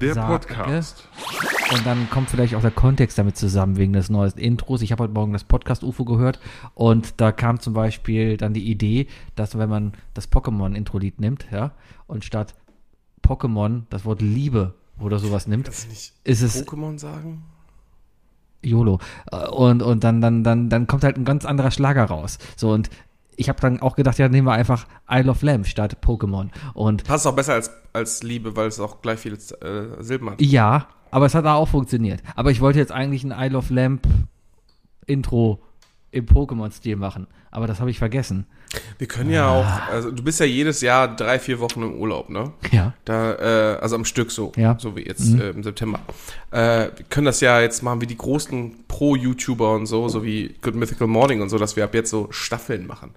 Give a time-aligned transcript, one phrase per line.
[0.00, 0.46] Der sage.
[0.46, 1.08] Podcast.
[1.72, 4.82] Und dann kommt vielleicht auch der Kontext damit zusammen, wegen des neuen Intros.
[4.82, 6.38] Ich habe heute Morgen das Podcast-UFO gehört
[6.74, 11.72] und da kam zum Beispiel dann die Idee, dass wenn man das Pokémon-Intro-Lied nimmt, ja,
[12.06, 12.54] und statt
[13.22, 17.42] Pokémon das Wort Liebe oder sowas nimmt, du nicht ist es Pokémon sagen?
[18.62, 18.98] YOLO.
[19.30, 22.38] Äh, Und, und dann, dann, dann, dann kommt halt ein ganz anderer Schlager raus.
[22.56, 22.90] So, und
[23.36, 26.48] ich habe dann auch gedacht, ja, nehmen wir einfach Isle of Lamb statt Pokémon.
[26.74, 30.40] Und Passt auch besser als, als Liebe, weil es auch gleich viele äh, Silben hat.
[30.40, 32.22] ja, aber es hat da auch funktioniert.
[32.34, 34.06] Aber ich wollte jetzt eigentlich ein Isle of Lamb
[35.06, 35.62] Intro
[36.10, 37.26] im Pokémon-Stil machen.
[37.50, 38.46] Aber das habe ich vergessen.
[38.98, 42.28] Wir können ja auch, also du bist ja jedes Jahr drei, vier Wochen im Urlaub,
[42.30, 42.52] ne?
[42.72, 42.92] Ja.
[43.04, 44.76] Da, äh, also am Stück so, Ja.
[44.78, 46.00] so wie jetzt äh, im September.
[46.50, 50.54] Äh, wir können das ja jetzt machen wie die großen Pro-YouTuber und so, so wie
[50.62, 53.10] Good Mythical Morning und so, dass wir ab jetzt so Staffeln machen.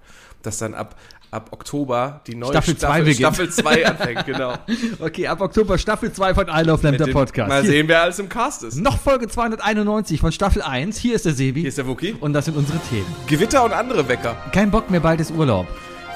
[0.44, 0.96] Dass dann ab,
[1.32, 3.20] ab Oktober die neue Staffel zwei Staffel, beginnt.
[3.36, 4.54] Staffel 2 anfängt, genau.
[5.00, 7.50] Okay, ab Oktober Staffel 2 von Isle of Lamb, der Den- Podcast.
[7.50, 8.78] Mal Hier- sehen, wer alles im Cast ist.
[8.78, 10.98] Noch Folge 291 von Staffel 1.
[10.98, 11.62] Hier ist der Sebi.
[11.62, 12.16] Hier ist der Wookie.
[12.20, 13.06] und das sind unsere Themen.
[13.28, 14.36] Gewitter und andere Wecker.
[14.52, 15.68] Kein Bock mehr, bald ist Urlaub.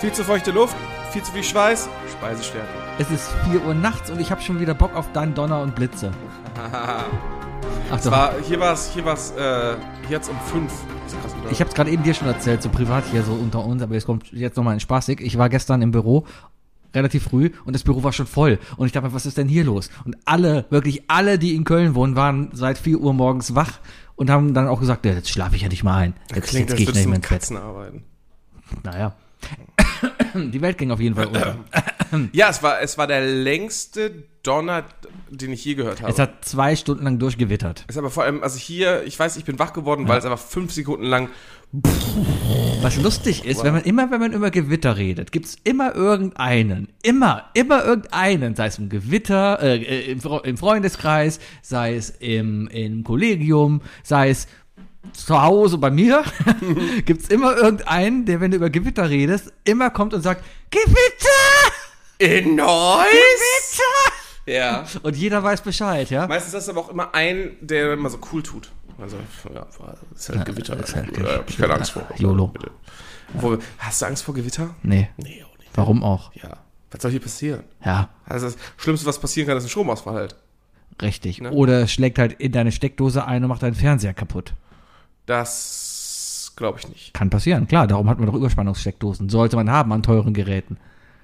[0.01, 0.75] Viel zu feuchte Luft,
[1.11, 2.67] viel zu viel Schweiß, Speisestärke.
[2.99, 5.75] Es ist 4 Uhr nachts und ich habe schon wieder Bock auf deinen Donner und
[5.75, 6.11] Blitze.
[7.91, 8.11] Ach doch.
[8.11, 9.75] war, hier war es, hier war's, äh,
[10.07, 10.71] hier hat's um fünf.
[11.03, 11.51] Das ist krass, oder?
[11.51, 13.93] Ich habe es gerade eben dir schon erzählt, so privat hier so unter uns, aber
[13.93, 15.21] jetzt kommt jetzt nochmal ein Spaßig.
[15.21, 16.25] Ich war gestern im Büro
[16.93, 18.59] relativ früh und das Büro war schon voll.
[18.77, 19.89] Und ich dachte mir, was ist denn hier los?
[20.05, 23.79] Und alle, wirklich alle, die in Köln wohnen, waren seit 4 Uhr morgens wach
[24.15, 26.13] und haben dann auch gesagt, ja, jetzt schlafe ich ja nicht mal ein.
[26.33, 27.39] Jetzt, Klingt, jetzt gehe ich nicht mehr mit ins Bett.
[27.39, 28.03] Katzen arbeiten.
[28.83, 29.15] Naja.
[30.35, 31.57] Die Welt ging auf jeden Fall unter.
[32.31, 34.83] Ja, es war, es war der längste Donner,
[35.29, 36.11] den ich je gehört habe.
[36.11, 37.85] Es hat zwei Stunden lang durchgewittert.
[37.87, 40.39] ist aber vor allem, also hier, ich weiß, ich bin wach geworden, weil es einfach
[40.39, 41.29] fünf Sekunden lang,
[42.81, 47.45] Was lustig ist, wenn man immer, wenn man über Gewitter redet, gibt's immer irgendeinen, immer,
[47.53, 53.81] immer irgendeinen, sei es im Gewitter, äh, im, im Freundeskreis, sei es im, im Kollegium,
[54.03, 54.47] sei es
[55.13, 56.23] zu Hause bei mir,
[57.05, 61.73] gibt's immer irgendeinen, der, wenn du über Gewitter redest, immer kommt und sagt, Gewitter!
[62.19, 63.62] in Neuss!
[64.45, 64.83] Ja.
[65.03, 66.27] Und jeder weiß Bescheid, ja?
[66.27, 68.69] Meistens ist aber auch immer ein, der immer so cool tut.
[69.01, 69.17] Also,
[69.53, 69.65] ja,
[70.15, 70.77] ist halt Gewitter.
[70.77, 72.03] ist halt äh, hab ich keine Angst vor.
[72.17, 72.47] YOLO.
[72.47, 72.71] Bitte.
[73.33, 74.75] Wo, hast du Angst vor Gewitter?
[74.83, 75.69] Nee, Nee, auch nicht.
[75.75, 76.31] warum auch?
[76.35, 76.57] Ja.
[76.91, 77.63] Was soll hier passieren?
[77.83, 80.35] Ja, Also das Schlimmste, was passieren kann, ist ein Stromausfall halt.
[81.01, 81.41] richtig.
[81.41, 81.51] Ne?
[81.51, 84.53] Oder schlägt halt in deine Steckdose ein und macht deinen Fernseher kaputt.
[85.25, 87.13] Das glaube ich nicht.
[87.13, 87.87] Kann passieren, klar.
[87.87, 89.29] Darum hat man doch Überspannungssteckdosen.
[89.29, 90.77] Sollte man haben an teuren Geräten.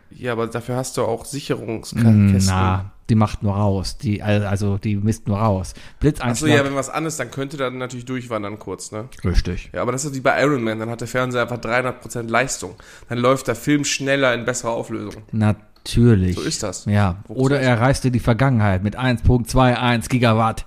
[0.09, 2.41] Ja, aber dafür hast du auch Sicherungskästen.
[2.47, 3.97] Na, die macht nur raus.
[3.97, 5.73] Die, also die misst nur raus.
[5.73, 6.51] Achso, Blitzeinschlag.
[6.57, 9.09] ja, wenn was an ist, dann könnte dann natürlich durchwandern kurz, ne?
[9.23, 9.69] Richtig.
[9.73, 12.75] Ja, aber das ist wie bei Iron Man, dann hat der Fernseher einfach 300% Leistung.
[13.09, 15.23] Dann läuft der Film schneller in besserer Auflösung.
[15.31, 16.35] Natürlich.
[16.35, 16.85] So ist das.
[16.85, 17.17] Ja.
[17.27, 20.65] Wo Oder er reist in die Vergangenheit mit 1.21 Gigawatt.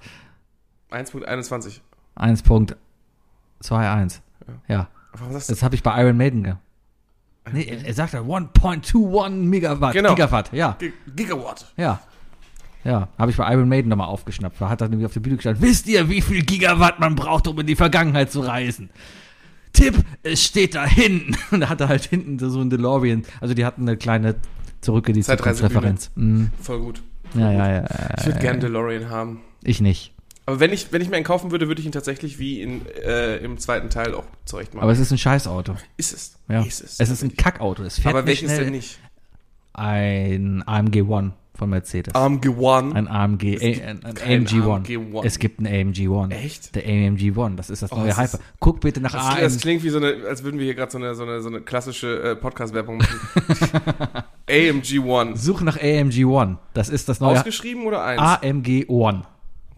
[0.90, 1.80] 1.21.
[2.16, 4.20] 1.21.
[4.68, 4.88] Ja.
[5.12, 5.54] Warum sagst du?
[5.54, 6.54] Das habe ich bei Iron Maiden ge
[7.52, 9.94] Nee, er, sagt ja 1.21 Megawatt.
[9.94, 10.10] Genau.
[10.14, 10.76] Gigawatt, ja.
[10.78, 11.72] Gi- Gigawatt.
[11.76, 12.00] Ja.
[12.84, 14.60] Ja, habe ich bei Iron Maiden nochmal aufgeschnappt.
[14.60, 15.62] Da hat er nämlich auf der Bühne gestanden.
[15.62, 18.90] Wisst ihr, wie viel Gigawatt man braucht, um in die Vergangenheit zu reisen?
[19.72, 21.36] Tipp, es steht da hinten.
[21.50, 23.24] Und da hat er halt hinten so ein DeLorean.
[23.40, 24.36] Also die hatten eine kleine
[24.80, 25.70] Zurück in die Zeitreisebühne.
[25.70, 26.10] Zukunftsreferenz.
[26.16, 26.50] Mhm.
[26.60, 27.02] Voll gut.
[27.34, 27.84] Ja, ja, ja.
[28.18, 29.40] Ich würde gerne DeLorean haben.
[29.62, 30.12] Ich nicht.
[30.44, 32.84] Aber wenn ich, wenn ich mir einen kaufen würde, würde ich ihn tatsächlich wie in,
[33.04, 34.82] äh, im zweiten Teil auch zurecht machen.
[34.82, 35.76] Aber es ist ein Scheißauto.
[35.96, 36.34] ist es.
[36.48, 36.62] Ja.
[36.62, 36.98] Ist es.
[36.98, 37.84] Es ist ein Kackauto.
[37.84, 38.64] Es fährt Aber welches schnell.
[38.64, 38.98] denn nicht?
[39.72, 42.14] Ein AMG One von Mercedes.
[42.14, 42.94] AMG One.
[42.94, 44.74] Ein AMG, ein, ein AMG One.
[44.76, 45.26] AMG One.
[45.26, 46.34] Es gibt einen AMG One.
[46.34, 46.74] Echt?
[46.74, 48.24] Der AMG One, das ist das Oh, neue das Hyper.
[48.38, 49.40] ist- Guck bitte nach Das, AM.
[49.42, 51.48] das klingt wie so eine, als würden wir hier gerade so eine, so eine, so
[51.48, 53.20] eine klassische äh, Podcast-Werbung machen.
[54.48, 55.36] AMG One.
[55.36, 56.58] Such nach AMG One.
[56.74, 58.20] Das ist das neue Ausgeschrieben oder eins?
[58.20, 59.22] AMG One.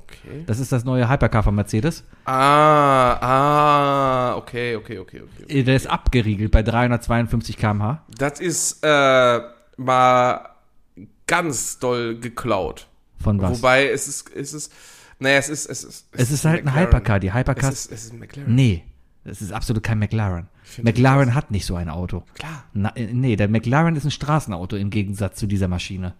[0.04, 0.44] Okay.
[0.46, 2.04] Das ist das neue Hypercar von Mercedes.
[2.24, 5.52] Ah, ah, okay, okay, okay, okay.
[5.58, 8.02] Äh, Der ist abgeriegelt bei 352 km/h.
[8.16, 9.40] Das ist äh,
[9.76, 10.40] mal
[11.26, 12.88] ganz doll geklaut.
[13.18, 13.58] Von was?
[13.58, 14.72] Wobei es ist, es ist,
[15.18, 16.86] naja, es ist, es ist, es ist halt ein McLaren.
[16.86, 17.20] Hypercar.
[17.20, 17.72] Die Es Hypercars.
[17.86, 18.54] ist, es ist ein McLaren.
[18.54, 18.84] Nee,
[19.24, 20.48] es ist absolut kein McLaren.
[20.82, 22.24] McLaren hat nicht so ein Auto.
[22.34, 22.64] Klar.
[22.72, 26.14] Na, äh, nee, der McLaren ist ein Straßenauto im Gegensatz zu dieser Maschine.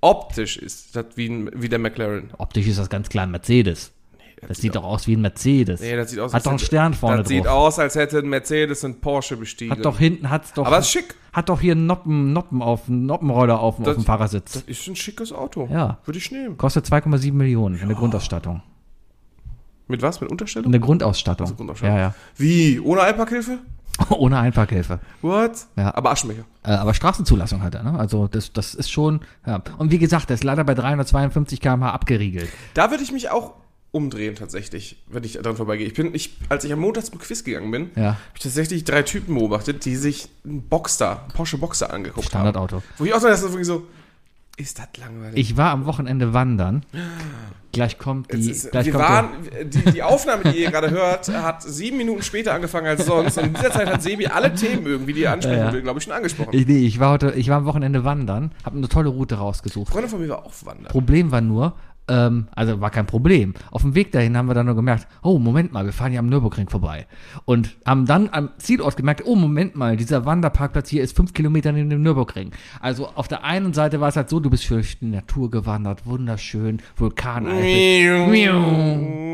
[0.00, 2.30] Optisch ist das wie, ein, wie der McLaren.
[2.38, 3.92] Optisch ist das ganz klar ein Mercedes.
[4.46, 5.80] Das sieht doch aus wie ein Mercedes.
[5.80, 7.52] Nee, das sieht aus, Hat doch einen hätte- Stern vorne Das sieht drauf.
[7.52, 9.72] aus, als hätte ein Mercedes ein Porsche bestiegen.
[9.72, 10.66] Hat doch hinten, hat's doch.
[10.66, 11.14] Aber ist schick.
[11.32, 14.52] Hat doch hier einen Noppen, Noppen auf, einen Noppenroller auf, auf Das- dem Fahrersitz.
[14.52, 15.68] Das ist ein schickes Auto.
[15.72, 15.98] Ja.
[16.04, 16.56] Würde ich nehmen.
[16.56, 18.62] Kostet 2,7 Millionen in der Grundausstattung.
[19.86, 20.20] Mit was?
[20.20, 20.70] Mit Unterstellung?
[20.70, 21.46] der Grundausstattung.
[21.46, 21.96] Also Grundausstattung.
[21.96, 22.14] Ja, ja.
[22.36, 22.78] Wie?
[22.80, 23.58] Ohne Einparkhilfe?
[24.10, 25.00] Ohne Einparkhilfe.
[25.22, 25.66] What?
[25.76, 25.94] Ja.
[25.96, 26.44] Aber Aschenbecher.
[26.62, 27.98] Äh, aber Straßenzulassung hat er, ne?
[27.98, 29.60] Also das, das ist schon, ja.
[29.78, 32.48] Und wie gesagt, der ist leider bei 352 km/h abgeriegelt.
[32.74, 33.54] Da würde ich mich auch
[33.90, 35.86] umdrehen tatsächlich, wenn ich dran vorbeigehe.
[35.86, 38.02] Ich bin, ich, als ich am Montag zum Quiz gegangen bin, Ja.
[38.12, 42.30] habe ich tatsächlich drei Typen beobachtet, die sich einen Boxster, einen Porsche Boxster angeguckt haben.
[42.48, 42.82] Standardauto.
[42.98, 43.86] Wo ich auch so, das ist wirklich so,
[44.58, 45.38] ist das langweilig?
[45.38, 46.84] Ich war am Wochenende wandern.
[47.72, 49.28] Gleich kommt die, ist, gleich wir kommt waren,
[49.64, 53.38] die, die Aufnahme, die ihr gerade hört, hat sieben Minuten später angefangen als sonst.
[53.38, 55.98] Und in dieser Zeit hat Sebi alle Themen irgendwie, die er ansprechen Ja, will, glaube
[55.98, 56.50] ich, schon angesprochen.
[56.54, 59.92] ich, nee, ich war heute, ich war am Wochenende wandern, habe eine tolle Route rausgesucht.
[59.92, 60.90] Freunde von mir war auch wandern.
[60.90, 61.74] Problem war nur,
[62.08, 63.54] ähm, also war kein Problem.
[63.70, 66.20] Auf dem Weg dahin haben wir dann nur gemerkt, oh, Moment mal, wir fahren hier
[66.20, 67.06] am Nürburgring vorbei.
[67.44, 71.72] Und haben dann am Zielort gemerkt, oh, Moment mal, dieser Wanderparkplatz hier ist fünf Kilometer
[71.72, 72.52] neben dem Nürburgring.
[72.80, 76.06] Also auf der einen Seite war es halt so, du bist durch die Natur gewandert,
[76.06, 78.26] wunderschön, Vulkaneifel.
[78.28, 78.58] Miau,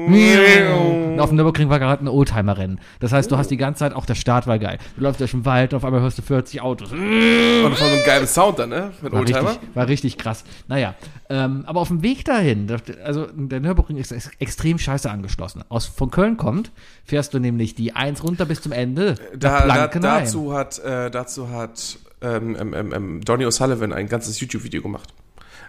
[0.09, 1.05] miau.
[1.15, 2.81] Und auf dem Nürburgring war gerade ein Oldtimer-Rennen.
[3.01, 4.79] Das heißt, du hast die ganze Zeit, auch der Start war geil.
[4.97, 6.91] Du läufst durch den Wald und auf einmal hörst du 40 Autos.
[6.93, 8.91] Und von so einem geilen Sound dann, ne?
[9.01, 9.51] Mit War Oldtimer.
[9.51, 10.45] richtig, war richtig krass.
[10.69, 10.95] Naja,
[11.31, 12.64] ähm, aber auf dem Weg dahin,
[13.05, 15.63] also der Nürburgring ist ex- extrem scheiße angeschlossen.
[15.69, 16.71] Aus, von Köln kommt,
[17.05, 19.15] fährst du nämlich die 1 runter bis zum Ende.
[19.37, 20.25] Da, nach da, Blankenheim.
[20.25, 25.13] dazu hat, äh, dazu hat ähm, ähm, ähm, ähm, Donny O'Sullivan ein ganzes YouTube-Video gemacht.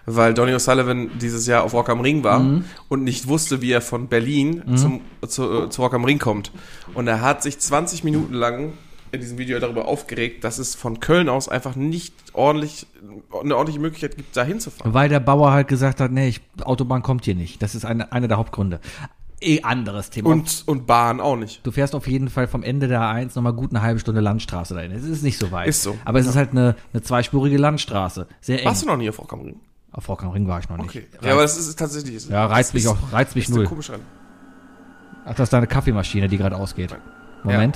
[0.08, 2.64] Weil Donny O'Sullivan dieses Jahr auf Rock am Ring war Mhm.
[2.88, 6.52] und nicht wusste, wie er von Berlin zum, zu, äh, zu Rock am Ring kommt.
[6.94, 8.72] Und er hat sich 20 Minuten lang
[9.12, 12.86] in diesem Video darüber aufgeregt, dass es von Köln aus einfach nicht ordentlich,
[13.42, 14.92] eine ordentliche Möglichkeit gibt, da hinzufahren.
[14.94, 17.62] Weil der Bauer halt gesagt hat, nee, ich, Autobahn kommt hier nicht.
[17.62, 18.80] Das ist eine, einer der Hauptgründe.
[19.40, 20.30] Eh anderes Thema.
[20.30, 21.64] Und, und Bahn auch nicht.
[21.66, 24.74] Du fährst auf jeden Fall vom Ende der A1 nochmal gut eine halbe Stunde Landstraße
[24.74, 24.92] dahin.
[24.92, 25.68] Es ist nicht so weit.
[25.68, 25.96] Ist so.
[26.06, 28.26] Aber es ist halt eine, eine zweispurige Landstraße.
[28.40, 28.64] Sehr eng.
[28.66, 29.60] Warst du noch nie auf Rock am Ring?
[29.92, 30.88] Auf Rock am Ring war ich noch nicht.
[30.88, 31.06] Okay.
[31.22, 32.14] Ja, aber das ist tatsächlich.
[32.14, 33.64] ist- Ja, reizt mich ist- auch, reizt mich ist null.
[33.64, 34.04] komische Rennen.
[35.26, 36.96] Ach, das ist deine Kaffeemaschine, die gerade ausgeht.
[37.44, 37.70] Ja.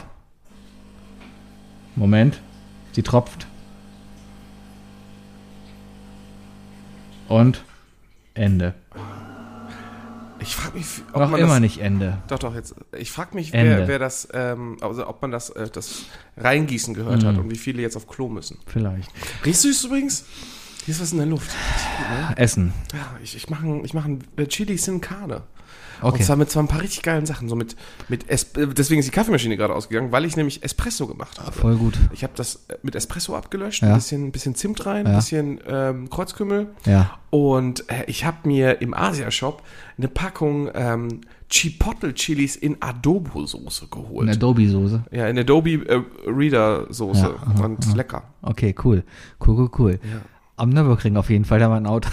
[1.97, 2.41] Moment.
[2.93, 3.47] Sie tropft.
[7.29, 7.65] Und
[8.35, 8.75] Ende.
[10.41, 12.19] Ich frage mich, ob Noch man immer das, nicht Ende.
[12.29, 12.75] Doch, doch, jetzt.
[12.99, 16.05] Ich frage mich, wer, wer das, ähm, also ob man das, äh, das
[16.39, 17.27] Reingießen gehört Mhm.
[17.27, 18.59] hat und wie viele jetzt auf Klo müssen.
[18.67, 19.11] Vielleicht.
[19.45, 20.25] Riechst du es übrigens?
[20.87, 21.51] Hier ist was in der Luft.
[22.37, 22.73] Essen.
[22.95, 25.43] Ja, ich, ich mache ich mach ein äh, Chili Sin Carne.
[26.03, 26.19] Okay.
[26.19, 27.49] Und zwar mit zwar ein paar richtig geilen Sachen.
[27.49, 27.77] So mit,
[28.09, 31.53] mit es äh, deswegen ist die Kaffeemaschine gerade ausgegangen, weil ich nämlich Espresso gemacht habe.
[31.53, 31.99] Voll gut.
[32.13, 33.89] Ich habe das äh, mit Espresso abgelöscht, Ja.
[33.91, 35.19] ein bisschen, ein bisschen Zimt rein, ein Ja.
[35.19, 36.69] bisschen ähm, Kreuzkümmel.
[36.87, 37.19] Ja.
[37.31, 39.63] Und äh, ich habe mir im Asia-Shop
[39.99, 41.21] eine Packung ähm,
[41.51, 44.23] Chipotle-Chilis in Adobo-Soße geholt.
[44.23, 45.05] Eine Adobe-Soße.
[45.11, 47.21] ja, in Adobe äh, Reader-Soße.
[47.21, 48.23] Ja, aha, und lecker.
[48.43, 49.05] Okay, cool.
[49.45, 50.01] Cool, cool, cool.
[50.03, 50.21] Ja.
[50.61, 52.11] Am Nürburgring auf jeden Fall, da war ein Auto.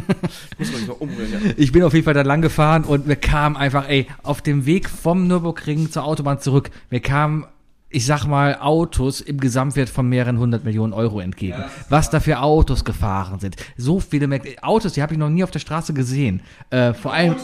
[0.58, 1.38] Muss man sich mal umrühren, ja.
[1.58, 4.64] Ich bin auf jeden Fall da lang gefahren und wir kamen einfach, ey, auf dem
[4.64, 7.44] Weg vom Nürburgring zur Autobahn zurück, wir kamen,
[7.90, 11.62] ich sag mal, Autos im Gesamtwert von mehreren hundert Millionen Euro entgegen.
[11.90, 13.56] Was da für Autos gefahren sind.
[13.76, 16.40] So viele Autos, die habe ich noch nie auf der Straße gesehen.
[16.70, 17.36] Äh, vor allem.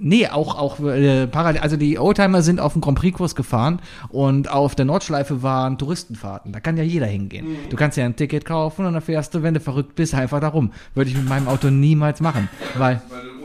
[0.00, 4.50] Nee, auch, auch äh, parallel, also die Oldtimer sind auf dem Grand Prix-Kurs gefahren und
[4.50, 6.52] auf der Nordschleife waren Touristenfahrten.
[6.52, 7.46] Da kann ja jeder hingehen.
[7.68, 10.40] Du kannst ja ein Ticket kaufen und dann fährst du, wenn du verrückt bist, einfach
[10.40, 10.72] da rum.
[10.94, 13.39] Würde ich mit meinem Auto niemals machen, weil Weil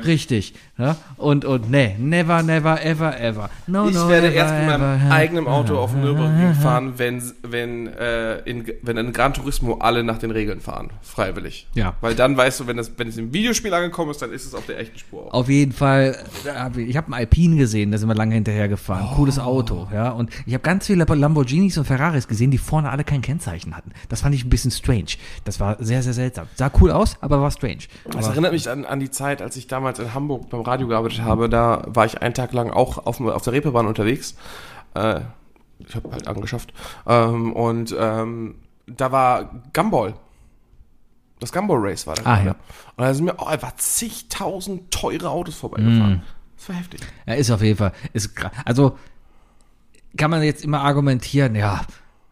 [0.00, 0.08] wärst.
[0.08, 0.54] Richtig.
[0.78, 0.96] Ja?
[1.16, 3.50] Und, und nee, never, never, ever, ever.
[3.66, 5.14] No, Ich no, werde ever, erst mit meinem ever.
[5.14, 10.02] eigenen Auto auf dem Nürburgring fahren, wenn, wenn, äh, in, wenn in Gran Turismo alle
[10.02, 10.90] nach den Regeln fahren.
[11.02, 11.66] Freiwillig.
[11.74, 11.94] Ja.
[12.00, 14.54] Weil dann weißt du, wenn, das, wenn es im Videospiel angekommen ist, dann ist es
[14.54, 15.32] auf der echten Spur auch.
[15.34, 16.16] Auf jeden Fall,
[16.76, 19.08] ich habe einen Alpine gesehen, da sind wir lange hinterher gefahren.
[19.12, 19.16] Oh.
[19.16, 20.10] Cooles Auto, ja.
[20.10, 23.90] Und ich habe ganz viele Lamborghinis und Ferraris gesehen, die vorne alle kein Kennzeichen hatten.
[24.08, 25.16] Das fand ich ein bisschen strange.
[25.44, 26.46] Das war sehr, sehr seltsam.
[26.54, 27.84] Sah cool aus, aber war strange.
[28.04, 30.88] Das Aber, erinnert mich an, an die Zeit, als ich damals in Hamburg beim Radio
[30.88, 31.48] gearbeitet habe.
[31.48, 34.36] Da war ich einen Tag lang auch auf, auf der Reeperbahn unterwegs.
[34.94, 35.20] Äh,
[35.78, 36.72] ich habe halt angeschafft.
[37.06, 38.56] Ähm, und ähm,
[38.86, 40.14] da war Gumball.
[41.38, 42.22] Das Gumball Race war da.
[42.24, 42.50] Ah, ja.
[42.96, 46.16] Und da sind mir oh, einfach zigtausend teure Autos vorbeigefahren.
[46.16, 46.22] Mm.
[46.56, 47.00] Das war heftig.
[47.26, 48.34] ja, ist auf jeden Fall, ist,
[48.66, 48.98] also,
[50.18, 51.80] kann man jetzt immer argumentieren, ja.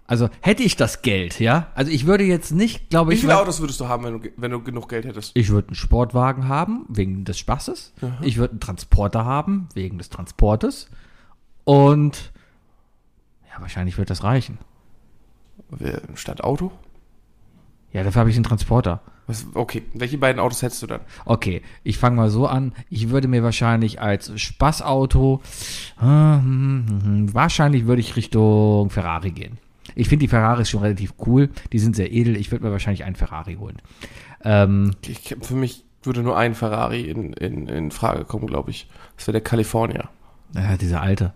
[0.09, 1.69] Also, hätte ich das Geld, ja.
[1.77, 4.21] Also, ich würde jetzt nicht, glaube Wie ich, viele weil- Autos würdest du haben, wenn
[4.21, 5.31] du, wenn du genug Geld hättest?
[5.35, 7.93] Ich würde einen Sportwagen haben, wegen des Spaßes.
[8.23, 10.89] Ich würde einen Transporter haben, wegen des Transportes.
[11.65, 12.33] Und
[13.53, 14.59] ja, wahrscheinlich wird das reichen.
[16.15, 16.73] Statt Auto?
[17.93, 19.03] Ja, dafür habe ich einen Transporter.
[19.27, 21.01] Was, okay, welche beiden Autos hättest du dann?
[21.27, 22.73] Okay, ich fange mal so an.
[22.89, 25.43] Ich würde mir wahrscheinlich als Spaßauto,
[26.01, 29.59] äh, hm, hm, hm, wahrscheinlich würde ich Richtung Ferrari gehen.
[29.99, 31.51] Ich finde die Ferraris schon relativ cool.
[31.73, 32.37] Die sind sehr edel.
[32.37, 33.77] Ich würde mir wahrscheinlich einen Ferrari holen.
[34.45, 38.89] Ähm, Ich, für mich würde nur ein Ferrari in, in, in Frage kommen, glaube ich.
[39.17, 40.09] Das wäre der California.
[40.55, 41.35] ja, dieser alte.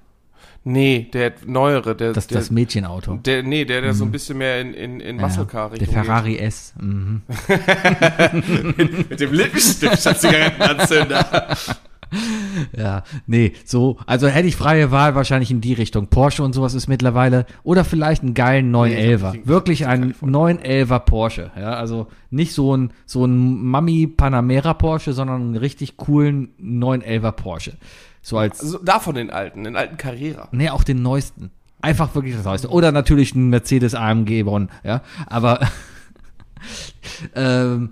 [0.65, 3.17] Nee, der neuere, der, Das, der, das Mädchenauto.
[3.17, 6.05] der nee, der, der so ein bisschen mehr in, in, in Muscle Car der Richtung
[6.05, 6.73] Ferrari S.
[6.81, 7.23] Mhm.
[7.49, 9.11] geht.
[9.11, 11.57] Mit dem Lippenstift Zigarettenanzünder.
[12.77, 16.09] Ja, nee, so, also hätte ich freie Wahl wahrscheinlich in die Richtung.
[16.09, 19.33] Porsche und sowas ist mittlerweile, oder vielleicht einen geilen 911er.
[19.33, 25.13] Nee, Wirklich einen 911er Porsche, ja, also nicht so ein, so ein Mami Panamera Porsche,
[25.13, 27.73] sondern einen richtig coolen 911er Porsche.
[28.21, 30.49] So als, Also davon den alten, den alten Carrera.
[30.53, 31.51] nee, auch den neuesten.
[31.81, 32.69] Einfach wirklich das neueste.
[32.69, 35.61] Oder natürlich ein Mercedes AMG Bonn, ja, aber,
[37.35, 37.91] ähm,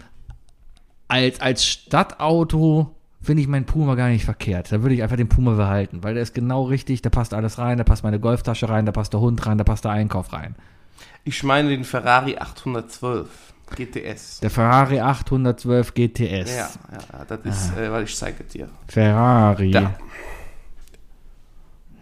[1.08, 4.72] als, als Stadtauto finde ich meinen Puma gar nicht verkehrt.
[4.72, 7.58] Da würde ich einfach den Puma behalten, weil der ist genau richtig, da passt alles
[7.58, 10.32] rein, da passt meine Golftasche rein, da passt der Hund rein, da passt der Einkauf
[10.32, 10.54] rein.
[11.24, 13.28] Ich meine den Ferrari 812
[13.76, 14.40] GTS.
[14.40, 16.56] Der Ferrari 812 GTS.
[16.56, 18.68] Ja, ja, das ist, äh, weil ich zeige dir.
[18.88, 19.70] Ferrari.
[19.70, 19.94] Da.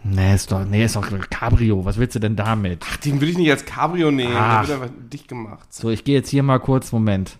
[0.03, 1.83] Nee, ist doch, nee, ist doch Cabrio.
[1.83, 2.83] Was willst du denn damit?
[2.89, 4.65] Ach, den will ich nicht als Cabrio nehmen, Ach.
[4.65, 5.71] der wird einfach dicht gemacht.
[5.73, 7.37] So, ich gehe jetzt hier mal kurz, Moment.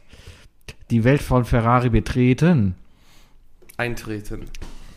[0.92, 2.76] Die Welt von Ferrari betreten.
[3.80, 4.46] Eintreten.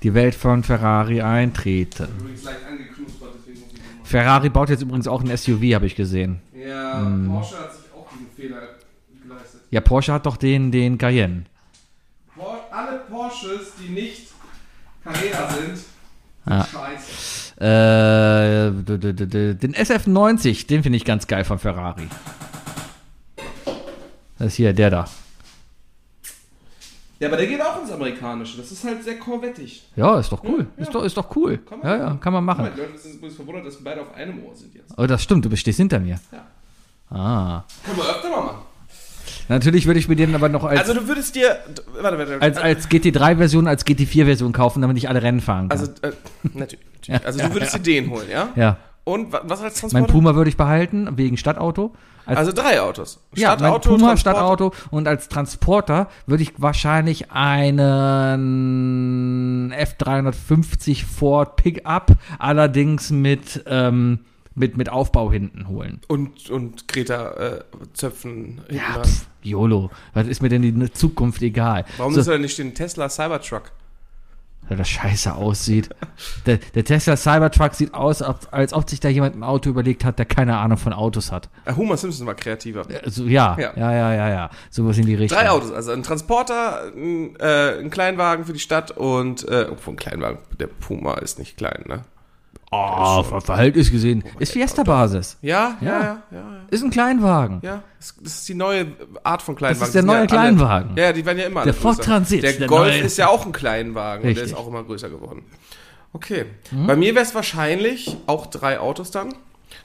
[0.02, 2.08] Die Welt von Ferrari eintreten.
[2.18, 4.04] Übrigens leicht angeknuspert, deswegen muss ich nochmal.
[4.06, 6.40] Ferrari baut jetzt übrigens auch ein SUV, habe ich gesehen.
[6.54, 8.60] Ja, Porsche hat sich auch diesen Fehler
[9.22, 9.60] geleistet.
[9.70, 11.44] Ja, Porsche hat doch den, den Cayenne.
[12.34, 14.28] Por alle Porsches, die nicht
[15.04, 15.86] Carrera sind, sind
[16.48, 16.66] Ja.
[16.66, 17.60] scheiße.
[17.60, 22.08] Äh, den SF90, den finde ich ganz geil von Ferrari.
[24.38, 25.04] Das ist hier, der da.
[27.22, 28.56] Ja, aber der geht auch ins Amerikanische.
[28.58, 29.84] Das ist halt sehr korvettig.
[29.96, 30.66] Ja, ist doch cool.
[30.76, 30.92] Ja, Ist, ja.
[30.92, 31.58] doch, ist doch cool.
[31.58, 32.20] Kann man Ja, ja, machen.
[32.20, 32.68] kann man machen.
[32.74, 34.92] Die Leute sind übrigens verwundert, dass wir beide auf einem Ohr sind jetzt.
[34.98, 36.18] Oh, das stimmt, du stehst hinter mir.
[36.32, 37.16] Ja.
[37.16, 37.64] Ah.
[37.84, 38.58] Können wir öfter mal machen.
[39.48, 41.58] Natürlich würde ich mir den aber noch als, Also du würdest dir.
[41.68, 42.40] d- Warte, warte.
[42.42, 45.78] als, als GT3-Version, als GT4-Version kaufen, damit ich alle Rennen fahren kann.
[45.78, 46.12] also, äh,
[46.54, 46.84] natürlich.
[46.94, 47.26] natürlich.
[47.26, 48.48] Also du würdest dir den holen, ja?
[48.56, 48.76] ja.
[49.04, 50.12] Und wa- was als Mein Transporter?
[50.12, 51.92] Puma würde ich behalten, wegen Stadtauto.
[52.24, 53.18] Als, Also drei Autos.
[53.34, 54.18] ja, mein Stadtauto, Puma, Transporter.
[54.38, 57.32] Stadtauto und als Transporter würde ich wahrscheinlich
[58.52, 64.20] einen F350 Ford Pickup, allerdings mit, ähm,
[64.54, 66.00] mit, mit Aufbau hinten holen.
[66.08, 69.90] Und, und Greta äh, Zöpfen hinten Ja, pff, YOLO.
[70.14, 71.84] Was ist mir denn die Zukunft egal?
[71.96, 73.72] Warum so, ist er nicht den Tesla Cybertruck?
[74.68, 75.90] Weil das scheiße aussieht.
[76.46, 80.18] der, der Tesla Cybertruck sieht aus, als, ob sich da jemand ein Auto überlegt hat,
[80.18, 81.48] der keine Ahnung von Autos hat.
[81.76, 82.86] Homer Simpson war kreativer.
[83.04, 83.72] Also, ja, Ja.
[83.76, 84.50] ja, ja, ja, ja.
[84.70, 85.38] Sowas in die Richtung.
[85.38, 89.94] Drei Autos, also ein Transporter, ein, äh, ein Kleinwagen für die Stadt und äh, obwohl
[89.94, 92.04] ein Kleinwagen, der Puma ist nicht klein, ne?
[92.74, 94.24] Oh, ver Verhältnis gesehen.
[94.38, 95.36] Ist Fiesta-Basis.
[95.42, 96.00] Ja, ja, Ja.
[96.00, 96.60] ja, ja, ja.
[96.70, 97.60] Ist ein Kleinwagen.
[97.62, 98.86] Ja, das ist die neue
[99.22, 99.80] Art von Kleinwagen.
[99.80, 100.96] Das ist der neue ja alle- Kleinwagen.
[100.96, 102.02] Ja, die werden ja immer Der Ford.
[102.02, 103.00] Transit, Der, der Golf neue.
[103.02, 104.52] ist ja auch ein Kleinwagen und der Richtig.
[104.52, 105.42] ist auch immer größer geworden.
[106.14, 106.46] Okay.
[106.70, 106.86] Mhm.
[106.86, 109.34] Bei mir wäre es wahrscheinlich auch drei Autos dann.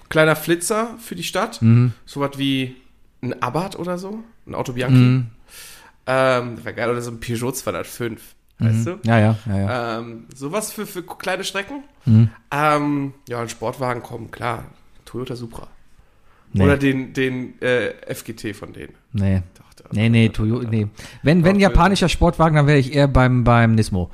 [0.10, 1.62] Kleiner Flitzer für die Stadt.
[1.62, 1.91] Mhm.
[2.06, 2.77] So was wie
[3.22, 4.20] ein Abarth oder so.
[4.46, 4.96] Ein Auto Bianchi.
[4.98, 5.27] Mhm.
[6.06, 6.89] Ähm, wäre geil.
[6.89, 8.22] Oder so ein Peugeot 205.
[8.59, 8.99] Weißt du?
[9.03, 9.99] Ja, ja, ja, ja.
[9.99, 11.83] Ähm, sowas für, für kleine Strecken.
[12.05, 12.29] Mhm.
[12.51, 14.65] Ähm, ja, ein Sportwagen kommen, klar.
[15.05, 15.67] Toyota Supra.
[16.53, 16.63] Nee.
[16.63, 18.93] Oder den, den äh, FGT von denen.
[19.13, 19.43] Nee.
[19.57, 20.87] Doch, der- Nee, nee, Toyota, nee.
[21.23, 24.09] Wenn, wenn japanischer Sportwagen, dann wäre ich eher beim, beim Nismo.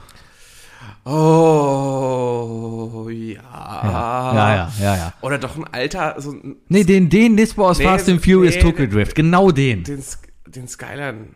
[1.83, 3.41] Oh, ja.
[3.41, 5.13] Ja, ja, ja, ja, ja.
[5.21, 8.55] Oder doch ein alter, so ein, Nee, den, den Nismo aus Nee, Fast and Furious
[8.55, 8.85] nee, Tokyo.
[8.88, 9.15] Drift.
[9.15, 9.83] Genau den.
[9.83, 10.03] den,
[10.47, 11.27] den Skyline,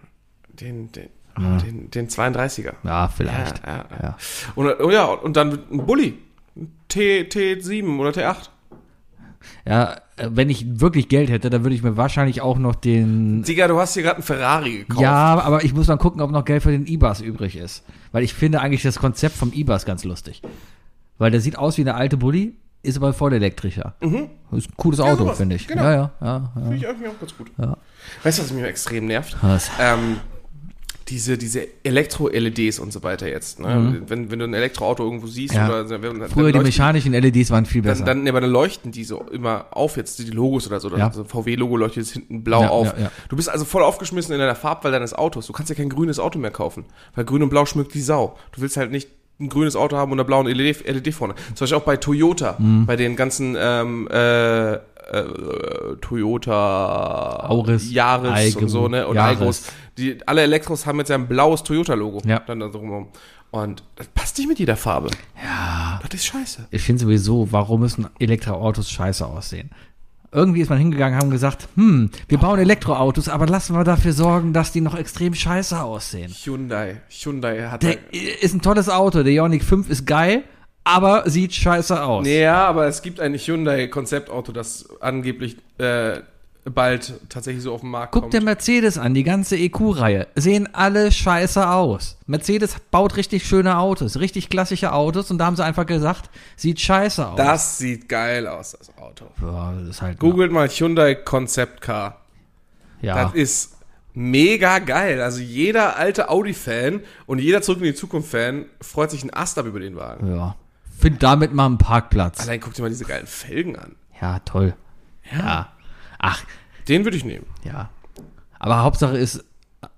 [0.59, 2.73] den, den, oh, den, den 32er.
[2.83, 3.65] Ja, vielleicht.
[3.65, 4.17] Ja, ja, ja.
[4.55, 6.17] Und, oh ja, und dann ein Bulli.
[6.87, 8.49] T, T7 oder T8.
[9.65, 13.43] Ja, äh, wenn ich wirklich Geld hätte, dann würde ich mir wahrscheinlich auch noch den.
[13.43, 15.01] Digga, du hast hier gerade einen Ferrari gekauft.
[15.01, 17.83] Ja, aber ich muss mal gucken, ob noch Geld für den E-Bus übrig ist.
[18.11, 20.41] Weil ich finde eigentlich das Konzept vom E-Bus ganz lustig.
[21.17, 23.95] Weil der sieht aus wie eine alte Bulli, ist aber voll elektrischer.
[24.01, 24.29] Mhm.
[24.51, 25.67] Das ist ein cooles Auto, finde ich.
[25.67, 25.83] Genau.
[25.83, 26.51] Ja, ja, ja.
[26.55, 26.61] ja.
[26.61, 27.51] Finde ich irgendwie auch ganz gut.
[27.57, 27.77] Ja.
[28.23, 29.35] Weißt du, was mich extrem nervt?
[29.41, 29.69] Was?
[29.79, 30.17] Ähm,
[31.09, 33.59] diese, diese Elektro-LEDs und so weiter jetzt.
[33.59, 34.01] Ne?
[34.07, 35.59] Wenn, wenn du ein Elektroauto irgendwo siehst Mhm.
[35.59, 35.67] Ja.
[35.81, 38.03] oder wenn, Früher die mechanischen LEDs waren viel besser.
[38.05, 40.95] Dann, dann, aber dann leuchten die so immer auf jetzt, die Logos oder so.
[40.95, 41.11] Ja.
[41.11, 42.93] so VW-Logo leuchtet jetzt hinten blau Ja, auf.
[43.29, 45.47] Du bist also voll aufgeschmissen in deiner Farbwahl deines Autos.
[45.47, 46.85] Du kannst ja kein grünes Auto mehr kaufen,
[47.15, 48.37] weil grün und blau schmückt die Sau.
[48.53, 49.09] Du willst halt nicht
[49.39, 51.35] ein grünes Auto haben und eine blaue LED, LED vorne.
[51.53, 52.85] Zum Beispiel auch bei Toyota, Mhm.
[52.87, 54.77] bei den ganzen ähm, äh,
[55.11, 59.07] äh, Toyota Auris, Yaris Aigo, und so, ne?
[59.07, 59.71] Und Yaris.
[59.97, 62.21] Die, alle Elektros haben jetzt ja ein blaues Toyota-Logo.
[62.25, 62.39] Ja.
[62.39, 63.07] Dann da drumherum.
[63.51, 65.09] Und das passt nicht mit jeder Farbe.
[65.41, 65.99] ja.
[66.03, 66.67] Das ist scheiße.
[66.71, 69.71] Ich finde sowieso, warum müssen Elektroautos scheiße aussehen?
[70.31, 74.51] Irgendwie ist man hingegangen, haben gesagt, hm, wir bauen Elektroautos, aber lassen wir dafür sorgen,
[74.51, 76.31] dass die noch extrem scheiße aussehen.
[76.31, 77.01] Hyundai.
[77.09, 80.43] Hyundai hat Der ist ein tolles Auto, der Ioniq 5 ist geil,
[80.87, 82.27] aber sieht scheiße aus.
[82.27, 86.21] Ja, aber es gibt ein Hyundai-Konzeptauto, das angeblich äh,
[86.65, 88.33] bald tatsächlich so auf den Markt Guck kommt.
[88.33, 90.27] dir Mercedes an, die ganze EQ-Reihe.
[90.35, 92.17] Sehen alle scheiße aus.
[92.25, 96.79] Mercedes baut richtig schöne Autos, richtig klassische Autos und da haben sie einfach gesagt, sieht
[96.79, 97.37] scheiße aus.
[97.37, 99.25] das sieht geil aus, das Auto.
[99.41, 100.19] ja, das ist halt.
[100.19, 102.21] Googelt mal Hyundai Concept Car.
[103.01, 103.23] Ja.
[103.23, 103.77] Das ist
[104.13, 105.21] mega geil.
[105.21, 109.67] Also jeder alte Audi-Fan und jeder Zurück in die Zukunft-Fan freut sich ein Ast ab
[109.67, 110.35] über den Wagen.
[110.35, 110.55] ja.
[110.97, 112.39] Find damit mal einen Parkplatz.
[112.41, 113.95] Allein guck dir mal diese geilen Felgen an.
[114.19, 114.73] Ja, toll.
[115.31, 115.71] Ja.
[116.19, 116.43] Ach,
[116.87, 117.45] Den würde ich nehmen.
[117.63, 117.89] ja.
[118.59, 119.45] Aber Hauptsache ist,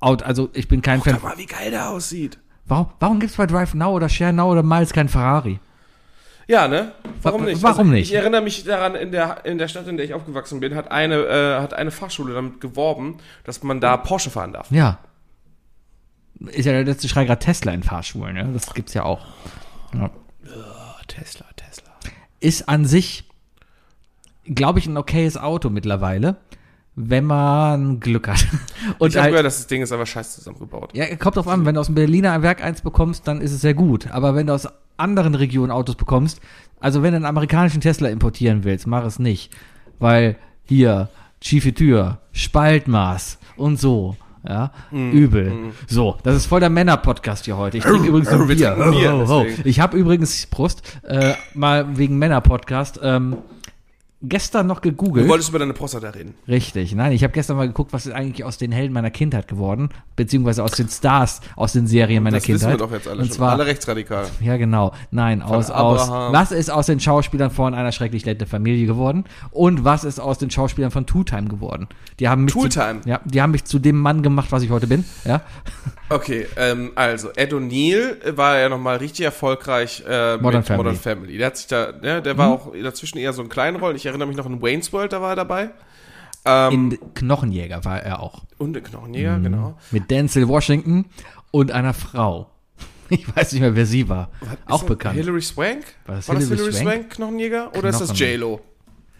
[0.01, 1.13] Out, also ich bin kein Fan.
[1.13, 2.37] Guck mal, wie geil der aussieht.
[2.65, 5.59] Warum, warum gibt es bei Drive Now oder Share Now oder Miles kein Ferrari?
[6.47, 6.91] Ja, ne?
[7.21, 7.63] Warum Wa- nicht?
[7.63, 8.09] warum also, nicht?
[8.09, 10.91] Ich erinnere mich daran, in der, in der Stadt, in der ich aufgewachsen bin, hat
[10.91, 14.69] eine, äh, hat eine Fachschule damit geworben, dass man da Porsche fahren darf.
[14.71, 14.97] Ja.
[16.39, 18.49] Ist ja der letzte Schrei gerade Tesla in Fahrschulen, ne?
[18.53, 19.25] Das gibt's ja auch.
[19.93, 20.09] Ja.
[21.09, 21.91] Tesla, Tesla.
[22.39, 23.25] Ist an sich,
[24.45, 26.37] glaube ich, ein okayes Auto mittlerweile,
[26.95, 28.45] wenn man Glück hat.
[28.97, 30.91] Und Ich habe halt, gehört, dass das Ding ist aber scheiße zusammengebaut.
[30.95, 33.61] ja, kommt drauf an, wenn du aus dem Berliner Werk eins bekommst, dann ist es
[33.61, 34.09] sehr gut.
[34.11, 36.39] Aber wenn du aus anderen Regionen Autos bekommst,
[36.79, 39.53] also wenn du einen amerikanischen Tesla importieren willst, mach es nicht.
[39.97, 41.09] Weil hier,
[41.41, 44.15] schiefe Tür, Spaltmaß und so.
[44.47, 45.51] Ja, übel.
[45.87, 47.77] So, das ist voll der Männer-Podcast hier heute.
[47.77, 48.75] Ich trinke übrigens ein wir Bier.
[48.77, 49.43] ho, ho.
[49.43, 49.67] deswegen.
[49.67, 53.37] Ich habe übrigens, Prost, äh, mal wegen Männer-Podcast, ähm,
[54.21, 55.27] gestern noch Du gegoogelt.
[55.29, 56.33] wolltest über deine Prostata reden.
[56.47, 59.47] Richtig, nein, ich habe gestern mal geguckt, was ist eigentlich aus den Helden meiner Kindheit
[59.47, 62.79] geworden, beziehungsweise aus den Stars aus den Serien meiner das wissen Kindheit.
[62.79, 63.35] wir doch jetzt alle Und schon.
[63.35, 64.27] zwar, alle rechtsradikal.
[64.41, 66.33] ja genau, nein, aus, aus, Abraham.
[66.33, 70.37] was ist aus den Schauspielern von einer schrecklich nette Familie geworden und was ist aus
[70.37, 71.87] den Schauspielern von Two Time geworden?
[72.19, 73.01] Die haben mich Tooltime.
[73.01, 75.41] Zu, ja, die haben mich zu dem Mann gemacht, was ich heute bin, ja.
[76.11, 80.77] Okay, ähm, also Ed O'Neill war ja nochmal richtig erfolgreich äh, Modern mit Family.
[80.77, 81.37] Modern Family.
[81.37, 83.95] Der hat sich da, ne, der war auch dazwischen eher so in kleinen Rollen.
[83.95, 85.69] Ich erinnere mich noch in Wayne's World, da war er dabei.
[86.45, 88.43] Ähm, In Knochenjäger war er auch.
[88.57, 89.77] und in Knochenjäger, genau.
[89.91, 91.05] Mit Denzel Washington
[91.51, 92.49] und einer Frau.
[93.11, 94.29] Ich weiß nicht mehr, wer sie war.
[94.67, 95.15] auch Ist das bekannt.
[95.15, 95.83] Hilary Swank?
[96.05, 96.85] War das War das Hilary Hilary Swank?
[97.01, 97.75] Swank, Knochenjäger?
[97.75, 98.23] Oder ist das Knochen.
[98.27, 98.61] J-Lo?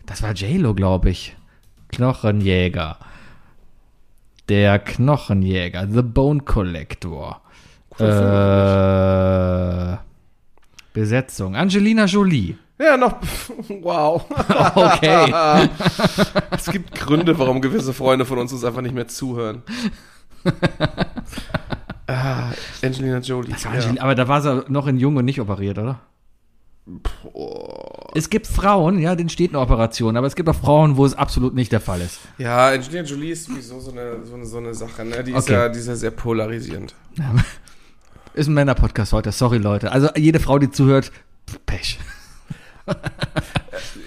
[0.06, 1.36] Das war J-Lo, glaube ich.
[1.88, 3.00] Knochenjäger.
[4.48, 5.88] Der Knochenjäger.
[5.92, 7.42] The Bone Collector.
[7.98, 9.98] Äh,
[10.94, 11.56] Besetzung.
[11.56, 12.58] Angelina Jolie.
[12.80, 13.18] Ja, noch.
[13.82, 14.26] Wow.
[14.76, 15.34] Okay.
[16.52, 19.64] es gibt Gründe, warum gewisse Freunde von uns uns einfach nicht mehr zuhören.
[22.08, 22.52] ah,
[22.84, 23.52] Angelina Jolie.
[23.52, 26.00] Das war Angel- Aber da war sie noch in Jung und nicht operiert, oder?
[28.16, 31.14] Es gibt Frauen, ja, denen steht eine Operation, aber es gibt auch Frauen, wo es
[31.14, 32.20] absolut nicht der Fall ist.
[32.40, 35.24] Ja, Angelina Jolie ist sowieso so eine, so eine, so eine Sache, ne?
[35.24, 35.54] Die ist, Okay.
[35.54, 36.96] ja, die ist ja sehr polarisierend.
[38.34, 39.92] Ist ein Männer-Podcast heute, sorry Leute.
[39.92, 41.12] Also jede Frau, die zuhört,
[41.68, 42.00] Pech.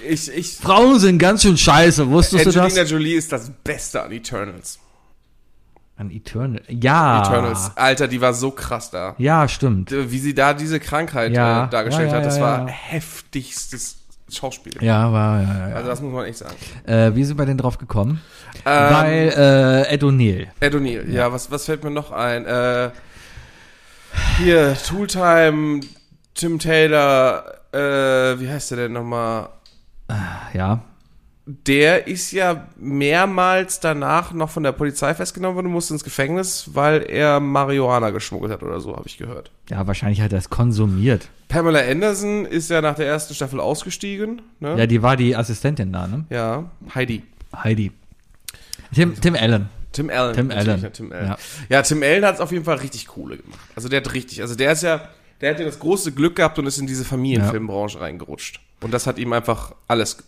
[0.09, 2.90] Ich, ich, Frauen sind ganz schön scheiße, wusstest du Angelina das?
[2.90, 4.79] Jolie ist das Beste an Eternals.
[5.97, 6.61] An Eternal.
[6.68, 7.23] Ja.
[7.23, 7.71] Eternals.
[7.77, 9.14] Alter, die war so krass da.
[9.18, 9.92] Ja, stimmt.
[9.92, 11.66] Wie sie da diese Krankheit Ja.
[11.66, 14.73] äh, dargestellt Ja, ja, hat, das war heftigstes Schauspiel.
[14.81, 15.75] Ja, war, ja, ja.
[15.77, 16.57] Also das muss man echt sagen.
[16.85, 18.21] Äh, wie sind wir denn drauf gekommen?
[18.66, 20.49] Ähm, Weil äh, Ed O'Neill.
[20.61, 22.45] Ed O'Neill, ja, was, was fällt mir noch ein?
[22.45, 22.90] Äh,
[24.38, 25.81] hier, Tooltime,
[26.35, 29.49] Tim Taylor, äh, wie heißt der denn nochmal?
[30.55, 30.83] Ja.
[31.45, 36.71] Der ist ja mehrmals danach noch von der Polizei festgenommen worden und musste ins Gefängnis,
[36.73, 39.51] weil er Marihuana geschmuggelt hat oder so, habe ich gehört.
[39.69, 41.29] Ja, wahrscheinlich hat er es konsumiert.
[41.49, 44.41] Pamela Anderson ist ja nach der ersten Staffel ausgestiegen.
[44.61, 44.79] Ne?
[44.79, 46.25] Ja, die war die Assistentin da, ne?
[46.31, 47.25] ja, Heidi.
[47.55, 47.91] Heidi.
[48.95, 49.69] Tim, Tim Allen.
[49.93, 50.35] Tim Allen.
[50.35, 50.83] Tim Allen.
[50.83, 51.27] Ja, Tim Allen.
[51.27, 51.37] Ja.
[51.69, 53.61] Ja, Tim Allen hat es auf jeden Fall richtig coole gemacht.
[53.75, 55.09] Also der hat richtig, also der ist ja,
[55.43, 58.61] der hat ja das große Glück gehabt und ist in diese Familienfilmbranche reingerutscht.
[58.81, 60.19] Und das hat ihm einfach alles.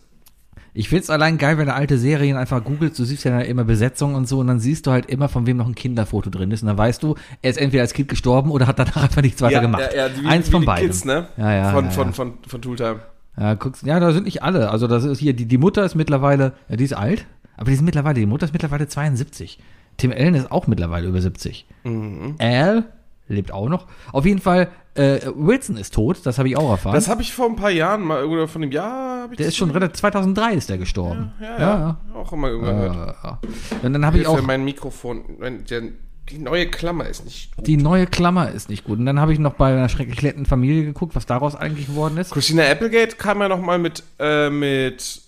[0.77, 4.13] Ich find's allein geil, wenn du alte Serien einfach googelst, du siehst ja immer Besetzung
[4.13, 6.63] und so und dann siehst du halt immer, von wem noch ein Kinderfoto drin ist
[6.63, 9.41] und dann weißt du, er ist entweder als Kind gestorben oder hat danach einfach nichts
[9.41, 9.89] weiter gemacht.
[9.95, 10.87] Ja, ja, wie, Eins wie von beiden.
[10.87, 11.29] Kids, ne?
[11.37, 12.13] Ja, ja, Von, ja, von, ja.
[12.13, 12.99] von, von Tooltime.
[13.37, 14.69] Ja, guckst, ja, da sind nicht alle.
[14.69, 17.25] Also das ist hier, die, die Mutter ist mittlerweile, ja, die ist alt,
[17.55, 19.59] aber die ist mittlerweile, die Mutter ist mittlerweile 72.
[19.95, 21.65] Tim Allen ist auch mittlerweile über 70.
[21.85, 22.35] Mhm.
[22.39, 22.83] Al
[23.27, 23.87] lebt auch noch.
[24.11, 26.95] Auf jeden Fall, äh, Wilson ist tot, das habe ich auch erfahren.
[26.95, 29.71] Das habe ich vor ein paar Jahren mal, oder von dem Jahr, der ist schon
[29.71, 31.33] relativ, 2003 ist der gestorben.
[31.41, 33.15] Ja, ja, auch immer irgendwann gehört.
[33.23, 33.39] ja.
[33.83, 35.83] Und dann habe ich auch, mein Mikrofon, mein, der,
[36.29, 37.67] die neue Klammer ist nicht gut.
[37.67, 38.97] die neue Klammer ist nicht gut.
[38.99, 42.17] Und dann habe ich noch bei einer schrecklich netten Familie geguckt, was daraus eigentlich geworden
[42.17, 42.31] ist.
[42.31, 45.21] Christina Applegate kam ja noch mal mit, äh, mit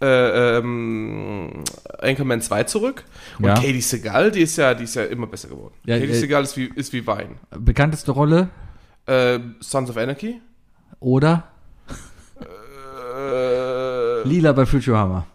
[0.00, 1.64] äh, ähm,
[2.00, 3.04] Anchorman 2 zurück.
[3.38, 3.54] Und Ja.
[3.54, 5.74] Katie Segal, die ist ja, die ist ja immer besser geworden.
[5.84, 7.36] Ja, Katie äh, Segal ist wie, ist wie Wein.
[7.56, 8.48] Bekannteste Rolle,
[9.06, 10.40] Äh, Sons of Anarchy.
[11.00, 11.44] Oder
[13.14, 15.26] Äh, Lila bei Futurama.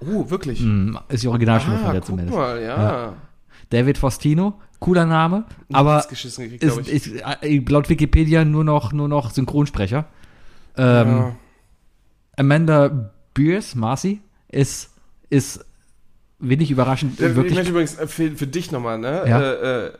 [0.00, 0.60] oh, wirklich?
[0.60, 2.36] Hm, Ist die Originalstimme Ah, von der zumindest.
[2.38, 2.76] mal, ja.
[2.82, 3.12] Ja.
[3.70, 6.24] David Faustino, cooler Name, aber gekriegt,
[6.62, 6.88] ist, ich.
[6.88, 7.06] ist
[7.42, 10.04] äh, laut Wikipedia nur noch, nur noch Synchronsprecher.
[10.76, 11.36] Ähm, ja.
[12.36, 14.90] Amanda Beers, Marcy, ist,
[15.30, 15.64] ist
[16.38, 17.54] wenig überraschend Ich wirklich.
[17.54, 19.24] möchte übrigens äh, für, für dich nochmal, ne?
[19.26, 19.40] Ja.
[19.40, 19.92] Äh, äh,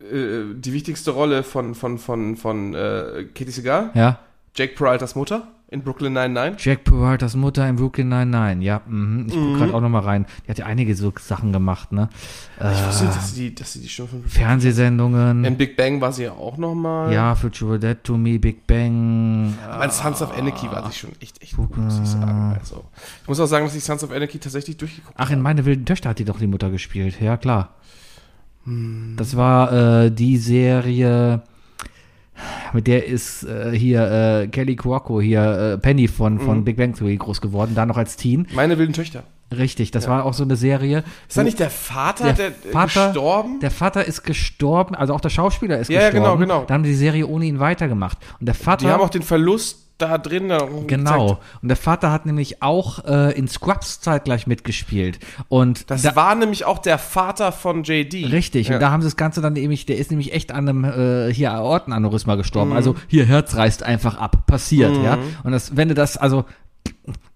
[0.00, 4.18] äh, die wichtigste Rolle von, von, von, von äh, Katie Segal, Ja,
[4.54, 6.64] Jake Peraltas Mutter in Brooklyn 99.
[6.64, 8.80] Jack Peraltas Mutter in Brooklyn 99, ja.
[8.86, 9.24] Mhm.
[9.26, 9.56] Ich gucke Mhm.
[9.58, 10.26] gerade auch nochmal rein.
[10.46, 12.08] Die hat ja einige so Sachen gemacht, ne?
[12.58, 15.44] Ich Äh, wusste, dass sie, dass sie die Stimme von Fernsehsendungen.
[15.44, 17.12] In Big Bang war sie ja auch nochmal.
[17.12, 19.54] ja, Future Dead to Me, Big Bang.
[19.68, 22.56] Aber in Sons of Anarchy war sie schon echt, echt gut, muss ich sagen.
[22.58, 22.84] Also,
[23.22, 25.84] ich muss auch sagen, dass ich Sons of Anarchy tatsächlich durchgeguckt Ach, in meine wilden
[25.84, 27.20] Töchter hat die doch die Mutter gespielt.
[27.20, 27.74] Ja, klar.
[28.66, 29.14] Hm.
[29.16, 31.42] Das war äh, die Serie,
[32.72, 36.64] mit der ist äh, hier äh, Kelly Cuoco, hier äh, Penny von, von Mhm.
[36.64, 38.46] Big Bang Theory groß geworden, da noch als Teen.
[38.54, 39.22] Meine wilden Töchter.
[39.56, 41.04] Richtig, das war auch so eine Serie.
[41.28, 43.60] Ist da nicht der Vater, Der der, der Vater- gestorben?
[43.60, 46.40] Der Vater ist gestorben, also auch der Schauspieler ist Ja, ja, gestorben.
[46.40, 46.64] genau, genau.
[46.66, 48.18] Da haben die die Serie ohne ihn weitergemacht.
[48.40, 48.84] Und der Vater.
[48.86, 51.26] die haben auch den Verlust da drin da Genau.
[51.26, 51.42] gezeigt.
[51.62, 55.18] Und der Vater hat nämlich auch äh, in Scrubs zeitgleich mitgespielt.
[55.48, 58.30] Und Das da, war nämlich auch der Vater von JD.
[58.30, 58.74] Richtig, Ja.
[58.74, 61.32] und da haben sie das Ganze dann nämlich, der ist nämlich echt an einem äh,
[61.32, 62.70] hier Aortenaneurysma gestorben.
[62.70, 62.76] Mhm.
[62.76, 65.18] Also hier Herz reißt einfach ab, passiert, ja.
[65.44, 66.44] Und das, wenn du das, also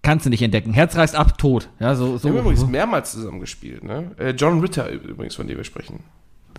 [0.01, 0.73] kannst du nicht entdecken.
[0.73, 1.95] Herz reißt ab, tot, ja.
[1.95, 2.25] So, so.
[2.29, 4.11] Wir haben übrigens mehrmals zusammen gespielt, ne?
[4.17, 6.03] Äh, John Ritter übrigens, von dem wir sprechen.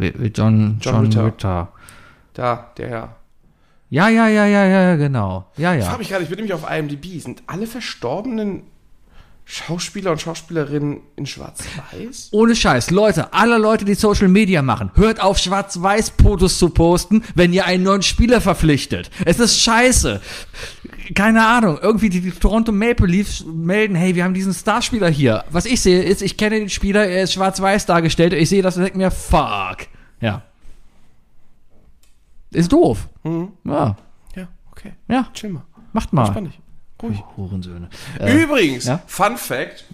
[0.01, 1.25] John, John John, Ritter.
[1.27, 1.69] Ritter.
[2.35, 3.17] Da, der Herr.
[3.93, 5.45] Ja, ja, ja, ja, ja, genau.
[5.59, 5.87] Ja, Ich ja.
[5.87, 7.21] frage mich gerade, ich bin nämlich auf IMDb.
[7.21, 8.63] Sind alle verstorbenen
[9.45, 12.31] Schauspieler und Schauspielerinnen in Schwarz-Weiß?
[12.33, 17.53] Ohne Scheiß, Leute, alle Leute, die Social Media machen, hört auf, Schwarz-Weiß-Fotos zu posten, wenn
[17.53, 19.11] ihr einen neuen Spieler verpflichtet.
[19.27, 20.23] Es ist scheiße.
[21.15, 25.45] Keine Ahnung, irgendwie die, die Toronto Maple Leafs melden, hey, wir haben diesen Starspieler hier.
[25.51, 28.79] Was ich sehe, ist, ich kenne den Spieler, er ist schwarz-weiß dargestellt, ich sehe das
[28.79, 29.81] und denke mir, fuck.
[30.23, 30.45] Ja.
[32.53, 33.09] Ist doof.
[33.25, 33.53] Mhm.
[33.65, 33.97] Ja,
[34.37, 34.93] Ja, okay.
[35.09, 35.63] ja, Chill mal.
[35.93, 36.27] macht mal.
[36.27, 36.55] Spannend.
[37.03, 37.21] Ruhig.
[37.37, 37.89] Hurensöhne.
[38.21, 39.03] Äh, Übrigens, ja?
[39.07, 39.85] Fun Fact.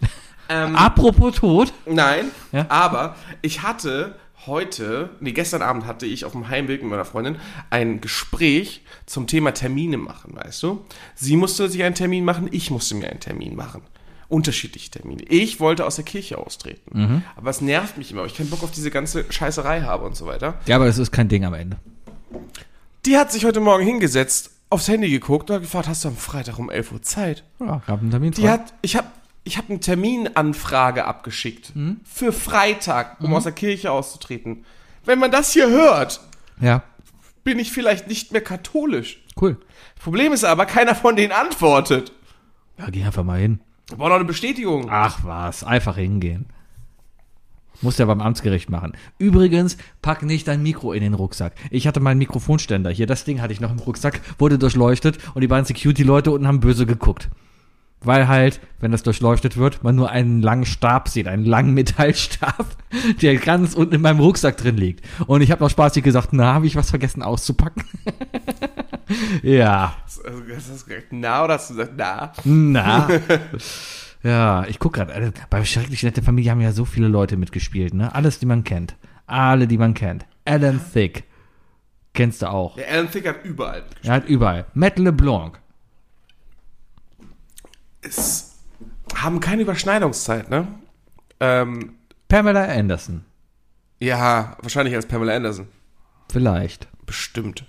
[0.50, 1.72] Ähm, apropos Tod.
[1.86, 2.66] Nein, Ja?
[2.68, 4.14] aber ich hatte
[4.46, 7.36] heute, nee, gestern Abend hatte ich auf dem Heimweg mit meiner Freundin
[7.70, 10.84] ein Gespräch zum Thema Termine machen, weißt du?
[11.14, 13.82] Sie musste sich einen Termin machen, ich musste mir einen Termin machen.
[14.28, 15.22] Unterschiedliche Termine.
[15.22, 16.98] Ich wollte aus der Kirche austreten.
[16.98, 17.22] Mhm.
[17.36, 20.14] Aber es nervt mich immer, weil ich keinen Bock auf diese ganze Scheißerei habe und
[20.16, 20.58] so weiter.
[20.66, 21.78] Ja, aber das ist kein Ding am Ende.
[23.06, 26.16] Die hat sich heute Morgen hingesetzt, aufs Handy geguckt und hat gefragt, hast du am
[26.16, 27.44] Freitag um 11 Uhr Zeit?
[27.60, 29.06] Ja, ich hab einen Termin Die hat, ich habe
[29.44, 32.00] ich hab eine Terminanfrage abgeschickt Mhm.
[32.04, 34.64] für Freitag, um aus der Kirche auszutreten.
[35.04, 36.20] Wenn man das hier hört,
[36.60, 36.82] Ja,
[37.44, 39.22] bin ich vielleicht nicht mehr katholisch.
[39.40, 39.56] cool.
[40.02, 42.12] Problem ist aber, keiner von denen antwortet.
[42.78, 43.60] Ja, geh einfach mal hin.
[43.88, 44.88] Wir brauchen noch eine Bestätigung.
[44.90, 46.46] Ach was, einfach hingehen.
[47.80, 48.92] Musst ja beim Amtsgericht machen.
[49.18, 51.54] Übrigens, pack nicht dein Mikro in den Rucksack.
[51.70, 55.42] Ich hatte meinen Mikrofonständer hier, das Ding hatte ich noch im Rucksack, wurde durchleuchtet und
[55.42, 57.28] die beiden Security-Leute unten haben böse geguckt.
[58.00, 62.66] Weil halt, wenn das durchleuchtet wird, man nur einen langen Stab sieht, einen langen Metallstab,
[63.22, 65.04] der ganz unten in meinem Rucksack drin liegt.
[65.26, 67.84] Und ich habe noch spaßig gesagt, na, habe ich was vergessen auszupacken?
[69.42, 69.96] ja.
[70.04, 72.32] Hast du das gesagt, na oder hast du gesagt, na?
[72.44, 73.08] Na.
[74.22, 75.12] ja, ich guck gerade.
[75.12, 78.14] Also, bei Schrecklich nette Familie haben ja so viele Leute mitgespielt, ne?
[78.14, 78.96] Alles, die man kennt.
[79.26, 80.26] Alle, die man kennt.
[80.44, 81.24] Alan Thick.
[82.14, 82.76] Kennst du auch.
[82.76, 84.08] Der Alan Thick hat überall mitgespielt.
[84.08, 84.66] Er hat überall.
[84.74, 85.58] Matt LeBlanc.
[88.00, 88.54] Es
[89.14, 90.66] haben keine Überschneidungszeit, ne?
[91.40, 91.94] Ähm,
[92.28, 93.24] Pamela Anderson.
[94.00, 95.68] ja, wahrscheinlich als Pamela Anderson.
[96.30, 96.88] Vielleicht.
[97.06, 97.64] Bestimmt.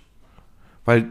[0.86, 1.08] Weil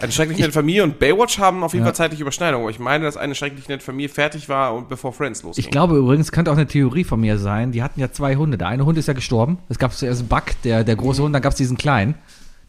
[0.00, 1.88] eine schrecklich nette Familie und Baywatch haben auf jeden Ja.
[1.88, 2.62] Fall zeitliche Überschneidung.
[2.62, 5.64] Aber ich meine, dass eine schrecklich nette Familie fertig war und bevor Friends losging.
[5.64, 7.72] Ich glaube übrigens, könnte auch eine Theorie von mir sein.
[7.72, 8.58] Die hatten ja zwei Hunde.
[8.58, 9.58] Der eine Hund ist ja gestorben.
[9.68, 12.14] Es gab zuerst Buck, der, der große Hund, dann gab es diesen kleinen.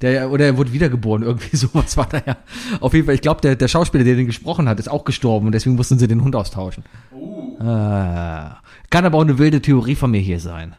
[0.02, 2.38] Der, oder er wurde wiedergeboren, irgendwie sowas war da ja.
[2.80, 5.46] Auf jeden Fall, ich glaube, der, der Schauspieler, der den gesprochen hat, ist auch gestorben
[5.48, 6.84] und deswegen mussten sie den Hund austauschen.
[7.60, 8.62] Ah.
[8.90, 10.76] kann aber auch eine wilde Theorie von mir hier sein.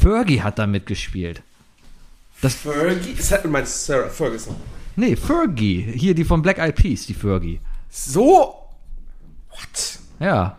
[0.00, 1.42] Fergie hat da mitgespielt.
[2.42, 3.14] Das, Fergie?
[3.42, 4.54] Du meinst Sarah Ferguson.
[4.96, 5.90] nee, Fergie.
[5.96, 7.60] Hier die von Black Eyed Peas, die Fergie.
[7.88, 8.54] So?
[9.50, 9.98] What?
[10.20, 10.56] Ja.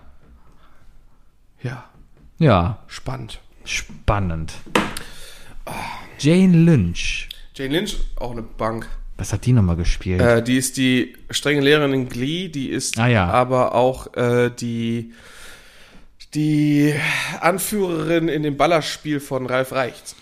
[1.61, 1.83] Ja,
[2.39, 2.79] Ja.
[2.87, 3.39] spannend.
[3.65, 4.53] Spannend.
[6.19, 7.29] Jane Lynch.
[7.55, 8.89] Jane Lynch, auch eine Bank.
[9.17, 10.19] Was hat die nochmal gespielt?
[10.21, 13.27] Äh, die ist die strenge Lehrerin in Glee, die ist Ah, ja.
[13.27, 15.13] aber auch äh, die,
[16.33, 16.93] die
[17.39, 20.15] Anführerin in dem Ballerspiel von Ralf Reicht.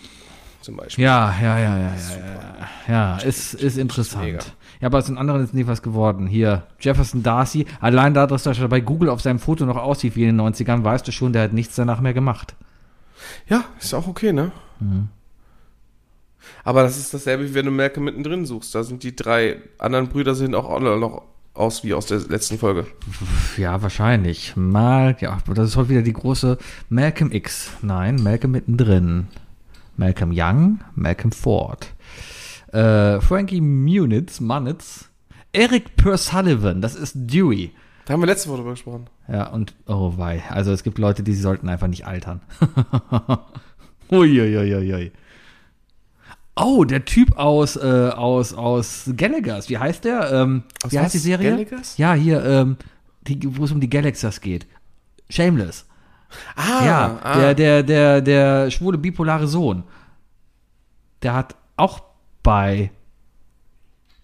[0.62, 1.04] Zum Beispiel.
[1.04, 2.68] Ja, ja, ja, ja, ja, ja.
[2.88, 4.24] Ja, ist, ist interessant.
[4.24, 4.40] Mega.
[4.80, 6.28] Ja, aber aus den anderen ist nie was geworden.
[6.28, 10.24] Hier, Jefferson Darcy, allein da, dass er bei Google auf seinem Foto noch aussieht wie
[10.24, 12.56] in den 90ern, weißt du schon, der hat nichts danach mehr gemacht.
[13.48, 14.52] Ja, ist auch okay, ne?
[14.80, 15.10] Mhm.
[16.64, 18.74] Aber das ist dasselbe, wie wenn du Malcolm mittendrin suchst.
[18.74, 22.58] Da sind die drei anderen Brüder sehen auch alle noch aus wie aus der letzten
[22.58, 22.88] Folge.
[23.58, 24.56] Ja, wahrscheinlich.
[24.56, 26.58] Mal, ja, das ist heute wieder die große
[26.90, 27.72] Malcolm X.
[27.82, 29.28] Nein, Malcolm mittendrin.
[30.02, 31.94] Malcolm Young, Malcolm Ford.
[32.74, 34.42] Äh, Frankie Munitz.
[35.54, 37.70] Eric Persullivan, das ist Dewey.
[38.06, 39.06] Da haben wir letzte Woche drüber gesprochen.
[39.32, 40.42] Ja, und oh wei.
[40.50, 42.42] Also es gibt Leute, die sollten einfach nicht altern.
[44.12, 45.12] Uiuiuiui.
[46.56, 49.70] Oh, der Typ aus, äh, aus, aus Gallagher's.
[49.70, 50.32] Wie heißt der?
[50.32, 51.04] Ähm, Aus wie was?
[51.04, 51.52] heißt die Serie?
[51.52, 51.98] Gallagher's?
[51.98, 52.78] Ja, hier, ähm,
[53.50, 54.66] wo es um die Galaxers geht.
[55.30, 55.86] Shameless.
[56.56, 57.38] Ah, ja, ah.
[57.38, 59.84] der, der, der, der schwule bipolare Sohn.
[61.22, 62.02] Der hat auch
[62.44, 62.92] bei,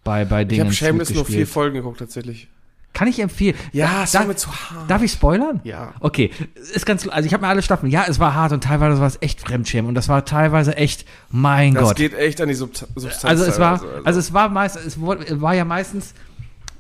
[0.03, 1.47] bei, bei ich Dingen habe Shameless nur vier.
[1.47, 2.47] Folgen geguckt, tatsächlich.
[2.93, 3.55] Kann ich empfehlen.
[3.73, 4.89] Ja, es war mir zu hart.
[4.89, 5.61] Darf ich spoilern?
[5.63, 5.93] Ja.
[5.99, 6.31] Okay,
[6.73, 9.05] ist ganz, also ich habe mir alle Staffeln, ja, es war hart und teilweise war
[9.05, 11.97] es echt Fremdschämen und das war teilweise echt, mein Das Gott.
[11.97, 13.23] geht echt an die Subst Substanz.
[13.23, 16.15] Also es war, teilweise, also es war meist, es war ja meistens,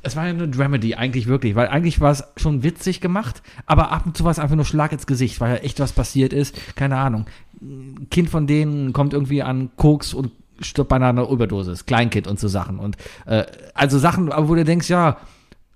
[0.07, 3.91] es war ja eine Dramedy eigentlich wirklich, weil eigentlich war es schon witzig gemacht, aber
[3.91, 6.33] ab und zu war es einfach nur Schlag ins Gesicht, weil ja echt was passiert
[6.33, 7.25] ist, keine Ahnung.
[7.61, 12.39] Ein Kind von denen kommt irgendwie an Koks und stirbt bei einer Überdosis, Kleinkind und
[12.39, 15.17] so Sachen und äh, also Sachen, wo du denkst, ja,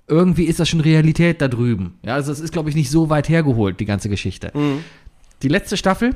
[0.08, 2.00] irgendwie ist das schon Realität da drüben.
[2.04, 4.52] Ja, also es ist, glaube ich, nicht so weit hergeholt, die ganze Geschichte.
[5.42, 6.16] Die letzte Staffel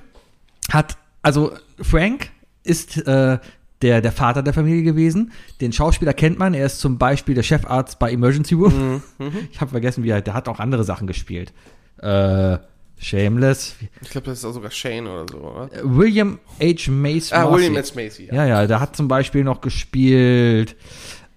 [0.72, 2.32] hat, also Frank
[2.64, 3.38] ist äh,
[3.86, 5.32] der, der Vater der Familie gewesen.
[5.62, 6.56] Den Schauspieler kennt man.
[6.56, 9.04] Er ist zum Beispiel der Chefarzt bei Emergency Room.
[9.52, 11.54] Ich habe vergessen, wie er, der hat auch andere Sachen gespielt.
[12.00, 12.58] Äh,
[12.98, 13.76] Shameless.
[14.02, 15.70] ich glaube, das ist auch sogar Shane oder so, oder?
[15.84, 16.90] William H.
[16.90, 17.32] Mace.
[17.32, 17.52] Ah.
[17.54, 17.94] William S.
[17.94, 18.26] Macy.
[18.28, 18.34] Ja.
[18.34, 20.76] Ja, ja, der hat zum Beispiel noch gespielt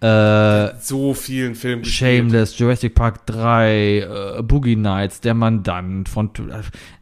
[0.00, 2.18] äh, So vielen Filmen gespielt.
[2.22, 6.30] Shameless, Jurassic Park 3, äh, Boogie Nights, Der Mandant von,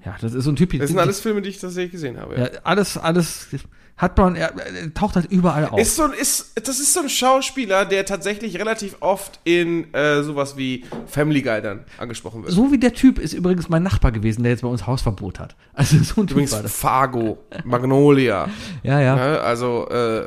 [0.04, 0.76] ja, das ist so ein Typ.
[0.78, 2.36] Das sind alles Filme, die ich tatsächlich gesehen habe.
[2.36, 3.48] ja, alles, alles,
[3.96, 5.80] hat man, er, er taucht halt überall auf.
[5.80, 10.22] Ist so ein, ist, das ist so ein Schauspieler, der tatsächlich relativ oft in äh,
[10.22, 12.52] sowas wie Family Guy dann angesprochen wird.
[12.52, 15.56] so wie der Typ ist übrigens mein Nachbar gewesen, der jetzt bei uns Hausverbot hat.
[15.74, 16.76] Also so ein Typ Übrigens war das.
[16.76, 18.48] Fargo, Magnolia.
[18.82, 19.14] Ja, ja.
[19.16, 19.40] Ne?
[19.40, 20.20] Also, äh,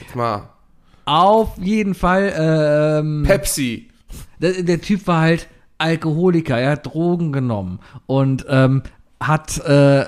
[0.00, 0.48] jetzt mal,
[1.04, 3.88] Auf jeden Fall, ähm, Pepsi.
[4.40, 8.82] der, der Typ war halt Alkoholiker, er hat Drogen genommen und ähm,
[9.20, 10.04] hat äh, äh,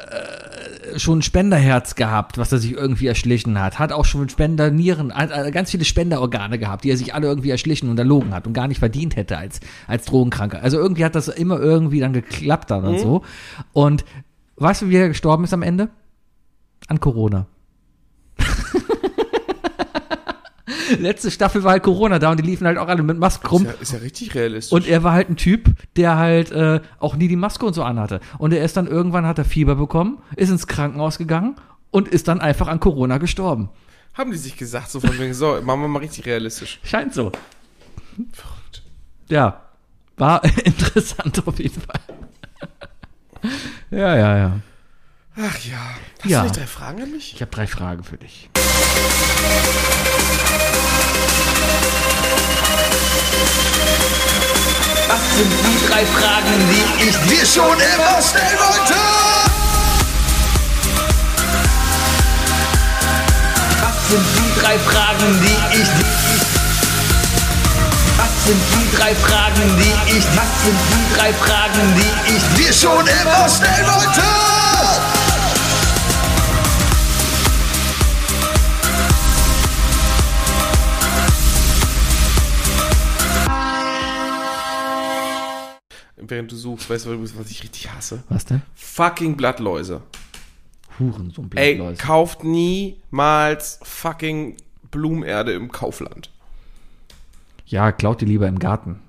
[0.97, 5.51] schon ein Spenderherz gehabt, was er sich irgendwie erschlichen hat, hat auch schon Spendernieren, äh,
[5.51, 8.69] ganz viele Spenderorgane gehabt, die er sich alle irgendwie erschlichen und erlogen hat und gar
[8.69, 10.63] nicht verdient hätte als, als Drogenkranker.
[10.63, 13.23] Also irgendwie hat das immer irgendwie dann geklappt dann und so.
[13.73, 14.05] Und
[14.57, 15.91] weißt du, wie er gestorben ist am Ende?
[16.87, 17.47] An Corona.
[20.99, 23.63] Letzte Staffel war halt Corona da und die liefen halt auch alle mit Masken rum.
[23.67, 24.73] Ist ja, ist ja richtig realistisch.
[24.73, 27.83] Und er war halt ein Typ, der halt äh, auch nie die Maske und so
[27.83, 28.21] anhatte.
[28.39, 31.57] Und er ist dann irgendwann, hat er Fieber bekommen, ist ins Krankenhaus gegangen
[31.91, 33.71] und ist dann einfach an Corona gestorben.
[34.15, 36.81] Haben die sich gesagt, so von wegen, so, machen wir mal richtig realistisch.
[36.83, 37.31] Scheint so.
[38.33, 38.83] Verrückt.
[39.29, 39.63] Ja.
[40.17, 42.01] War interessant auf jeden Fall.
[43.91, 44.61] ja, ja, ja.
[45.41, 45.77] Ach ja.
[46.21, 46.39] Hast Ja.
[46.41, 47.35] du nicht drei Fragen an mich?
[47.35, 48.49] Ich habe drei Fragen für dich.
[55.09, 58.95] Was sind die drei Fragen, die ich dir schon immer stellen wollte?
[63.83, 65.89] Was sind die drei Fragen, die ich
[68.19, 72.73] Was sind die drei Fragen, die ich Was sind die drei Fragen, die ich dir
[72.73, 74.23] schon immer stellen wollte?
[86.29, 88.23] Während du suchst, weißt du was ich richtig hasse?
[88.29, 88.63] Was denn?
[88.75, 90.03] Fucking Blattläuse.
[90.99, 92.03] Huren, so ein Ey, Blattläuse.
[92.03, 94.57] kauft niemals fucking
[94.91, 96.31] Blumenerde im Kaufland.
[97.67, 99.01] Ja, klaut die lieber im Garten.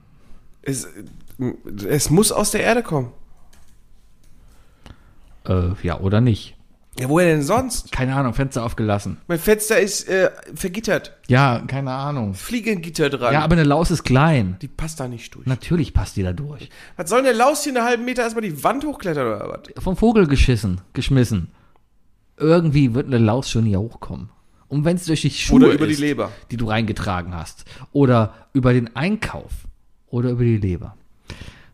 [0.62, 0.88] Es,
[1.88, 3.12] es muss aus der Erde kommen.
[5.48, 6.56] Äh, ja, oder nicht.
[7.00, 7.92] Ja, woher denn sonst?
[7.94, 9.18] Keine Ahnung, Fenster aufgelassen.
[9.28, 11.16] Mein Fenster ist äh, vergittert.
[11.28, 12.34] Ja, keine Ahnung.
[12.34, 13.34] Fliegengitter dran.
[13.34, 14.58] Ja, aber eine Laus ist klein.
[14.62, 15.46] die passt da nicht durch.
[15.46, 16.70] Natürlich passt die da durch.
[16.98, 19.84] Was soll der Laus hier einen halben Meter erstmal die Wand hochklettern oder was?
[19.84, 21.52] vom Vogel geschissen, geschmissen.
[22.38, 24.30] Irgendwie wird eine Laus schon hier hochkommen.
[24.68, 26.32] Und wenn es durch die Schuhe Oder über ist, die Leber.
[26.52, 29.52] die du reingetragen hast, oder über den Einkauf,
[30.10, 30.96] oder über die Leber,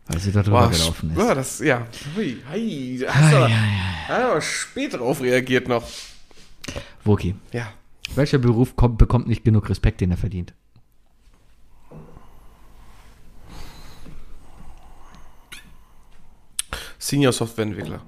[0.07, 1.17] weil sie da drüber Boah, gelaufen ist.
[1.17, 1.87] Ja, das, ja.
[2.15, 5.83] Hui, hei, da hast du aber, du aber spät drauf reagiert noch.
[7.03, 7.67] Woki, Ja.
[8.15, 10.53] welcher Beruf kommt, bekommt nicht genug Respekt, den er verdient?
[16.97, 18.01] Senior Softwareentwickler.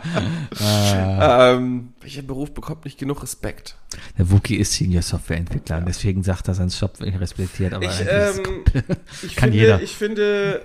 [0.59, 3.75] ähm, welcher Beruf bekommt nicht genug Respekt?
[4.19, 8.63] Der Wookie ist Senior Softwareentwickler und deswegen sagt er seinen Job respektiert, aber Ich, ähm,
[9.23, 9.81] ich, Kann finde, jeder.
[9.81, 10.63] ich finde,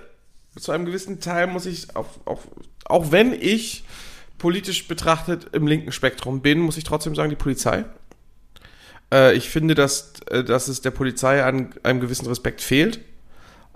[0.59, 2.41] zu einem gewissen Teil muss ich, auch, auch,
[2.85, 3.83] auch wenn ich
[4.37, 7.85] politisch betrachtet im linken Spektrum bin, muss ich trotzdem sagen, die Polizei.
[9.11, 12.99] Äh, ich finde, dass, äh, dass es der Polizei an einem gewissen Respekt fehlt.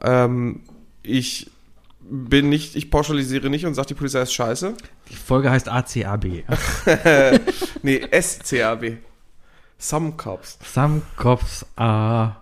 [0.04, 0.62] Ähm,
[1.02, 1.50] ich
[2.08, 4.76] bin nicht, ich pauschalisiere nicht und sage, die Polizei ist scheiße.
[5.10, 6.26] die Folge heißt ACAB.
[7.82, 8.98] Nee, SCAB.
[9.78, 10.58] Some Cops.
[10.64, 12.38] Some cops are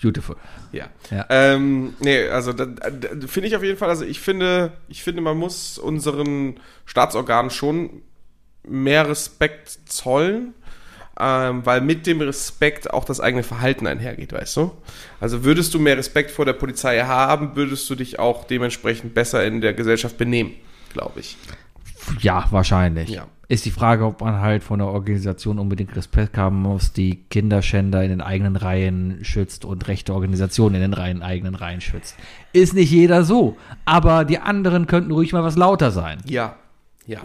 [0.00, 0.36] beautiful.
[0.72, 0.88] Ja.
[1.10, 1.26] Ja.
[1.30, 5.78] Ähm, nee, also finde ich auf jeden Fall, also ich finde, ich finde, man muss
[5.78, 8.02] unseren Staatsorganen schon
[8.64, 10.54] mehr Respekt zollen,
[11.18, 14.72] ähm, weil mit dem Respekt auch das eigene Verhalten einhergeht, weißt du?
[15.20, 19.44] Also würdest du mehr Respekt vor der Polizei haben, würdest du dich auch dementsprechend besser
[19.44, 20.52] in der Gesellschaft benehmen,
[20.92, 21.36] glaube ich.
[22.20, 23.08] Ja, wahrscheinlich.
[23.08, 23.26] Ja.
[23.48, 28.02] Ist die Frage, ob man halt von der Organisation unbedingt Respekt haben muss, die Kinderschänder
[28.02, 32.16] in den eigenen Reihen schützt und rechte Organisationen in den Reihen, eigenen Reihen schützt.
[32.52, 33.56] Ist nicht jeder so.
[33.84, 36.18] Aber die anderen könnten ruhig mal was lauter sein.
[36.24, 36.56] Ja,
[37.06, 37.20] ja,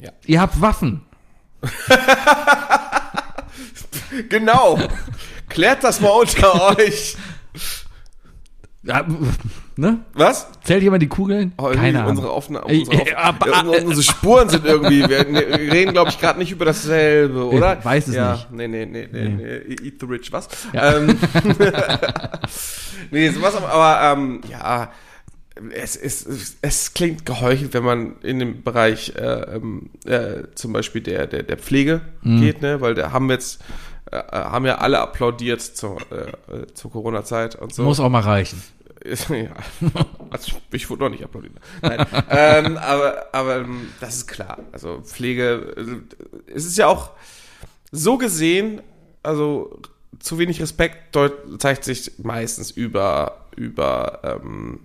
[0.00, 0.10] ja.
[0.26, 1.02] Ihr habt Waffen.
[4.28, 4.78] Genau.
[5.48, 7.16] Klärt das mal unter euch.
[8.84, 9.04] Ja,
[9.76, 9.98] ne?
[10.14, 10.46] Was?
[10.62, 11.52] Zählt jemand die Kugeln?
[11.58, 12.10] Oh, Keine Ahnung.
[12.10, 12.28] unsere,
[12.68, 15.18] Ey, unsere, ey, Auf aber- ja, unsere, Spuren sind irgendwie, wir
[15.72, 17.84] reden, glaube ich, gerade nicht über dasselbe, oder?
[17.84, 18.50] weiß es ja, nicht.
[18.52, 19.76] Nee, nee, nee, nee, nee.
[19.84, 20.48] Eat the rich, was?
[20.72, 20.96] Ja.
[20.96, 21.18] Ähm,
[23.10, 24.90] nee, sowas, aber, aber ähm, ja,
[25.72, 31.00] es, es, es klingt geheuchelt, wenn man in den Bereich äh, ähm, äh, zum Beispiel
[31.02, 32.40] der, der, der Pflege Mhm.
[32.40, 32.80] geht, ne?
[32.80, 33.60] weil da haben jetzt
[34.10, 37.82] äh, haben ja alle applaudiert zur, äh, zur Corona-Zeit und so.
[37.82, 38.62] Muss auch mal reichen.
[39.30, 39.54] ja.
[40.30, 41.54] Also ich wurde noch nicht applaudiert.
[41.82, 42.04] Nein.
[42.30, 44.58] ähm, aber aber ähm, das ist klar.
[44.72, 47.10] Also Pflege, äh, es ist ja auch
[47.92, 48.80] so gesehen,
[49.22, 49.78] also
[50.18, 51.16] zu wenig Respekt
[51.58, 54.80] zeigt sich meistens über über ähm,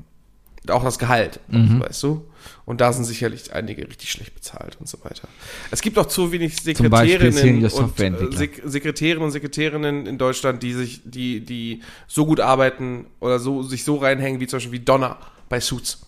[0.70, 2.26] auch das Gehalt, weißt du?
[2.66, 5.28] Und da sind sicherlich einige richtig schlecht bezahlt und so weiter.
[5.72, 8.32] Es gibt auch zu wenig Sekretärinnen und äh.
[8.36, 13.64] Sek Sekretärinnen und Sekretärinnen in Deutschland, die sich, die, die so gut arbeiten oder so,
[13.64, 15.18] sich so reinhängen, wie zum Beispiel wie Donna
[15.50, 16.06] bei Suits.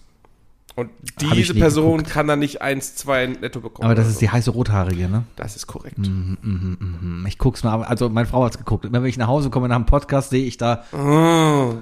[0.75, 0.89] Und
[1.21, 2.13] diese Person geguckt.
[2.13, 3.85] kann dann nicht eins, zwei netto bekommen.
[3.85, 5.23] Aber das ist die heiße Rothaarige, ne?
[5.25, 5.33] so.
[5.37, 6.05] Das ist korrekt.
[6.05, 8.83] Hm, Ich guck's mal, also meine Frau hat's geguckt.
[8.83, 11.75] Immer wenn ich nach Hause komme nach einem Podcast, sehe ich da, Oh,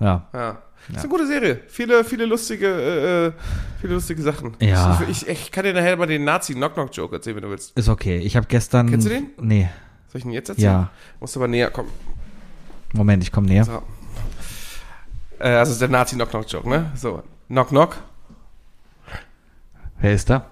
[0.00, 0.62] ja, ja.
[0.88, 1.60] Das ist eine gute Serie.
[1.68, 3.32] Viele, viele lustige, äh, äh,
[3.80, 4.56] viele lustige Sachen.
[4.60, 5.00] Ja.
[5.08, 7.76] Ich, ich kann dir nachher mal den Nazi Knock Knock Joke erzählen, wenn du willst.
[7.78, 8.18] ist okay.
[8.18, 8.90] Ich habe gestern.
[8.90, 9.30] Kennst du den?
[9.40, 9.68] Nee.
[10.08, 10.72] Soll ich ihn jetzt erzählen?
[10.72, 10.90] Ja.
[11.20, 11.90] Musst aber näher kommen.
[12.92, 13.64] Moment, ich komme näher.
[13.64, 13.82] So.
[15.38, 16.90] Äh, also ist der Nazi Knock Knock Joke, ne?
[16.96, 17.22] So.
[17.48, 17.96] Knock Knock.
[20.00, 20.46] Wer ist da?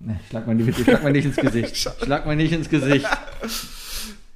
[0.00, 1.76] Nee, schlag mal nicht, schlag mal nicht ins Gesicht.
[2.04, 3.06] Schlag mal nicht ins Gesicht.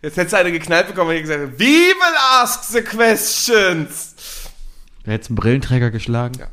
[0.02, 4.09] Jetzt hättest du eine geknallt bekommen, ich gesagt We will ask the questions.
[5.04, 6.34] Wer hätte einen Brillenträger geschlagen?
[6.38, 6.46] Ja.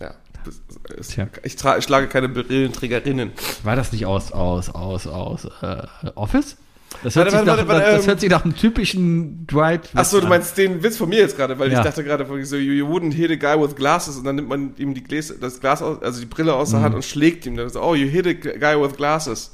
[0.00, 0.14] Ja.
[0.44, 0.54] Das
[0.96, 3.32] ist, ich, ich schlage keine Brillenträgerinnen.
[3.62, 6.56] War das nicht aus, aus, aus, aus äh, Office?
[7.02, 9.90] Das Warte, hört, sich warte, nach, warte, das ähm, hört sich nach einem typischen Dwight.
[9.94, 11.80] Achso, du meinst den Witz von mir jetzt gerade, weil Ja.
[11.80, 14.48] ich dachte gerade so, you, you wouldn't hit a guy with glasses und dann nimmt
[14.48, 17.44] man ihm die Gläser, das Glas aus, also die Brille aus der Hand und schlägt
[17.44, 19.52] ihm dann so, oh, you hit a guy with glasses.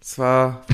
[0.00, 0.62] Das war.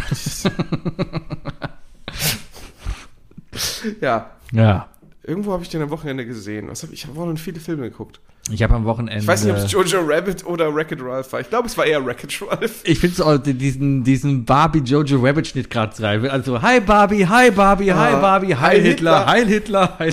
[4.00, 4.30] ja.
[4.52, 4.88] Ja.
[5.24, 6.68] Irgendwo habe ich den am Wochenende gesehen.
[6.68, 8.20] Was hab ich ich habe auch viele Filme geguckt.
[8.50, 9.20] Ich habe am Wochenende.
[9.20, 11.40] Ich weiß nicht, ob es Jojo Rabbit oder Wreck-It Ralph war.
[11.40, 12.80] Ich glaube, es war eher Wreck-It Ralph.
[12.82, 16.28] Ich finde so diesen, diesen Barbie Jojo Rabbit Schnitt gerade rein.
[16.28, 20.12] Also, hi Barbie, hi Barbie, hi Ah, Barbie, hi Heil Hitler, hi Hitler, hi.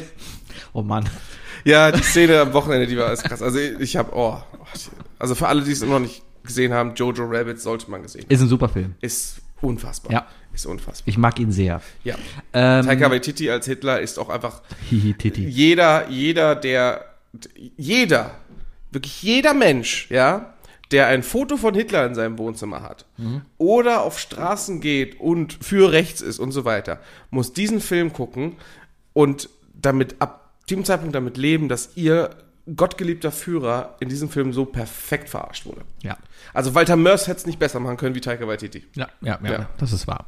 [0.74, 1.06] Oh Mann.
[1.66, 3.42] Ja, die Szene am Wochenende, die war alles krass.
[3.42, 4.38] Also ich habe, oh,
[5.18, 8.22] also für alle, die es immer noch nicht gesehen haben, Jojo Rabbit sollte man gesehen.
[8.24, 8.32] haben.
[8.32, 8.94] Ist ein super Film.
[9.02, 10.12] Ist unfassbar.
[10.12, 10.28] Ja.
[10.54, 11.08] Ist unfassbar.
[11.08, 11.82] Ich mag ihn sehr.
[12.04, 12.16] Ja.
[12.54, 15.48] Ähm, Taika Waititi als Hitler ist auch einfach Hihi Titi.
[15.48, 17.06] jeder, jeder, der,
[17.78, 18.32] jeder,
[18.92, 20.54] wirklich jeder Mensch, ja,
[20.92, 23.06] der ein Foto von Hitler in seinem Wohnzimmer hat
[23.60, 27.00] oder auf Straßen geht und für rechts ist und so weiter,
[27.30, 28.56] muss diesen Film gucken
[29.14, 32.32] und damit ab dem Zeitpunkt damit leben, dass ihr
[32.76, 35.82] gottgeliebter Führer in diesem Film so perfekt verarscht wurde.
[36.02, 36.18] Ja.
[36.54, 38.86] Also Walter Mörs hätte es nicht besser machen können wie Taika Waititi.
[38.96, 39.70] Ja, ja, ja, Ja.
[39.78, 40.26] das ist wahr.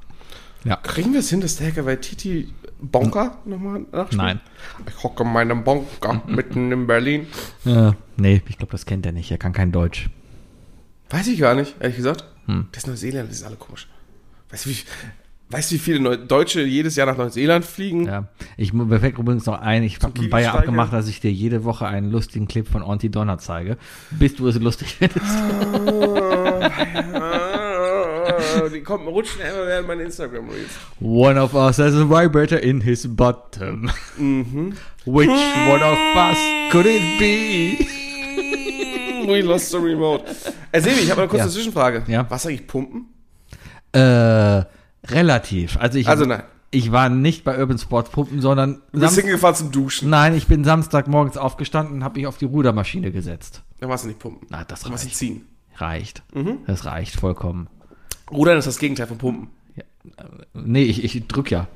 [0.63, 0.75] Ja.
[0.77, 4.21] Kriegen wir es hin, dass Taika Waititi Bonker nochmal nachspielt?
[4.21, 4.39] Nein.
[4.87, 7.27] Ich hocke in meinem Bonker mitten in Berlin.
[7.65, 9.31] Äh, nee, ich glaube, das kennt er nicht.
[9.31, 10.09] Er kann kein Deutsch.
[11.09, 12.25] Weiß ich gar nicht, ehrlich gesagt.
[12.71, 13.87] Das ist Neuseeland, das ist alle komisch.
[14.49, 14.77] Weißt du, wie,
[15.51, 18.05] weißt du, wie viele Neu Deutsche jedes Jahr nach Neuseeland fliegen?
[18.05, 18.27] Ja,
[18.57, 21.63] ich mir fällt übrigens noch ein, ich habe einen Bayer abgemacht, dass ich dir jede
[21.63, 23.77] Woche einen lustigen Clip von Auntie Donna zeige,
[24.11, 25.25] bis du es lustig findest.
[27.13, 30.71] Ah, die kommen, rutschen immer während meinen Instagram-Reels.
[30.99, 33.89] One of us has a vibrator in his bottom.
[34.17, 34.73] Mhm.
[35.05, 36.37] Which one of us
[36.71, 37.85] could it be?
[39.27, 40.23] We lost the remote.
[40.71, 41.51] Äh, Sebi, ich habe eine kurze Ja.
[41.51, 42.03] Zwischenfrage.
[42.07, 42.25] Ja.
[42.29, 43.05] Was eigentlich Pumpen?
[43.93, 44.63] Äh,
[45.07, 45.77] relativ.
[45.77, 46.43] Also ich, Also nein.
[46.71, 50.09] ich war nicht bei Urban Sports Pumpen, sondern Du bist hingefahren zum Duschen.
[50.09, 53.63] nein, ich bin Samstagmorgens aufgestanden und habe mich auf die Rudermaschine gesetzt.
[53.79, 54.47] Dann warst du nicht pumpen.
[54.49, 55.17] Na, das Dann warst du reicht.
[55.17, 55.45] ziehen.
[55.77, 56.23] Reicht.
[56.33, 56.59] Mhm.
[56.67, 57.67] Das reicht vollkommen.
[58.31, 59.47] Rudern ist das Gegenteil von Pumpen.
[60.53, 61.67] Nee, ich, ich drück ja.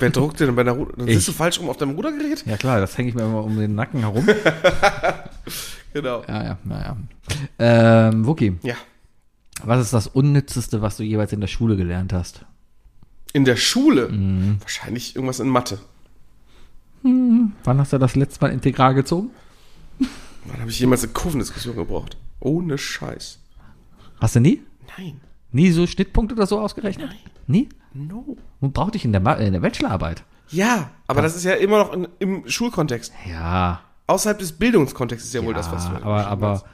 [0.00, 0.92] Wer druckt denn bei der Ruder?
[0.96, 1.14] Dann Ich.
[1.16, 2.44] sitzt du falsch rum auf deinem Rudergerät?
[2.46, 4.26] Ja klar, das hänge ich mir immer um den Nacken herum.
[5.94, 6.22] Genau.
[6.26, 6.96] Ja, ja, naja.
[7.58, 8.74] Ähm, Wookie, Ja.
[9.64, 12.44] Was ist das Unnützeste, was du jeweils in der Schule gelernt hast?
[13.32, 14.08] In der Schule?
[14.08, 14.58] Mhm.
[14.60, 15.78] Wahrscheinlich irgendwas in Mathe.
[17.02, 19.30] Wann hast du das letzte Mal Integral gezogen?
[20.44, 22.16] Wann habe ich jemals eine Kurvendiskussion gebraucht?
[22.40, 23.38] Ohne Scheiß.
[24.20, 24.62] Hast du nie?
[24.96, 25.20] Nein.
[25.50, 27.10] Nie so Schnittpunkte oder so ausgerechnet?
[27.46, 27.68] Nie?
[27.92, 28.36] No.
[28.60, 30.24] Und brauchte ich in der, Ma in der Bachelorarbeit?
[30.48, 33.12] Ja, aber das ist ja immer noch in, im Schulkontext.
[33.28, 33.80] Ja.
[34.06, 36.66] Außerhalb des Bildungskontexts ist ja, wohl ja, das, was du aber, aber mit so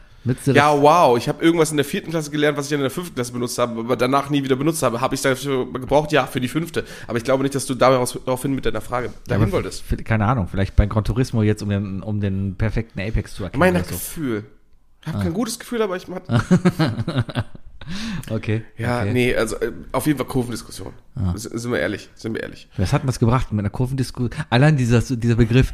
[0.47, 1.17] Ja, wow.
[1.17, 3.57] Ich habe irgendwas in der vierten Klasse gelernt, was ich in der fünften Klasse benutzt
[3.59, 5.01] habe, aber danach nie wieder benutzt habe.
[5.01, 6.13] Habe ich dafür gebraucht?
[6.13, 6.85] Ja, für die fünfte.
[7.07, 9.85] Aber ich glaube nicht, dass du daraufhin mit deiner Frage dahin aber wolltest.
[10.05, 13.61] Keine Ahnung, vielleicht bei Gran Turismo jetzt, um den, um den perfekten Apex zu erkennen.
[13.61, 13.91] Mein oder so.
[13.91, 14.45] Gefühl.
[15.03, 15.13] Ich Ah.
[15.13, 16.07] habe kein gutes Gefühl, aber ich
[18.31, 18.63] Okay.
[18.77, 19.13] Ja, okay.
[19.13, 20.93] nee, also äh, auf jeden Fall Kurvendiskussion.
[21.35, 22.69] S- Sind wir ehrlich, sind wir ehrlich.
[22.77, 24.31] Was hat das gebracht mit einer Kurvendiskussion?
[24.51, 25.73] Allein dieser, dieser Begriff,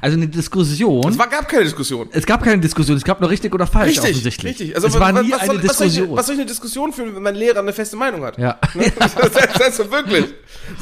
[0.00, 1.08] also eine Diskussion.
[1.08, 2.08] Es war, gab keine Diskussion.
[2.12, 4.50] Es gab keine Diskussion, es gab nur richtig oder falsch Richtig, offensichtlich.
[4.60, 4.74] richtig.
[4.76, 6.16] Also es war was, nie was, eine soll, Diskussion.
[6.16, 8.36] was soll ich eine Diskussion führen, wenn mein Lehrer eine feste Meinung hat?
[8.38, 8.58] ja.
[8.98, 10.26] das, das, das ist wirklich.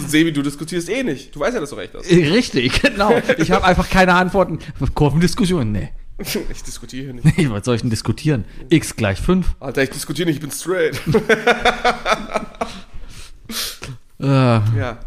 [0.07, 1.35] Sebi, du diskutierst eh nicht.
[1.35, 2.11] Du weißt ja, dass du recht hast.
[2.11, 3.15] Richtig, genau.
[3.39, 4.59] Ich habe einfach keine Antworten.
[4.95, 5.91] Kurvendiskussion, nee.
[6.51, 7.51] Ich diskutiere hier nicht.
[7.51, 8.45] Was soll ich denn diskutieren?
[8.69, 9.47] X gleich 5.
[9.61, 11.01] Alter, ich diskutiere nicht, ich bin straight.
[14.21, 14.99] Äh, ja.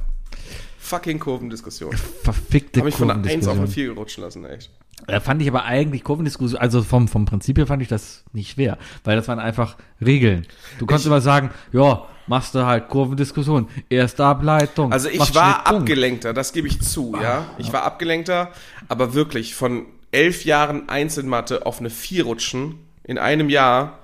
[0.80, 1.96] Fucking Kurvendiskussion.
[2.24, 3.74] verfickte Habe ich von einer 1 auf eine Kurvendiskussion.
[3.74, 4.70] 4 gerutschen lassen, echt.
[5.08, 8.52] Äh, fand ich aber eigentlich Kurvendiskussion, also vom, vom Prinzip her fand ich das nicht
[8.52, 10.46] schwer, weil das waren einfach Regeln.
[10.80, 14.92] Du konntest Ich- immer sagen, ja, machst du halt Kurvendiskussion, erste Ableitung.
[14.94, 17.46] Also ich war abgelenkter, das gebe ich zu, ja.
[17.58, 18.52] Ich war abgelenkter,
[18.88, 24.00] aber wirklich von elf Jahren Einzelmathe auf eine 4 rutschen in einem Jahr,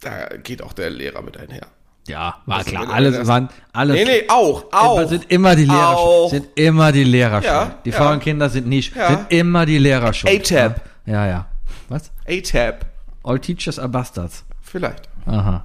[0.00, 1.66] da geht auch der Lehrer mit einher.
[2.08, 3.94] Ja, war Das- klar, alles waren, alles.
[3.94, 5.08] Nee, nee, auch, auch.
[5.08, 6.30] Sind immer die Lehrer Auch.
[6.30, 7.42] Sind immer die Lehrer.
[7.44, 7.96] Ja, die ja.
[7.96, 8.96] faulen Kinder sind schuld.
[8.96, 9.08] Ja.
[9.08, 10.52] Sind immer die Lehrer schuld.
[10.52, 10.80] A-Tab.
[11.06, 11.46] Ja, ja.
[11.88, 12.10] Was?
[12.28, 12.86] A-Tab.
[13.22, 14.44] All teachers are bastards.
[14.62, 15.08] Vielleicht.
[15.26, 15.64] Aha.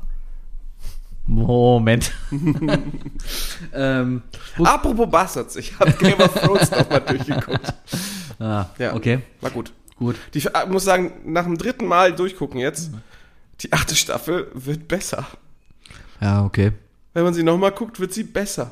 [1.25, 2.13] Moment.
[3.73, 4.21] ähm,
[4.63, 7.73] Apropos Bastards, ich habe Game of Thrones nochmal durchgeguckt.
[8.39, 8.93] ah, Ja.
[8.95, 9.73] okay, War gut.
[9.97, 10.15] gut.
[10.33, 12.91] Die, ich muss sagen, nach dem dritten Mal durchgucken jetzt,
[13.61, 15.25] die achte Staffel wird besser.
[16.21, 16.71] Ja, okay.
[17.13, 18.71] Wenn man sie nochmal guckt, wird sie besser.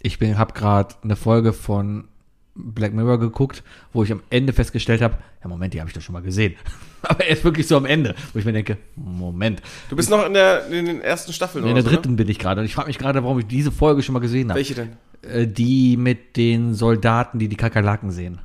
[0.00, 2.06] Ich bin, hab gerade eine Folge von
[2.54, 3.62] Black Mirror geguckt,
[3.92, 6.54] wo ich am Ende festgestellt habe, ja Moment, die habe ich doch schon mal gesehen.
[7.02, 9.62] Aber erst wirklich so am Ende, wo ich mir denke, Moment.
[9.88, 12.38] Du bist noch in, der, in den ersten Staffeln, In der so, dritten bin ich
[12.40, 14.52] gerade und ich frage mich gerade, warum ich diese Folge schon mal gesehen Ne?
[14.54, 14.58] habe.
[14.58, 14.96] Welche denn?
[15.22, 18.40] Äh, die mit den Soldaten, die die Kakerlaken sehen.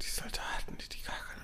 [0.00, 1.18] Die Soldaten, die die Kacke.
[1.18, 1.43] Ja,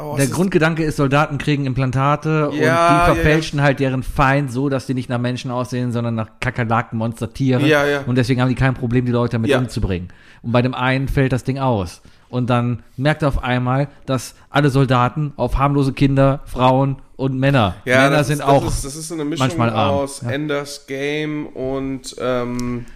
[0.00, 4.52] oh, Der Grundgedanke ist, Soldaten kriegen Implantate und Ja, die ja, verfälschen halt deren Feind
[4.52, 7.66] so, dass die nicht nach Menschen aussehen, sondern nach Kakerlaken, Monstertiere.
[7.66, 8.00] Ja, ja.
[8.06, 9.58] Und deswegen haben die kein Problem, die Leute damit Ja.
[9.58, 10.08] umzubringen.
[10.42, 12.02] Und bei dem einen fällt das Ding aus.
[12.28, 17.76] Und dann merkt er auf einmal, dass alle Soldaten auf harmlose Kinder, Frauen und Männer.
[17.84, 18.64] Ja, Männer das sind ist, auch.
[18.64, 20.30] Das ist, das ist so eine Mischung manchmal aus ja.
[20.30, 22.86] Enders Game und, ähm,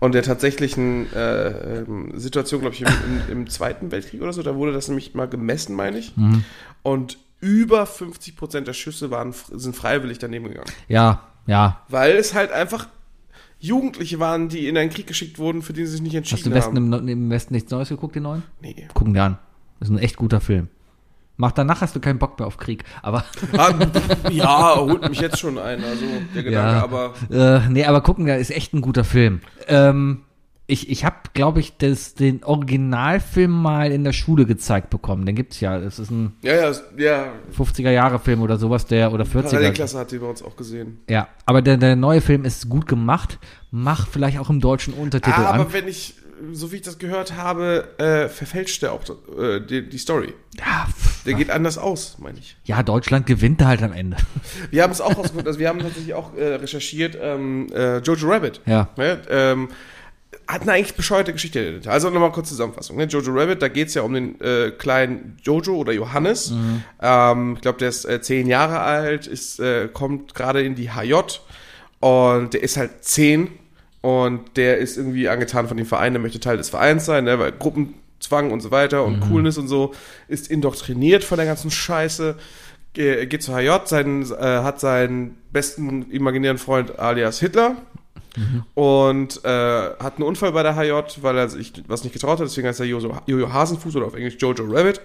[0.00, 4.42] und der tatsächlichen äh, ähm, Situation, glaube ich, im, im, im Zweiten Weltkrieg oder so.
[4.42, 6.16] Da wurde das nämlich mal gemessen, meine ich.
[6.16, 6.44] Mhm.
[6.82, 10.70] Und über 50 Prozent der Schüsse waren, sind freiwillig daneben gegangen.
[10.88, 11.80] ja, ja.
[11.88, 12.88] Weil es halt einfach
[13.58, 16.34] Jugendliche waren, die in einen Krieg geschickt wurden, für den sie sich nicht Hast du
[16.34, 17.08] entschieden im Westen, haben.
[17.08, 18.42] im, im Westen nichts Neues geguckt, den neuen?
[18.60, 18.88] Nee.
[18.92, 19.38] Gucken dir an.
[19.78, 20.68] Das ist ein echt guter Film.
[21.38, 22.84] Mach danach hast du keinen Bock mehr auf Krieg.
[23.02, 23.24] Aber
[23.56, 23.72] Ah,
[24.30, 26.82] ja, holt mich jetzt schon ein, also der Gedanke, Ja.
[26.82, 29.40] aber Äh, nee, aber gucken, der ist echt ein guter Film.
[29.68, 30.22] Ähm,
[30.68, 35.24] ich ich habe, glaube ich, das, den Originalfilm mal in der Schule gezeigt bekommen.
[35.26, 35.78] Den gibt's ja.
[35.78, 37.26] Das ist ein ja, ja, ja,
[37.56, 39.42] 50er-Jahre-Film oder sowas, der oder 40er.
[39.50, 40.98] Parallelklasse hat die bei uns auch gesehen.
[41.08, 43.38] Ja, aber der, der neue Film ist gut gemacht.
[43.70, 45.60] Mach vielleicht auch im deutschen Untertitel Ah, an.
[45.60, 46.14] aber wenn ich,
[46.52, 49.02] so wie ich das gehört habe, äh, verfälscht er auch
[49.38, 50.34] äh, die, die Story.
[50.58, 50.86] Ja,
[51.24, 52.56] Der geht anders aus, meine ich.
[52.64, 54.16] Ja, Deutschland gewinnt halt am Ende.
[54.70, 58.28] Wir haben es auch rausgefunden, also wir haben tatsächlich auch äh, recherchiert, ähm, äh, Jojo
[58.28, 58.60] Rabbit.
[58.66, 58.88] Ja.
[58.96, 59.68] Ne, ähm,
[60.48, 61.80] hat eine eigentlich bescheuerte Geschichte.
[61.86, 62.96] Also nochmal kurz Zusammenfassung.
[62.96, 63.04] Ne?
[63.04, 66.52] Jojo Rabbit, da geht's ja um den äh, kleinen Jojo oder Johannes.
[67.02, 70.90] Ähm, ich glaube, der ist äh, zehn Jahre alt, ist, äh, kommt gerade in die
[70.90, 71.14] HJ
[72.00, 73.50] und der ist halt zehn
[74.02, 77.38] und der ist irgendwie angetan von dem Verein, der möchte Teil des Vereins sein, ne?
[77.38, 79.94] weil Gruppenzwang und so weiter und Coolness und so,
[80.28, 82.36] ist indoktriniert von der ganzen Scheiße,
[82.92, 87.76] Ge- geht zur HJ, seinen, äh, hat seinen besten imaginären Freund alias Hitler,
[88.74, 90.92] und äh, hat einen Unfall bei der HJ,
[91.22, 94.14] weil er sich was nicht getraut hat, deswegen heißt er Jojo, Jojo Hasenfuß oder auf
[94.14, 95.00] Englisch Jojo Rabbit.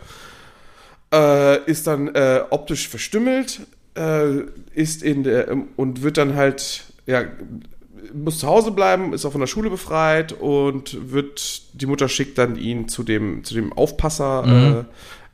[1.14, 3.62] Äh, ist dann äh, optisch verstümmelt,
[3.96, 4.42] äh,
[4.74, 7.24] ist in der und wird dann halt, ja,
[8.14, 12.38] muss zu Hause bleiben, ist auch von der Schule befreit und wird, die Mutter schickt
[12.38, 14.86] dann ihn zu dem, zu dem Aufpasser,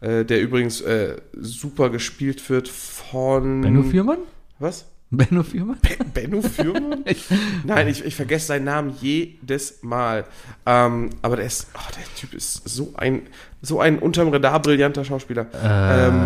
[0.01, 3.61] äh, äh, der übrigens äh, super gespielt wird von.
[3.61, 4.19] Benno Fürmann?
[4.59, 4.85] Was?
[5.09, 5.77] Benno Fürmann?
[6.13, 7.05] Benno Fürmann?
[7.63, 10.25] Nein, ich, ich vergesse seinen Namen jedes Mal.
[10.65, 13.21] Ähm, aber der ist, oh, der Typ ist so ein,
[13.61, 15.47] so ein unterm Radar brillanter Schauspieler.
[15.63, 16.19] Ähm,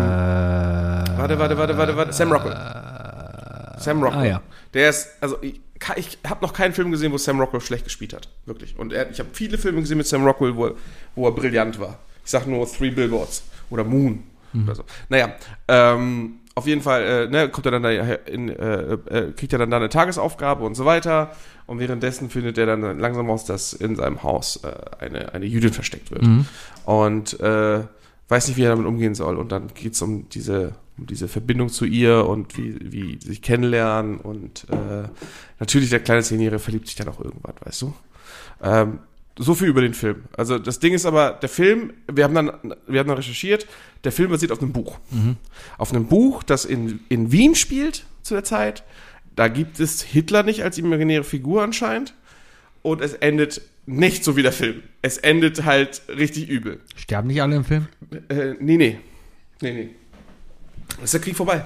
[1.16, 2.12] warte, warte, warte, warte, warte.
[2.12, 2.56] Sam Rockwell.
[3.78, 4.20] Sam Rockwell.
[4.20, 4.42] ah, ja.
[4.74, 5.60] Der ist, also ich,
[5.96, 8.28] ich habe noch keinen Film gesehen, wo Sam Rockwell schlecht gespielt hat.
[8.46, 8.78] Wirklich.
[8.78, 10.74] Und er, ich habe viele Filme gesehen mit Sam Rockwell, wo er,
[11.14, 11.98] wo er brillant war.
[12.24, 14.22] Ich sag nur Three Billboards oder Moon
[14.64, 14.84] oder so.
[15.08, 15.34] Naja,
[15.68, 19.58] ähm, auf jeden Fall äh, ne, kommt er dann da in, äh, äh, kriegt er
[19.58, 21.32] dann da eine Tagesaufgabe und so weiter.
[21.66, 24.72] Und währenddessen findet er dann langsam raus, dass in seinem Haus äh,
[25.04, 26.22] eine, eine Jüdin versteckt wird.
[26.84, 27.80] Und äh,
[28.28, 29.36] weiß nicht, wie er damit umgehen soll.
[29.36, 33.28] Und dann geht es um diese, um diese Verbindung zu ihr und wie, wie sie
[33.28, 34.18] sich kennenlernen.
[34.18, 35.08] Und äh,
[35.60, 37.94] natürlich der kleine Zehnjährige verliebt sich dann auch irgendwann, weißt du?
[38.62, 38.98] Ähm,
[39.38, 40.24] so viel über den Film.
[40.36, 43.66] Also das Ding ist aber, der Film, wir haben dann, wir haben dann recherchiert,
[44.04, 44.98] der Film basiert auf einem Buch.
[45.78, 48.84] Auf einem Buch, das in, in Wien spielt zu der Zeit.
[49.34, 52.14] Da gibt es Hitler nicht als imaginäre Figur anscheinend.
[52.82, 54.82] Und es endet nicht so wie der Film.
[55.02, 56.80] Es endet halt richtig übel.
[56.96, 57.86] Sterben nicht alle im Film?
[58.28, 58.98] Äh, nee, nee.
[59.60, 59.88] Nee, nee.
[61.02, 61.64] Ist der Krieg vorbei.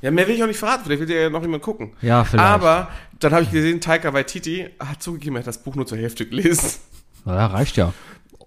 [0.00, 1.92] Ja, mehr will ich auch nicht verraten, vielleicht will ja noch jemand gucken.
[2.02, 2.44] Ja, vielleicht.
[2.44, 2.90] Aber
[3.20, 6.26] dann habe ich gesehen, Taika Waititi hat zugegeben, er hat das Buch nur zur Hälfte
[6.26, 6.70] gelesen.
[7.24, 7.92] Na, ja, reicht ja.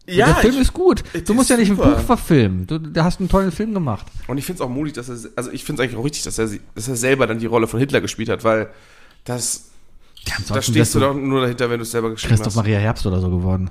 [0.06, 1.02] Ja, der Film ich- ist gut.
[1.26, 1.86] Du musst ja nicht super.
[1.86, 2.68] ein Buch verfilmen.
[2.68, 4.06] Du, du hast einen tollen Film gemacht.
[4.28, 6.24] Und ich finde es auch mutig, dass er, also ich finde es eigentlich auch richtig,
[6.24, 8.68] dass er, dass er selber dann die Rolle von Hitler gespielt hat, weil
[9.24, 9.72] das,
[10.28, 12.56] Ja, da stehst du doch nur dahinter, wenn du es selber geschrieben Christoph hast.
[12.56, 13.70] Maria Herbst oder so geworden.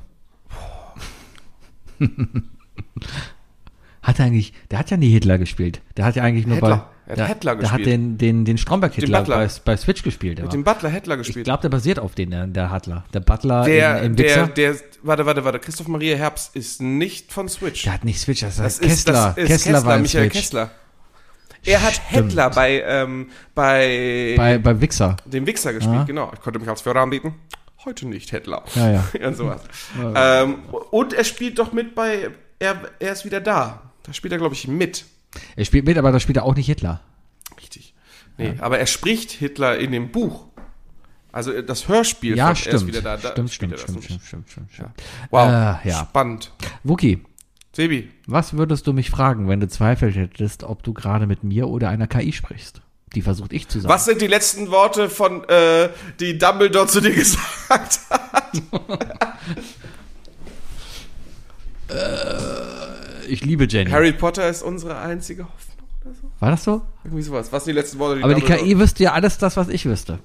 [4.03, 5.81] hat er eigentlich, der hat ja nie Hitler gespielt.
[5.97, 6.89] Der hat ja eigentlich nur Hitler.
[7.07, 8.01] bei, Er hat der, Hitler der hat gespielt.
[8.01, 10.41] den, den, den Stromberg-Hitler bei, bei Switch gespielt.
[10.43, 11.45] Mit dem Butler Hitler ich gespielt.
[11.45, 13.05] glaube, der basiert auf den, der, der Hitler.
[13.15, 17.33] Der Butler der, im, im der, der, warte, warte, warte, Christoph Maria Herbst ist nicht
[17.33, 17.83] von Switch.
[17.85, 19.29] Der hat nicht Switch, das, Das ist Kessler.
[19.31, 20.33] ist, das ist Kessler, Kessler, war Michael Switch.
[20.43, 20.71] Kessler.
[21.67, 22.31] Er hat Stimmt.
[22.31, 25.17] Hitler bei, ähm, bei, Bei, bei Wichser.
[25.25, 26.05] dem Wichser gespielt, Ja.
[26.05, 26.31] genau.
[26.35, 27.35] Ich konnte mich als Führer anbieten.
[27.85, 28.65] Heute nicht Hitler.
[28.75, 29.05] Ja, ja.
[29.27, 29.61] und sowas.
[30.15, 30.59] Ähm,
[30.91, 33.83] und er spielt doch mit bei, er, er ist wieder da.
[34.05, 35.05] Da spielt er, glaube ich, mit.
[35.57, 37.01] Er spielt mit, aber da spielt er auch nicht Hitler.
[37.59, 37.95] Richtig.
[38.37, 40.47] Nee, aber er spricht Hitler in dem Buch.
[41.31, 42.73] Also das Hörspiel Ja, stimmt.
[42.75, 43.17] Er ist wieder da.
[43.17, 44.91] da stimmt, stimmt, stimmt, stimmt, stimmt, stimmt, stimmt.
[45.31, 46.07] Wow, Äh, ja.
[46.09, 46.53] spannend.
[46.85, 47.25] Wookie,
[47.75, 51.69] Sebi, was würdest du mich fragen, wenn du Zweifel hättest, ob du gerade mit mir
[51.69, 52.81] oder einer KI sprichst?
[53.15, 53.93] Die versucht ich zu sagen.
[53.93, 55.89] was sind die letzten Worte von, äh,
[56.21, 58.63] die Dumbledore zu dir gesagt hat?
[63.29, 63.91] Ich liebe Jenny.
[63.91, 66.31] Harry Potter ist unsere einzige Hoffnung oder so?
[66.41, 66.83] War das so?
[67.05, 67.53] Irgendwie sowas.
[67.53, 69.69] Was sind die letzten Worte, die Aber die Dumbledore- KI wüsste ja alles das, was
[69.69, 70.19] ich wüsste.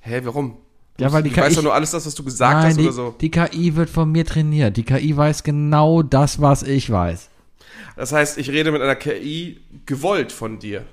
[0.00, 0.56] Hä, warum?
[0.98, 2.78] Ja, weil die ich weiß KI doch nur alles das, was du gesagt Nein, hast
[2.78, 3.14] die, oder so.
[3.20, 4.76] die KI wird von mir trainiert.
[4.76, 7.28] Die KI weiß genau das, was ich weiß.
[7.96, 10.84] Das heißt, ich rede mit einer KI gewollt von dir.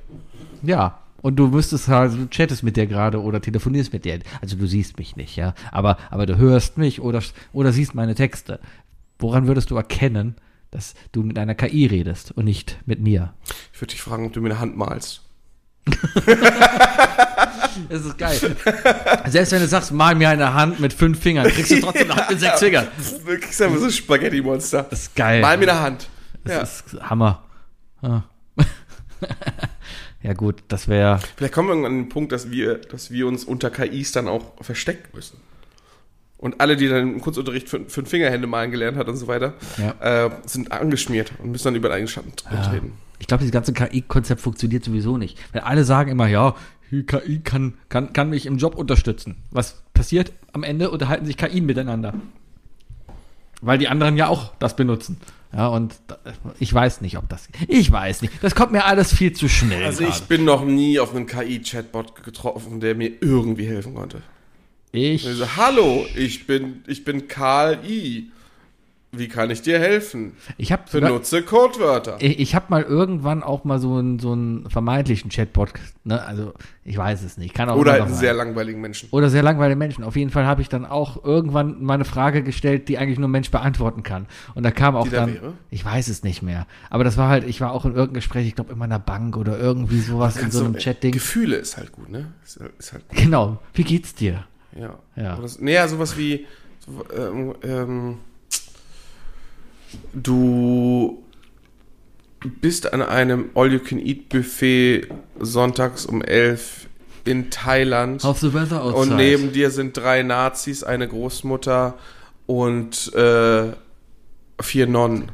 [0.62, 1.00] Ja.
[1.22, 4.20] Und du müsstest halt, du chattest mit der gerade oder telefonierst mit der.
[4.42, 5.54] Also du siehst mich nicht, ja.
[5.72, 7.22] Aber, aber du hörst mich oder,
[7.54, 8.60] oder siehst meine Texte.
[9.20, 10.36] Woran würdest du erkennen,
[10.72, 13.34] dass du mit einer KI redest und nicht mit mir?
[13.74, 15.22] Ich würde dich fragen, ob du mir eine Hand malst.
[17.90, 18.38] Das ist geil.
[19.28, 22.16] Selbst wenn du sagst, mal mir eine Hand mit fünf Fingern, kriegst du trotzdem eine
[22.22, 22.88] Hand mit sechs Fingern.
[23.26, 24.88] Du kriegst einfach so ein Spaghetti-Monster.
[24.90, 25.42] Das ist geil.
[25.42, 26.08] Mal mir eine Hand.
[26.48, 26.60] Ja.
[26.60, 27.44] Das ist Hammer.
[28.02, 28.22] Ah.
[30.22, 31.20] ja gut, das wäre.
[31.36, 34.28] Vielleicht kommen wir irgendwann an den Punkt, dass wir, dass wir uns unter KIs dann
[34.28, 35.38] auch verstecken müssen.
[36.38, 39.54] Und alle, die dann im Kurzunterricht fün- fünf Fingerhände malen gelernt hat und so weiter,
[39.78, 40.26] Ja.
[40.26, 42.94] äh, sind angeschmiert und müssen dann über den eigenen Schatten treten.
[43.20, 45.38] Ich glaube, dieses ganze KI-Konzept funktioniert sowieso nicht.
[45.54, 46.56] Weil alle sagen immer, ja,
[47.02, 49.38] KI kann, kann, kann mich im Job unterstützen.
[49.50, 50.32] Was passiert?
[50.52, 52.14] Am Ende unterhalten sich KI miteinander.
[53.62, 55.18] Weil die anderen ja auch das benutzen.
[55.54, 55.96] Ja, und
[56.60, 57.48] ich weiß nicht, ob das.
[57.68, 58.34] Ich weiß nicht.
[58.42, 59.84] Das kommt mir alles viel zu schnell.
[59.84, 60.26] Also ich gerade.
[60.26, 64.22] bin noch nie auf einen KI-Chatbot getroffen, der mir irgendwie helfen konnte.
[64.92, 68.32] ich, Also, hallo, ich bin, ich bin Karl I.
[69.16, 70.34] Wie kann ich dir helfen?
[70.58, 72.18] ich habe Benutze Codewörter.
[72.20, 75.72] ich, ich habe mal irgendwann auch mal so einen so einen vermeintlichen Chatbot,
[76.04, 76.20] ne?
[76.24, 76.54] Also
[76.84, 79.10] ich weiß es nicht, kann auch Oder halt einen sehr langweiligen Menschen.
[79.12, 80.04] oder sehr langweilige Menschen.
[80.04, 83.28] Auf jeden Fall habe ich dann auch irgendwann mal eine Frage gestellt, die eigentlich nur
[83.28, 84.26] ein Mensch beantworten kann.
[84.56, 85.54] Und da kam auch Die da dann, wäre?
[85.70, 86.66] ich weiß es nicht mehr.
[86.90, 89.38] Aber das war halt, ich war auch in irgendeinem Gespräch, ich glaube in meiner Bank
[89.38, 91.12] oder irgendwie sowas in so einem äh, Chatding.
[91.12, 92.34] Gefühle ist halt gut, ne?
[92.44, 93.60] Ist, ist halt, Genau.
[93.76, 94.46] Wie geht's dir?
[94.76, 94.98] ja.
[95.16, 95.38] Ja.
[95.38, 96.48] Oder so- Nee, ja, sowas wie,
[96.80, 98.18] so, ähm, ähm,
[100.14, 101.24] du
[102.62, 105.08] bist an einem All-You-Can-Eat-Buffet
[105.40, 106.88] sonntags um 11
[107.26, 108.24] in Thailand.
[108.24, 109.12] How's the weather outside?
[109.12, 111.98] Und neben dir sind drei Nazis, eine Großmutter
[112.46, 113.72] und äh,
[114.62, 115.32] vier Nonnen.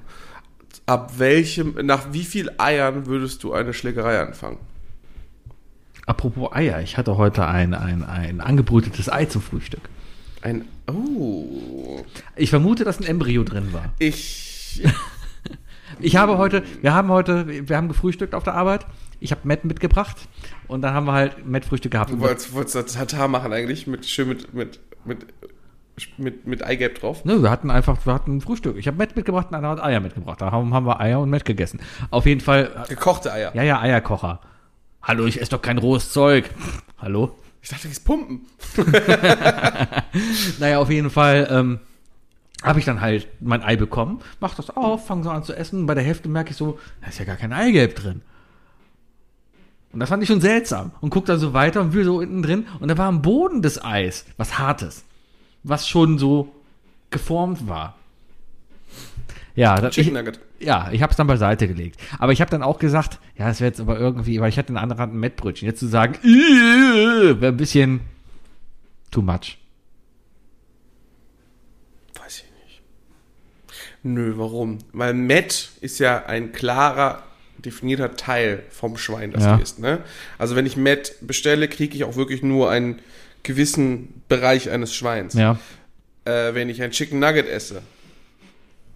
[0.85, 4.57] Ab welchem, nach wie viel Eiern würdest du eine Schlägerei anfangen?
[6.05, 9.81] Apropos Eier, ich hatte heute ein, ein, ein angebrütetes Ei zum Frühstück.
[10.41, 12.03] Ein, oh,
[12.35, 13.93] Ich vermute, dass ein Embryo drin war.
[13.99, 14.48] ich,
[15.99, 18.85] Ich habe heute, wir haben heute, wir haben gefrühstückt auf der Arbeit.
[19.19, 20.15] Ich habe Matt mitgebracht
[20.67, 22.11] und dann haben wir halt Matt-Frühstück gehabt.
[22.11, 25.25] du wolltest, wolltest das Tatar machen eigentlich, mit, schön mit, mit, mit,
[26.17, 27.25] mit, mit Eigelb drauf.
[27.25, 28.77] Nö, wir hatten einfach, wir hatten Frühstück.
[28.77, 30.39] Ich habe Matt mitgebracht und einer hat Eier mitgebracht.
[30.39, 31.81] Da haben, haben wir Eier und Matt gegessen.
[32.11, 33.51] Auf jeden Fall, Gekochte Eier.
[33.53, 34.39] ja, ja, Eierkocher.
[35.01, 36.49] Hallo, ich esse doch kein rohes Zeug.
[36.97, 37.35] Hallo?
[37.61, 38.41] Ich dachte, das pumpen.
[40.59, 41.79] Naja, auf jeden Fall ähm,
[42.63, 45.85] habe ich dann halt mein Ei bekommen, mach das auf, fange so an zu essen.
[45.85, 48.21] Bei der Hälfte merke ich so, da ist ja gar kein Eigelb drin.
[49.91, 50.91] Und das fand ich schon seltsam.
[51.01, 52.67] Und guck dann so weiter und will so innen drin.
[52.79, 55.03] Und da war am Boden des Eis was Hartes.
[55.63, 56.53] Was schon so
[57.09, 57.95] geformt war.
[59.55, 60.39] Ja, das, Chicken ich, Nugget.
[60.59, 61.99] ja, ich habe es dann beiseite gelegt.
[62.17, 64.69] Aber ich habe dann auch gesagt, ja, es wäre jetzt aber irgendwie, weil ich hatte
[64.69, 65.67] einen anderen ein Mettbrötchen.
[65.67, 68.01] Jetzt zu sagen, wäre ein bisschen
[69.11, 69.57] too much.
[72.21, 72.81] Weiß ich nicht.
[74.03, 74.77] Nö, warum?
[74.93, 77.23] Weil Met ist ja ein klarer,
[77.57, 79.57] definierter Teil vom Schwein, das Ja.
[79.57, 79.79] du isst.
[79.79, 79.99] Ne?
[80.37, 82.99] Also wenn ich Met bestelle, kriege ich auch wirklich nur einen
[83.43, 85.33] gewissen Bereich eines Schweins.
[85.33, 85.57] Ja.
[86.25, 87.81] Äh, wenn ich ein Chicken Nugget esse,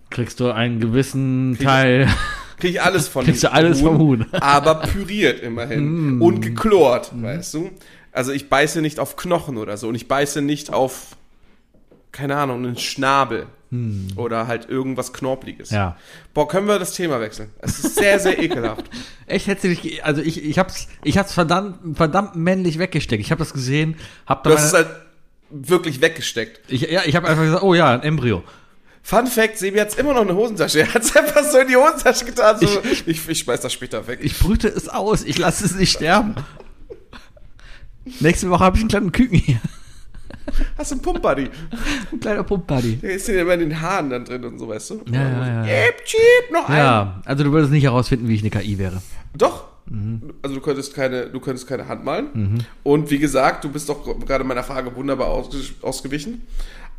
[0.09, 2.07] kriegst du einen gewissen Teil.
[2.57, 4.25] kriege ich alles von Kriegst du alles vom Huhn.
[4.31, 7.71] aber püriert immerhin und geklort, weißt du?
[8.11, 11.17] Also ich beiße nicht auf Knochen oder so und ich beiße nicht auf
[12.11, 13.47] keine Ahnung, einen Schnabel
[14.15, 15.71] oder halt irgendwas Knorpliges.
[15.71, 15.97] Ja.
[16.33, 17.49] Boah, können wir das Thema wechseln?
[17.59, 18.89] Es ist sehr, sehr ekelhaft.
[19.25, 23.21] Echt hätte ich, also ich, ich hab's, ich hab's verdammt, verdammt männlich weggesteckt.
[23.21, 23.95] Ich habe das gesehen,
[24.25, 24.89] hab da Du hast es halt
[25.49, 26.61] wirklich weggesteckt.
[26.67, 28.43] ich, ja, ich habe einfach gesagt, oh ja, ein Embryo.
[29.01, 30.79] Fun Fact, Sebi hat immer noch eine Hosentasche.
[30.79, 32.57] Er hat es einfach so in die Hosentasche getan.
[32.59, 34.19] So, ich, ich, schmeiß das später weg.
[34.21, 36.35] Ich brüte es aus, ich lasse es nicht sterben.
[38.21, 39.59] Nächste Woche habe ich einen kleinen Küken hier.
[40.77, 41.49] Hast du einen Pump-Buddy?
[42.11, 42.97] Ein kleiner Pump-Buddy.
[42.97, 45.01] Der ist ja immer in den Haaren dann drin und so, weißt du?
[45.11, 45.63] Ja, ja, ja.
[45.63, 46.77] Cheep, cheep, noch einen.
[46.77, 49.01] Ja, also du würdest nicht herausfinden, wie ich eine KI wäre.
[49.35, 49.65] Doch.
[49.85, 50.33] Mhm.
[50.41, 52.65] Also du könntest keine, du könntest keine Hand malen.
[52.83, 56.41] Und wie gesagt, du bist doch gerade meiner Frage wunderbar ausge ausgewichen.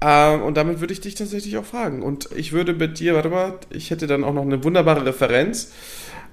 [0.01, 2.03] Ähm, und damit würde ich dich tatsächlich auch fragen.
[2.03, 5.73] Und ich würde mit dir, warte mal, ich hätte dann auch noch eine wunderbare Referenz.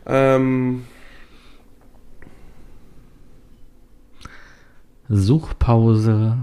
[0.05, 0.83] Ähm,
[5.07, 6.37] Suchpause.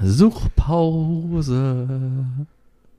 [0.02, 1.86] Suchpause.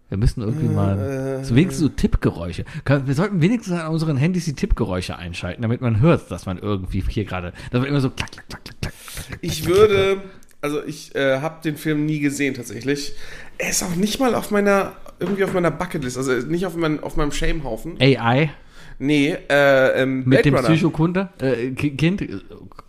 [0.10, 1.40] Wir müssen irgendwie mal.
[1.44, 2.66] So wenigstens so Tippgeräusche.
[2.86, 7.04] Wir sollten wenigstens an unseren Handys die Tippgeräusche einschalten, damit man hört, dass man irgendwie
[7.08, 7.54] hier gerade.
[7.72, 8.94] Das wird immer so klack, klack, klack, klack, klack.
[9.42, 10.22] ich würde,
[10.62, 13.14] also ich äh, habe den Film nie gesehen tatsächlich.
[13.58, 17.02] Er ist auch nicht mal auf meiner, irgendwie auf meiner Bucketlist, also nicht auf, mein,
[17.02, 17.98] auf meinem Shame-Haufen.
[18.00, 18.52] AI
[19.00, 20.68] Nee, äh, ähm, mit Blade dem Runner.
[20.70, 21.30] Psychokunde.
[21.40, 22.22] Äh, Ki- Kind.
[22.22, 22.40] äh,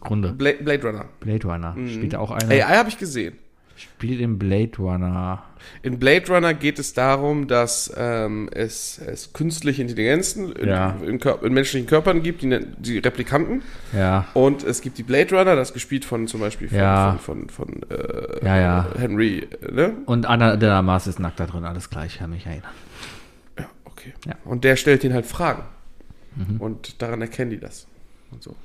[0.00, 0.32] Kunde.
[0.32, 1.04] Blade, Blade Runner.
[1.20, 1.76] Blade Runner.
[1.88, 2.50] Spielt da auch einer.
[2.50, 3.38] AI habe ich gesehen.
[3.76, 5.42] Spielt im Blade Runner.
[5.82, 10.96] In Blade Runner geht es darum, dass ähm, es, es künstliche Intelligenzen in, Ja.
[11.04, 13.62] in, in menschlichen Körpern gibt, die, nen- die Replikanten.
[13.92, 14.26] Ja.
[14.34, 17.18] Und es gibt die Blade Runner, das gespielt von zum Beispiel von, Ja.
[17.20, 18.86] von, von, von äh, Ja, ja.
[18.96, 19.94] Henry, ne?
[20.06, 22.70] Und Anna de la Mars ist nackt da drin, alles gleich, kann mich erinnern.
[23.58, 24.12] Ja, okay.
[24.26, 24.34] Ja.
[24.44, 25.62] Und der stellt ihnen halt Fragen.
[26.58, 27.86] Und daran erkennen die das.
[28.30, 28.56] Und so.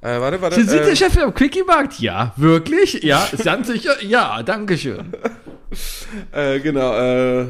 [0.00, 0.56] Äh, warte, warte.
[0.56, 2.00] Sie sind äh, der Chef am Quickie-Markt?
[2.00, 2.32] Ja.
[2.36, 3.02] Wirklich?
[3.02, 3.24] Ja.
[3.32, 4.02] Ist ganz sicher?
[4.02, 5.12] Ja, danke schön.
[6.32, 7.46] äh, genau, äh,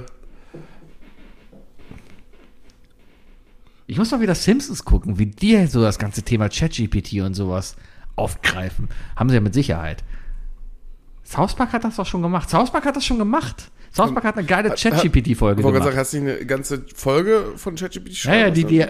[3.92, 7.76] Ich muss mal wieder Simpsons gucken, wie die so das ganze Thema ChatGPT und sowas
[8.16, 8.88] aufgreifen.
[9.16, 10.02] Haben sie ja mit Sicherheit.
[11.24, 12.48] South Park hat das doch schon gemacht.
[12.48, 13.70] South Park hat das schon gemacht.
[13.94, 15.84] South Park hat eine geile ChatGPT-Folge gemacht.
[15.84, 18.88] sagen, hast du eine ganze Folge von ChatGPT Ja, ja, die, die äh,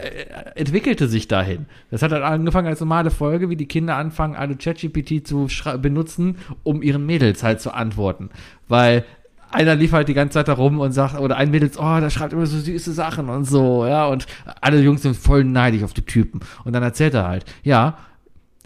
[0.54, 1.66] entwickelte sich dahin.
[1.90, 5.48] Das hat halt angefangen als normale Folge, wie die Kinder anfangen, alle ChatGPT zu
[5.80, 8.30] benutzen, um ihren Mädels halt zu antworten.
[8.68, 9.04] Weil
[9.50, 12.10] einer lief halt die ganze Zeit da rum und sagt, oder ein Mädels, oh, der
[12.10, 14.26] schreibt immer so süße Sachen und so, ja, und
[14.60, 16.40] alle Jungs sind voll neidisch auf die Typen.
[16.64, 17.98] Und dann erzählt er halt, ja,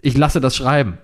[0.03, 0.99] ich lasse das schreiben.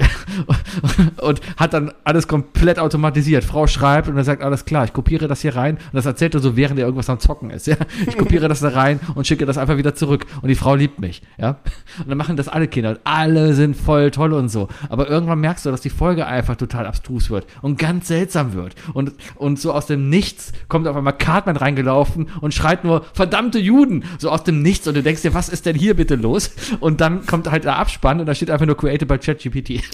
[1.22, 3.44] und hat dann alles komplett automatisiert.
[3.44, 6.34] Frau schreibt und er sagt, alles klar, ich kopiere das hier rein und das erzählt
[6.34, 7.66] er so, während er irgendwas am Zocken ist.
[7.66, 7.76] Ja?
[8.06, 11.00] Ich kopiere das da rein und schicke das einfach wieder zurück und die Frau liebt
[11.00, 11.22] mich.
[11.38, 11.58] Ja?
[11.98, 14.68] Und dann machen das alle Kinder und alle sind voll toll und so.
[14.88, 18.74] Aber irgendwann merkst du, dass die Folge einfach total abstrus wird und ganz seltsam wird.
[18.92, 23.58] Und, und so aus dem Nichts kommt auf einmal Cartman reingelaufen und schreit nur, verdammte
[23.58, 26.50] Juden, so aus dem Nichts und du denkst dir, was ist denn hier bitte los?
[26.80, 29.89] Und dann kommt halt der Abspann und da steht einfach nur created by ChatGPT.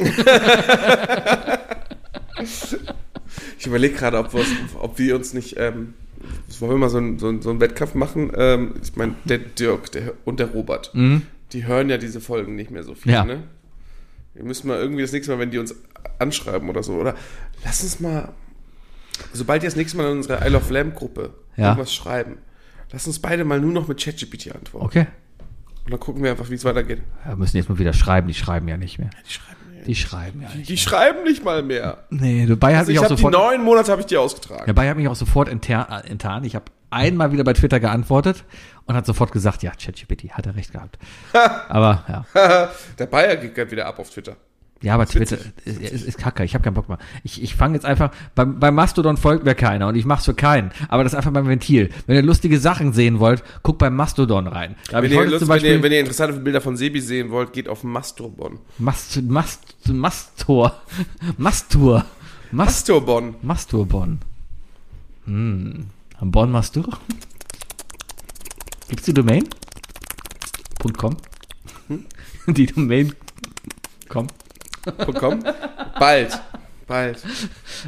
[3.59, 4.33] Ich überlege gerade, ob,
[4.79, 5.95] ob wir uns nicht, ähm,
[6.61, 8.31] wollen wir mal so einen so einen- so einen Wettkampf machen?
[8.37, 12.71] Ähm, ich meine, der Dirk der, und der Robert, die hören ja diese Folgen nicht
[12.71, 13.25] mehr so viel, Ja.
[13.25, 13.43] ne?
[14.35, 15.75] Wir müssen mal irgendwie das nächste Mal, wenn die uns
[16.19, 17.15] anschreiben oder so, oder?
[17.65, 18.33] Lass uns mal,
[19.33, 21.69] sobald die das nächste Mal in unserer Isle of Lamb Gruppe Ja.
[21.71, 22.37] irgendwas schreiben,
[22.93, 24.85] lass uns beide mal nur noch mit ChatGPT antworten.
[24.87, 25.07] Okay.
[25.85, 27.01] Und dann gucken wir einfach, wie es weitergeht.
[27.25, 29.09] Wir müssen jetzt mal wieder schreiben, die schreiben ja nicht mehr.
[29.27, 30.69] Die schreiben, Die schreiben ja nicht.
[30.69, 31.99] die schreiben nicht mal mehr.
[32.11, 33.35] Nee, dabei hat Also mich ich auch habe die sofort.
[33.35, 34.65] neun Monate habe ich die ausgetragen.
[34.67, 36.47] Dabei hat mich auch sofort äh, enttarnt.
[36.47, 38.45] Ich habe einmal wieder bei Twitter geantwortet
[38.87, 40.99] und hat sofort gesagt, ja, ChatGPT hat er recht gehabt.
[41.69, 42.71] aber ja.
[42.99, 44.37] der Bayer geht gerade wieder ab auf Twitter.
[44.87, 46.45] Ja, aber Twitter ist, ist, ist kacke.
[46.45, 46.99] Ich habe keinen Bock mehr.
[47.25, 50.35] Ich, ich fange jetzt einfach, beim, beim Mastodon folgt mir keiner und ich mach's für
[50.35, 50.71] keinen.
[50.87, 51.91] Aber das ist einfach mein Ventil.
[52.07, 54.77] Wenn ihr lustige Sachen sehen wollt, guckt beim Mastodon rein.
[54.93, 57.53] Wenn ihr, Lust, zum wenn, Beispiel ihr, wenn ihr interessante Bilder von Sebi sehen wollt,
[57.53, 58.61] geht auf Masturbon.
[58.79, 60.81] Mast, Mast, Mastor.
[61.37, 62.05] Mastur.
[62.53, 63.35] Mast, Masturbon.
[63.43, 64.19] Masturbon.
[65.25, 65.87] Hm.
[66.21, 66.97] Bon Mastur?
[68.89, 69.49] Gibt's die Domain?
[70.97, 71.17] .com?
[72.47, 73.13] Die Domain.
[74.09, 74.29] Com.
[75.07, 75.41] .com.
[75.99, 76.41] Bald.
[76.87, 77.19] Bald.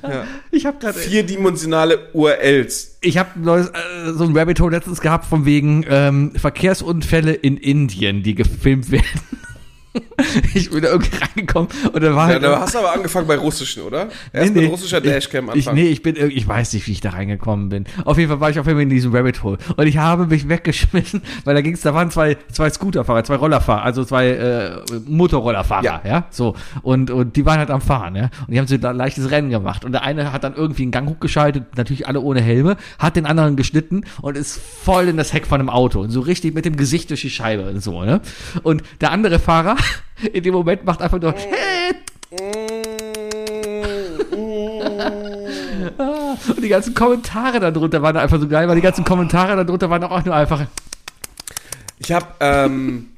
[0.02, 0.24] Ja.
[0.50, 2.98] Ich habe gerade Vierdimensionale URLs.
[3.00, 7.56] ich habe neues äh, so ein Rabbit Hole letztens gehabt von wegen ähm, Verkehrsunfälle in
[7.56, 9.20] Indien, die gefilmt werden.
[10.54, 13.26] ich bin da irgendwie reingekommen und da war Ja, halt da hast du aber angefangen
[13.26, 14.08] bei russischen, oder?
[14.32, 15.76] Erst mit russischer Dashcam ich, anfangen.
[15.76, 17.84] nee, ich bin ich weiß nicht, wie ich da reingekommen bin.
[18.04, 20.26] Auf jeden Fall war ich auf jeden Fall in diesem Rabbit Hole und ich habe
[20.26, 24.70] mich weggeschmissen, weil da ging's, da waren zwei zwei Scooterfahrer, zwei Rollerfahrer, also zwei äh,
[25.06, 26.00] Motorrollerfahrer, ja.
[26.04, 26.26] Ja.
[26.30, 29.30] so und und die waren halt am fahren, ja, und die haben so ein leichtes
[29.30, 32.76] Rennen gemacht und der eine hat dann irgendwie einen Gang hochgeschaltet, natürlich alle ohne Helme,
[32.98, 36.20] hat den anderen geschnitten und ist voll in das Heck von einem Auto und so
[36.20, 38.20] richtig mit dem Gesicht durch die Scheibe und so, ne?
[38.62, 39.76] Und der andere Fahrer
[40.32, 41.94] in dem Moment macht einfach nur hey,
[45.98, 50.04] Und die ganzen Kommentare darunter waren einfach so geil, weil die ganzen Kommentare darunter waren
[50.04, 50.66] auch nur einfach.
[51.98, 53.08] Ich habe, ähm,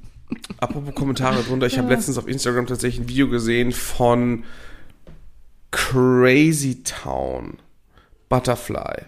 [0.58, 4.44] apropos Kommentare drunter, ich habe letztens auf Instagram tatsächlich ein Video gesehen von
[5.70, 7.58] Crazy Town
[8.28, 9.04] Butterfly.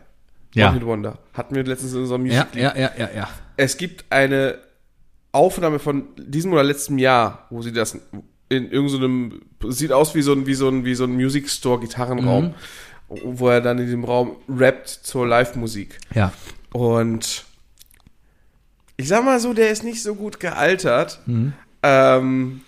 [0.55, 0.73] Ja.
[0.73, 1.19] One Wonder.
[1.33, 3.29] Hatten wir letztens in unserem Ja, Music ja, ja, ja, ja.
[3.57, 4.59] Es gibt eine
[5.33, 7.99] Aufnahme von diesem oder letztem Jahr, wo sie das
[8.49, 11.81] in irgendeinem, sieht aus wie so ein, wie so ein, wie so ein Music Store
[11.81, 12.55] Gitarrenraum,
[13.09, 15.99] wo er dann in diesem Raum rappt zur Live-Musik.
[16.15, 16.33] Ja.
[16.73, 17.45] Und
[18.97, 21.21] ich sag mal so, der ist nicht so gut gealtert.
[21.83, 22.61] Ähm,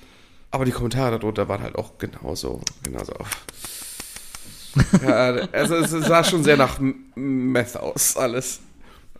[0.51, 3.15] aber die Kommentare darunter waren halt auch genauso, genauso.
[5.03, 6.79] ja, also es sah schon sehr nach
[7.15, 8.61] Meth aus, alles.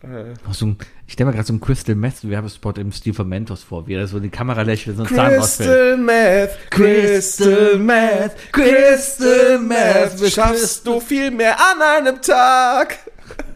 [0.05, 0.77] Äh, So ein,
[1.07, 3.93] ich stelle mir gerade so einen Crystal Meth Werbespot im Stil von Mentos vor, wie
[3.95, 5.33] er so die Kamera lächelt, so ein Zahn.
[5.33, 12.99] Crystal Meth, Crystal Meth, Crystal Meth, schaffst du viel mehr an einem Tag.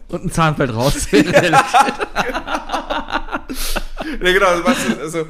[0.08, 1.06] Und ein Zahn fällt raus.
[1.12, 1.22] Ja,
[4.20, 5.26] genau, also, weißt du, also,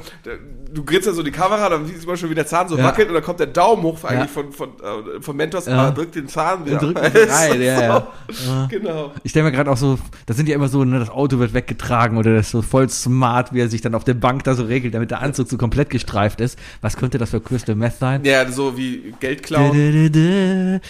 [0.73, 2.77] du grinst ja so die Kamera, dann siehst du mal schon, wie der Zahn so
[2.77, 2.85] Ja.
[2.85, 4.41] wackelt und dann kommt der Daumen hoch eigentlich Ja.
[4.43, 5.73] von, von, äh, von Mentos, Ja.
[5.73, 6.77] aber drückt den Zahn wieder.
[6.77, 8.07] Drückt ihn rein, ja, ja.
[8.69, 9.11] Genau.
[9.23, 11.53] Ich stelle mir gerade auch so, das sind ja immer so, ne, das Auto wird
[11.53, 14.53] weggetragen oder das ist so voll smart, wie er sich dann auf der Bank da
[14.55, 16.57] so regelt, damit der Anzug so komplett gestreift ist.
[16.81, 18.23] Was könnte das für Crystal Meth sein?
[18.23, 19.71] Ja, so wie Geld klauen.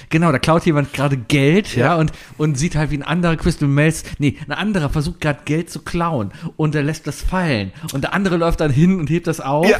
[0.10, 1.96] Genau, da klaut jemand gerade Geld, ja, Ja.
[1.96, 5.70] und, und sieht halt, wie ein anderer Crystal Meth, nee, ein anderer versucht gerade Geld
[5.70, 7.72] zu klauen und er lässt das fallen.
[7.94, 9.80] Und der andere läuft dann hin und hebt das auf Ja,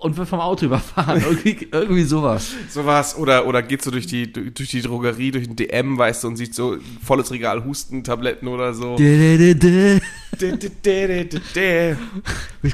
[0.00, 1.20] und wird vom Auto überfahren.
[1.30, 2.52] irgendwie, irgendwie sowas.
[2.68, 3.16] sowas.
[3.16, 6.36] Oder, oder geht so durch die, durch die Drogerie, durch den DM, weißt du, und
[6.36, 8.98] sieht so volles Regal Hustentabletten oder so.
[8.98, 9.60] With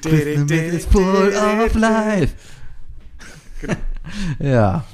[0.05, 2.35] Meth is full of life.
[4.39, 4.85] Ja.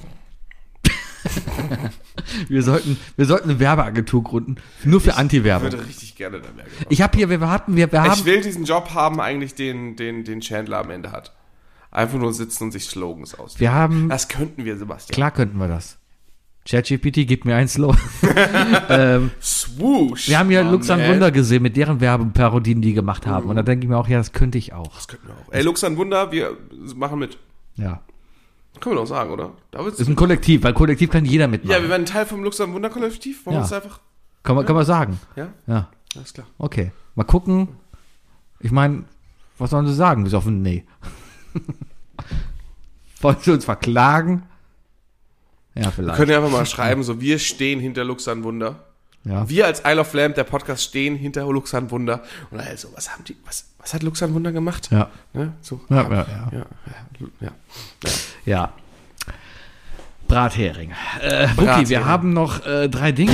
[2.48, 5.72] wir, sollten, wir sollten eine Werbeagentur gründen, nur für Ich Anti-Werbung.
[5.72, 6.86] würde richtig gerne da mehr gemacht.
[6.88, 9.96] Ich habe hier, wir hatten, wir, wir Ich haben, will diesen Job haben, eigentlich den,
[9.96, 11.34] den, den Chandler am Ende hat.
[11.90, 13.60] Einfach nur sitzen und sich Slogans aus.
[13.60, 15.14] wir haben, Das könnten wir, Sebastian.
[15.14, 15.98] klar könnten wir das.
[16.64, 17.92] ChatGPT, gib mir ein Slow.
[18.88, 20.28] ähm, Swoosh.
[20.28, 21.00] wir haben ja Lux an.
[21.08, 23.48] Wunder gesehen mit deren Werbeparodien, die gemacht haben.
[23.48, 24.94] Und da denke ich mir auch, ja, das könnte ich auch.
[24.94, 25.52] Das könnten wir auch.
[25.52, 26.56] Ey, Lux an Wunder, wir
[26.94, 27.36] machen mit.
[27.74, 28.02] Ja.
[28.80, 29.52] Können wir doch sagen, oder?
[29.70, 31.82] Da wird's Ist ein Kollektiv, weil Kollektiv kann jeder ja, mitmachen.
[31.82, 33.46] wir werden Teil vom Lux am Wunder Kollektiv.
[33.46, 33.60] Wollen Ja.
[33.60, 34.00] wir das einfach?
[34.42, 35.20] kann, man, kann man sagen.
[35.36, 35.48] Ja?
[35.66, 35.88] Ja.
[36.16, 36.46] Alles klar.
[36.58, 36.90] Okay.
[37.14, 37.68] Mal gucken.
[38.60, 39.04] Ich meine,
[39.58, 40.24] was sollen sie sagen?
[40.24, 40.84] Bis auf ein Nee.
[43.20, 44.42] Wollen sie uns verklagen?
[45.74, 46.16] Ja, Wir vielleicht.
[46.16, 48.84] können ja einfach mal schreiben, so, wir stehen hinter Lux an Wunder.
[49.24, 49.48] Ja.
[49.48, 52.22] Wir als Isle of Lamp, der Podcast, stehen hinter Lux an Wunder.
[52.50, 54.88] Und also, was haben die, was, was hat Lux an Wunder gemacht?
[54.90, 55.10] Ja.
[55.32, 55.52] Ne?
[55.60, 55.80] So.
[55.88, 56.26] Ja, ja, ja.
[56.52, 56.66] ja,
[57.20, 58.10] ja, ja.
[58.44, 58.72] ja.
[60.32, 60.92] Brathering.
[61.20, 63.32] Äh, Buki, wir haben noch äh, drei Dinge.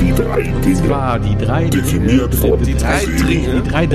[0.00, 0.74] Die drei Dinge.
[0.74, 3.62] Zwar die drei Definiert von Die drei Dringe.
[3.62, 3.88] Die drei.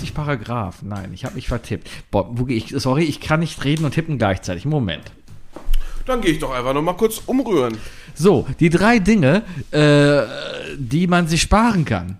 [0.00, 0.82] 50 Paragraph.
[0.82, 1.90] Nein, ich habe mich vertippt.
[2.10, 4.64] Boah, Buki, ich, sorry, ich kann nicht reden und tippen gleichzeitig.
[4.64, 5.12] Moment.
[6.10, 7.78] Dann gehe ich doch einfach noch mal kurz umrühren.
[8.14, 12.18] So, die drei Dinge, äh, die man sich sparen kann.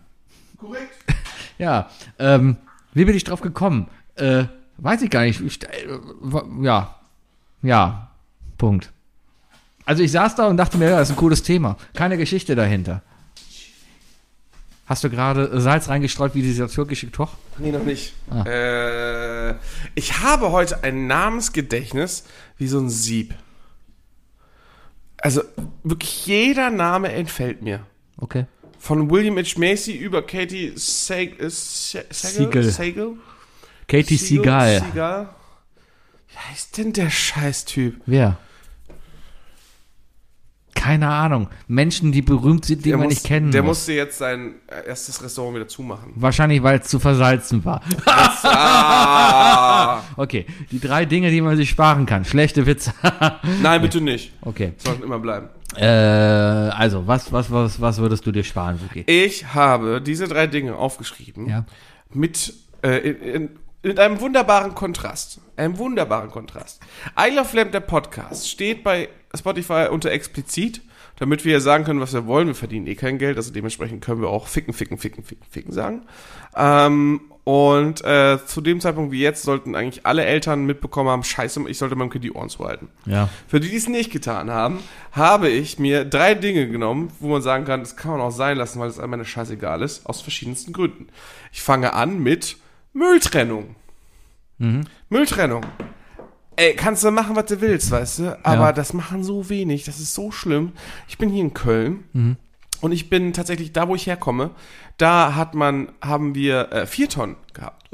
[0.56, 0.94] Korrekt.
[1.58, 2.56] Ja, ähm,
[2.94, 3.88] wie bin ich drauf gekommen?
[4.14, 4.44] Äh,
[4.78, 5.42] weiß ich gar nicht.
[5.42, 5.88] Ich, äh,
[6.62, 6.94] ja,
[7.62, 8.12] ja,
[8.56, 8.92] Punkt.
[9.84, 11.76] Also ich saß da und dachte mir, ja, das ist ein cooles Thema.
[11.92, 13.02] Keine Geschichte dahinter.
[14.86, 17.32] Hast du gerade Salz reingestreut wie dieser türkische Koch?
[17.58, 18.14] Nee, noch nicht.
[18.30, 18.44] Ah.
[18.44, 19.54] Äh,
[19.96, 22.24] ich habe heute ein Namensgedächtnis
[22.56, 23.34] wie so ein Sieb.
[25.20, 25.42] Also
[25.82, 27.80] wirklich jeder Name entfällt mir.
[28.18, 28.46] Okay.
[28.78, 29.58] Von William H.
[29.58, 32.64] Macy über Katie Sag äh, Sa- Siegel.
[32.70, 33.16] Sagel?
[33.86, 34.80] Katie Seagal.
[34.80, 35.28] Seagal.
[36.28, 38.00] Wie heißt denn der Scheißtyp?
[38.06, 38.38] Wer?
[40.80, 41.48] Keine Ahnung.
[41.68, 43.78] Menschen, die berühmt sind, die Der man muss- nicht kennen Der muss.
[43.80, 44.54] musste jetzt sein
[44.86, 46.12] erstes Restaurant wieder zumachen.
[46.16, 47.82] Wahrscheinlich, weil es zu versalzen war.
[48.44, 52.24] ah, Okay, die drei Dinge, die man sich sparen kann.
[52.24, 52.92] Schlechte Witze.
[53.62, 54.32] nein, bitte nicht.
[54.42, 54.72] okay.
[54.78, 55.48] Sollten immer bleiben.
[55.76, 59.04] Äh, also, was, was, was, was würdest du dir sparen, Wookie?
[59.06, 61.64] Ich habe diese drei Dinge aufgeschrieben Ja.
[62.12, 62.52] mit
[62.82, 63.48] äh, in, in,
[63.82, 65.40] in einem wunderbaren Kontrast.
[65.56, 66.80] Einem wunderbaren Kontrast.
[67.18, 70.82] I Love Lamp, der Podcast, steht bei Spotify unter explizit,
[71.16, 72.48] damit wir sagen können, was wir wollen.
[72.48, 75.72] Wir verdienen eh kein Geld, also dementsprechend können wir auch ficken, ficken, ficken, ficken, ficken
[75.72, 76.02] sagen.
[76.56, 81.62] Ähm, und äh, zu dem Zeitpunkt wie jetzt sollten eigentlich alle Eltern mitbekommen haben, scheiße,
[81.68, 82.88] ich sollte meinem Kind die Ohren zuhalten.
[83.06, 83.28] Ja.
[83.48, 84.80] Für die, die es nicht getan haben,
[85.12, 88.56] habe ich mir drei Dinge genommen, wo man sagen kann, das kann man auch sein
[88.56, 91.08] lassen, weil es einem scheißegal ist, aus verschiedensten Gründen.
[91.52, 92.56] Ich fange an mit
[92.92, 93.74] Mülltrennung.
[95.08, 95.62] Mülltrennung.
[96.56, 98.38] Ey, kannst du machen, was du willst, weißt du?
[98.44, 98.72] Aber Ja.
[98.72, 100.72] das machen so wenig, das ist so schlimm.
[101.08, 102.36] Ich bin hier in Köln
[102.80, 104.50] und ich bin tatsächlich da, wo ich herkomme.
[104.98, 107.86] Da hat man, haben wir äh, vier Tonnen gehabt.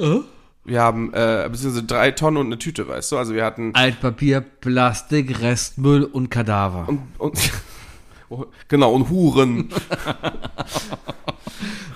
[0.65, 3.19] Wir haben äh, beziehungsweise drei Tonnen und eine Tüte, weißt du?
[3.19, 6.89] Also wir hatten Altpapier, Plastik, Restmüll und Kadaver.
[6.89, 7.39] und, und
[8.69, 9.69] genau und Huren.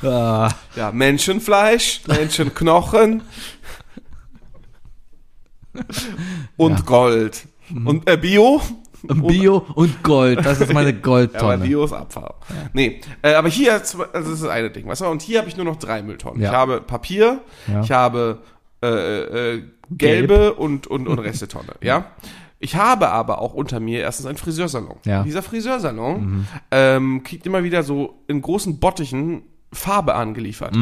[0.03, 3.23] Ah, Ja, Menschenfleisch, Menschenknochen
[6.57, 6.85] und Ja.
[6.85, 7.47] Gold.
[7.85, 8.61] Und äh, Bio.
[9.03, 11.65] Bio und Gold, das ist meine Ja, aber Goldtonne.
[11.65, 12.35] Bio ist Abfall.
[12.75, 15.07] Nee, äh, aber hier, also das ist das eine Ding, weißt du?
[15.07, 16.43] Und hier habe ich nur noch drei Mülltonnen.
[16.43, 16.51] Ja.
[16.51, 17.81] Ich habe Papier, Ja.
[17.83, 18.43] ich habe
[18.83, 22.11] äh, äh, gelbe und, und, und Restetonne, ja?
[22.59, 24.97] Ich habe aber auch unter mir erstens einen Friseursalon.
[25.07, 25.23] Ja.
[25.23, 30.77] Dieser Friseursalon ähm, kriegt immer wieder so in großen Bottichen Farbe angeliefert.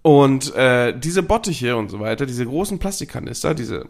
[0.00, 3.88] Und äh, diese Bottiche und so weiter, diese großen Plastikkanister, diese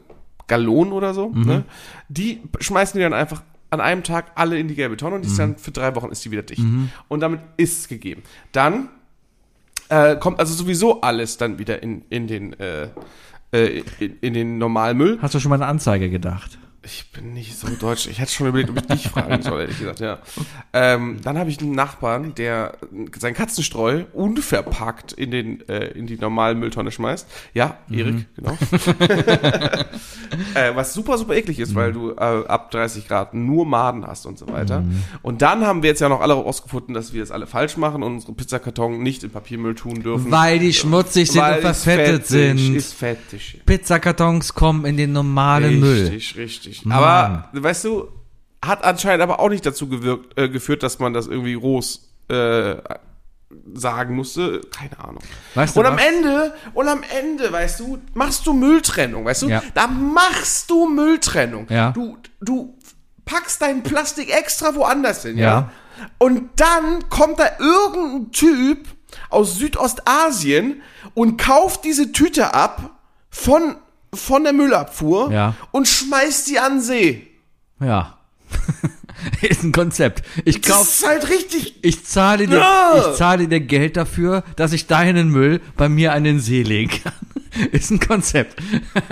[0.49, 1.65] Gallonen oder so, ne,
[2.09, 5.29] die schmeißen die dann einfach an einem Tag alle in die gelbe Tonne und die
[5.29, 6.63] ist dann für drei Wochen ist die wieder dicht.
[7.09, 8.23] Und damit ist es gegeben.
[8.53, 8.89] Dann
[9.91, 12.89] äh, kommt also sowieso alles dann wieder in, in den äh,
[13.53, 15.19] äh, in, in den Normalmüll.
[15.23, 16.59] Hast du schon mal eine Anzeige gedacht?
[16.85, 18.07] Ich bin nicht so deutsch.
[18.07, 20.20] Ich hätte schon überlegt, ob ich dich fragen soll, ehrlich gesagt, ja.
[20.72, 22.79] Ähm, dann habe ich einen Nachbarn, der
[23.18, 27.26] sein Katzenstreu unverpackt in den äh, in die normale Mülltonne schmeißt.
[27.53, 28.53] Ja, Erik, genau.
[30.55, 34.24] äh, was super, super eklig ist, weil du äh, ab 30 Grad nur Maden hast
[34.24, 34.85] und so weiter.
[35.22, 38.05] Und dann haben wir jetzt ja noch alle rausgefunden, dass wir das alle falsch machen
[38.05, 40.31] und unsere Pizzakarton nicht in Papiermüll tun dürfen.
[40.31, 42.76] Weil die schmutzig sind und Weil es verfettet fettig sind.
[42.76, 43.61] Ist fettig.
[43.66, 46.09] Pizzakartons kommen in den normalen Müll.
[46.09, 46.68] Richtig, richtig.
[46.89, 48.09] Aber, weißt du,
[48.64, 52.77] hat anscheinend aber auch nicht dazu gewirkt, äh, geführt, dass man das irgendwie groß äh,
[53.75, 55.23] sagen musste, keine Ahnung.
[55.55, 56.03] Weißt du und am was?
[56.05, 59.49] Ende, und am Ende, weißt du, machst du Mülltrennung, weißt du?
[59.49, 59.62] Ja.
[59.75, 61.66] Da machst du Mülltrennung.
[61.71, 61.93] Ja.
[61.93, 62.77] Du, du
[63.25, 65.45] packst dein Plastik extra woanders hin, ja?
[65.45, 65.71] Ja.
[66.19, 68.87] Und dann kommt da irgendein Typ
[69.31, 70.83] aus Südostasien
[71.14, 72.99] und kauft diese Tüte ab
[73.31, 73.77] von,
[74.15, 75.55] von der Müllabfuhr Ja.
[75.71, 77.27] und schmeißt sie an den See.
[77.81, 78.19] Ja.
[79.43, 80.23] ist ein Konzept.
[80.45, 81.77] Ich Das kauf, ist halt richtig.
[81.83, 82.93] ich zahle dir, Ja.
[83.11, 86.91] ich zahle dir Geld dafür, dass ich deinen Müll bei mir an den See legen
[87.03, 87.13] kann.
[87.73, 88.57] ist ein Konzept.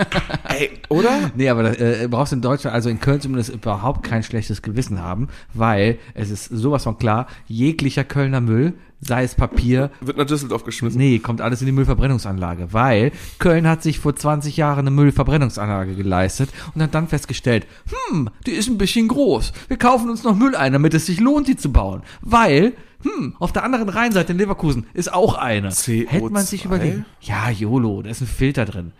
[0.47, 1.31] Ey, oder?
[1.35, 5.01] Nee, aber das, äh, brauchst in Deutschland, also in Köln zumindest überhaupt kein schlechtes Gewissen
[5.01, 10.25] haben, weil es ist sowas von klar, jeglicher Kölner Müll, sei es Papier, Wird nach
[10.25, 10.97] Düsseldorf geschmissen.
[10.97, 15.95] Nee, kommt alles in die Müllverbrennungsanlage, weil Köln hat sich vor 20 Jahren eine Müllverbrennungsanlage
[15.95, 17.67] geleistet und hat dann festgestellt,
[18.09, 19.53] hm, die ist ein bisschen groß.
[19.67, 22.01] Wir kaufen uns noch Müll ein, damit es sich lohnt, die zu bauen.
[22.21, 22.73] Weil,
[23.03, 25.69] hm, auf der anderen Rheinseite in Leverkusen ist auch eine.
[25.69, 26.07] CO2?
[26.07, 27.03] Hätte man sich überlegt.
[27.21, 28.93] Ja, YOLO, da ist ein Filter drin.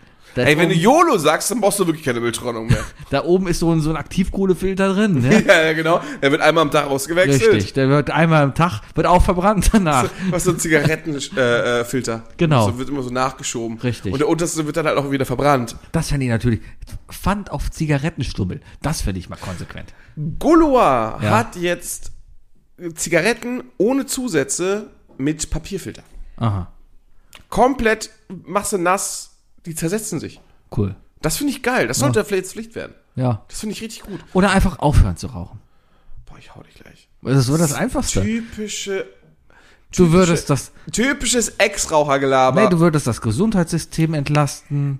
[0.45, 2.83] Ey, wenn du YOLO sagst, dann brauchst du wirklich keine Mülltrennung mehr.
[3.09, 5.43] da oben ist so ein, so ein Aktivkohlefilter drin, ne?
[5.47, 6.01] ja, ja, genau.
[6.21, 7.53] Er wird einmal am Tag ausgewechselt.
[7.53, 10.09] Richtig, der wird einmal am Tag, wird auch verbrannt danach.
[10.29, 11.79] Was so ein Zigarettenfilter.
[11.81, 12.23] Äh, Filter.
[12.37, 12.67] Genau.
[12.67, 13.79] So wird immer so nachgeschoben.
[13.79, 14.11] Richtig.
[14.13, 15.75] Und der unterste wird dann halt auch wieder verbrannt.
[15.91, 16.59] Das fände ich natürlich,
[17.09, 19.93] Pfand auf Zigarettenstummel, das fände ich mal konsequent.
[20.39, 21.31] Goloa Ja.
[21.31, 22.11] hat jetzt
[22.95, 26.03] Zigaretten ohne Zusätze mit Papierfilter.
[26.37, 26.71] Aha,
[27.49, 28.09] Komplett
[28.45, 29.36] machst du nass,
[29.67, 30.39] die zersetzen sich.
[30.75, 30.95] cool.
[31.21, 31.87] Das finde ich geil.
[31.87, 32.93] Das sollte vielleicht Pflicht werden.
[33.15, 33.43] Ja.
[33.47, 34.19] Das finde ich richtig gut.
[34.33, 35.59] Oder einfach aufhören zu rauchen.
[36.27, 37.07] Boah, ich hau dich gleich.
[37.23, 38.21] Das ist so das Einfachste.
[38.21, 39.07] Typische,
[39.95, 42.61] Du würdest das, typisches Ex-Rauchergelaber.
[42.61, 44.99] nee, du würdest das Gesundheitssystem entlasten.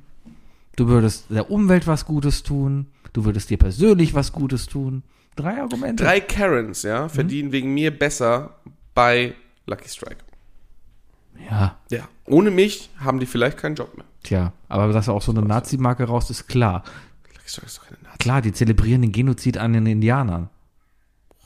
[0.76, 2.88] Du würdest der Umwelt was Gutes tun.
[3.13, 5.03] Du würdest dir persönlich was Gutes tun.
[5.36, 6.03] Drei Argumente.
[6.03, 8.55] Drei Karens, ja, verdienen wegen mir besser
[8.95, 9.36] bei
[9.68, 10.24] Lucky Strike.
[11.50, 12.08] Ja, Ja.
[12.26, 14.06] Ohne mich haben die vielleicht keinen Job mehr.
[14.24, 14.52] tja.
[14.68, 16.84] Aber dass da auch so eine Nazi-Marke raus ist, klar.
[17.34, 18.18] Lucky Strike ist doch keine Nazi.
[18.20, 20.50] Klar, die zelebrieren den Genozid an den Indianern.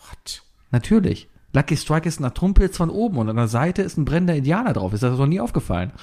[0.10, 0.42] What?
[0.72, 1.28] Natürlich.
[1.54, 4.74] Lucky Strike ist ein Atompilz von oben und an der Seite ist ein brennender Indianer
[4.74, 4.94] drauf.
[4.94, 5.92] Ist das noch nie aufgefallen?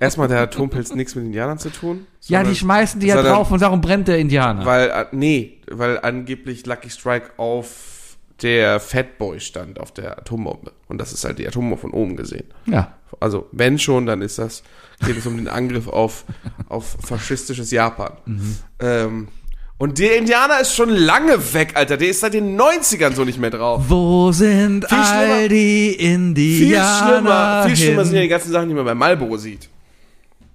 [0.00, 2.06] Erstmal der Atompilz nichts mit Indianern zu tun.
[2.22, 4.64] Ja, die schmeißen die ja drauf und darum brennt der Indianer.
[4.64, 7.95] Weil, äh, nee, weil angeblich Lucky Strike auf
[8.42, 10.72] der Fatboy stand, auf der Atombombe.
[10.88, 12.44] Und das ist halt die Atombombe von oben gesehen.
[12.66, 12.92] ja.
[13.20, 14.62] Also, wenn schon, dann ist das,
[15.06, 16.24] geht es um den Angriff auf,
[16.68, 18.12] auf faschistisches Japan.
[18.26, 18.56] Mhm.
[18.80, 19.28] Ähm,
[19.78, 21.96] und der Indianer ist schon lange weg, Alter.
[21.96, 23.84] Der ist seit den 90ern so nicht mehr drauf.
[23.88, 27.12] Wo sind Viel all die Viel Indianer?
[27.12, 29.68] schlimmer, viel schlimmer sind ja die ganzen Sachen, die man bei Marlboro sieht.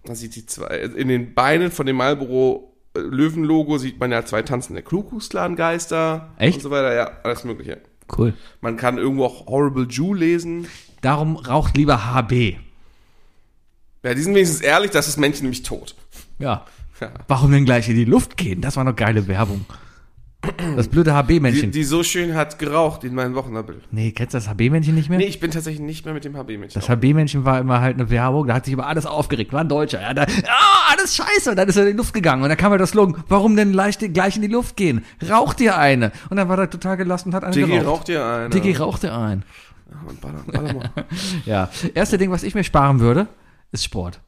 [0.06, 4.42] Man sieht die zwei, in den Beinen von dem Marlboro Löwen-Logo sieht man ja zwei
[4.42, 6.32] tanzende Kuckucksklan-Geister.
[6.38, 6.58] Echt?
[6.58, 7.82] Und so weiter, ja, alles mögliche.
[8.16, 8.34] Cool.
[8.60, 10.68] Man kann irgendwo auch Horrible Jew lesen.
[11.02, 12.58] Darum raucht lieber HB.
[14.04, 15.96] Ja, die sind wenigstens ehrlich, das ist Männchen nämlich tot.
[16.40, 16.66] Ja.
[17.00, 17.12] Ja.
[17.28, 18.62] Warum denn gleich in die Luft gehen?
[18.62, 19.66] Das war noch geile Werbung.
[20.76, 21.72] Das blöde Die, HB-Männchen.
[21.72, 23.84] die so schön hat geraucht in meinem Wochenabbild.
[23.92, 25.20] Nee, kennst du das HB-Männchen nicht mehr?
[25.20, 26.74] Nee, ich bin tatsächlich nicht mehr mit dem HB-Männchen.
[26.74, 29.70] Das HB-Männchen war immer halt eine Werbung, da hat sich über alles aufgeregt, war ein
[29.70, 30.02] Deutscher.
[30.02, 31.52] Ja, da, ah, alles scheiße.
[31.52, 32.42] Und dann ist er in die Luft gegangen.
[32.42, 35.06] Und dann kam halt das Slogan, warum denn leicht, gleich in die Luft gehen?
[35.30, 36.12] Raucht dir eine.
[36.32, 37.88] Und dann war er total gelassen und hat eine Diggi geraucht.
[37.88, 38.50] raucht dir eine.
[38.50, 39.44] Diggi rauchte ein.
[40.08, 40.92] Und baller, baller.
[41.46, 41.70] Ja.
[41.94, 43.28] Erste Ding, was ich mir sparen würde,
[43.72, 44.22] ist Sport.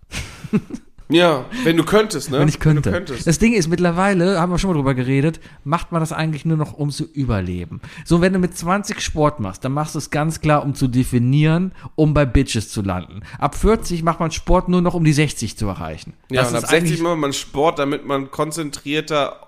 [1.14, 2.39] ja, wenn du könntest, ne?
[2.39, 2.91] Wenn ich könnte.
[2.91, 3.05] Wenn.
[3.26, 6.57] Das Ding ist, mittlerweile, haben wir schon mal drüber geredet, macht man das eigentlich nur
[6.57, 7.82] noch, um zu überleben.
[8.05, 10.88] So, wenn du mit 20 Sport machst, dann machst du es ganz klar, um zu
[10.88, 13.22] definieren, um bei Bitches zu landen.
[13.39, 16.14] Ab 40 macht man Sport nur noch, um die 60 zu erreichen.
[16.30, 19.47] Ja, Das und ab ist 60 eigentlich- macht man Sport, damit man konzentrierter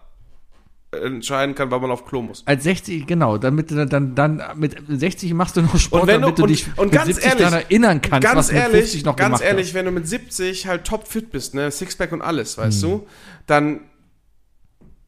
[0.92, 2.44] entscheiden kann, wann man auf Klo muss.
[2.46, 6.16] Als 60, genau, damit du dann, dann mit 60 machst du noch Sport, Und wenn
[6.22, 8.48] du- damit du und- dich und mit ganz 70 ehrlich, daran erinnern kannst, ganz was
[8.48, 9.74] du mit ehrlich, 50 noch ganz ehrlich, hast.
[9.74, 12.90] wenn du mit 70 halt topfit bist, ne, Sixpack und alles, weißt Hm.
[12.90, 13.08] du,
[13.48, 13.80] dann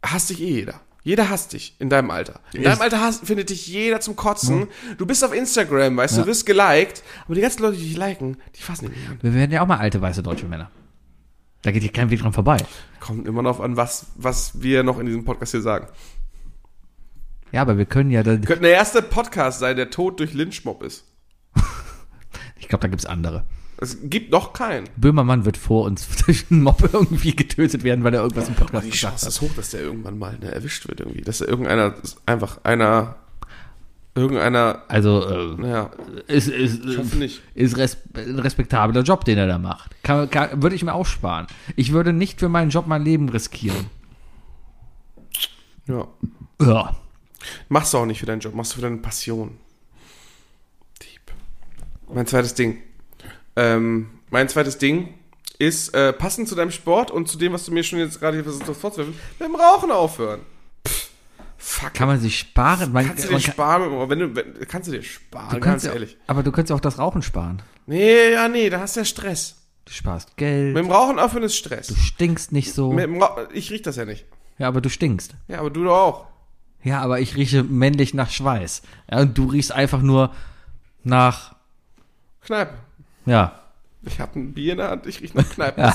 [0.06, 0.82] hasst dich eh jeder.
[1.04, 2.42] Jeder hasst dich in deinem Alter.
[2.52, 4.68] In deinem Alter hasst, findet dich jeder zum Kotzen.
[4.98, 6.24] Du bist auf Instagram, weißt du, Ja.
[6.26, 9.20] du wirst geliked, aber die ganzen Leute, die dich liken, die fassen dich nicht an.
[9.22, 10.70] Wir werden ja auch mal alte weiße deutsche Männer.
[11.62, 12.58] Da geht hier kein Weg dran vorbei.
[13.00, 15.88] Kommt immer noch an, was, was wir noch in diesem Podcast hier sagen.
[17.52, 20.84] Ja, aber wir können ja, da, Könnte der erste Podcast sein, der tot durch Lynchmob
[20.84, 21.06] ist.
[22.58, 23.46] ich glaube, da gibt's andere.
[23.80, 24.90] Es gibt noch keinen.
[24.98, 28.86] Böhmermann wird vor uns durch einen Mob irgendwie getötet werden, weil er irgendwas im Podcast
[28.86, 29.34] Die gesagt Chance hat.
[29.34, 31.22] ist hoch, dass der irgendwann mal ne, erwischt wird irgendwie.
[31.22, 31.94] Dass da irgendeiner,
[32.26, 33.16] einfach einer,
[34.18, 35.92] irgendeiner, Also, äh, naja,
[36.28, 37.42] ist, ist, ich hoffe nicht.
[37.54, 39.92] ist res ein respektabler Job, den er da macht.
[40.04, 41.48] Kann, kann, würde ich mir auch sparen.
[41.76, 43.90] Ich würde nicht für meinen Job mein Leben riskieren.
[45.88, 46.08] Ja.
[46.62, 46.96] Ja.
[47.70, 49.58] Machst du auch nicht für deinen Job, machst du für deine Passion.
[52.14, 52.82] Mein zweites Ding.
[53.56, 55.14] Ähm, mein zweites Ding
[55.60, 58.38] ist äh, passend zu deinem Sport und zu dem, was du mir schon jetzt gerade
[58.38, 60.42] hier versucht hast vorzuwerfen, mit dem Rauchen aufhören.
[61.70, 61.94] Fuck.
[61.94, 62.94] Kann man sich sparen?
[62.94, 65.84] Man, kannst du dir kann, sparen, wenn du, wenn, kannst du dir sparen, du ganz
[65.84, 66.18] kannst, ehrlich.
[66.26, 67.62] aber du kannst auch das Rauchen sparen.
[67.86, 69.58] Nee, ja, nee, da hast du ja Stress.
[69.84, 71.88] Du sparst Geld, Mit dem Rauchen aufhören ist Stress.
[71.88, 72.94] du stinkst nicht so.
[72.94, 74.26] Mit dem ich riech das ja nicht.
[74.58, 75.36] Ja, aber du stinkst.
[75.50, 76.26] Ja, aber du doch auch.
[76.84, 78.82] Ja, aber ich rieche männlich nach Schweiß.
[79.12, 80.34] Ja, und du riechst einfach nur
[81.04, 81.54] nach,
[82.46, 82.76] Kneipe.
[83.26, 83.62] ja.
[84.04, 85.82] Ich habe ein Bier in der Hand, ich riech nach Kneipe.
[85.82, 85.94] Ja.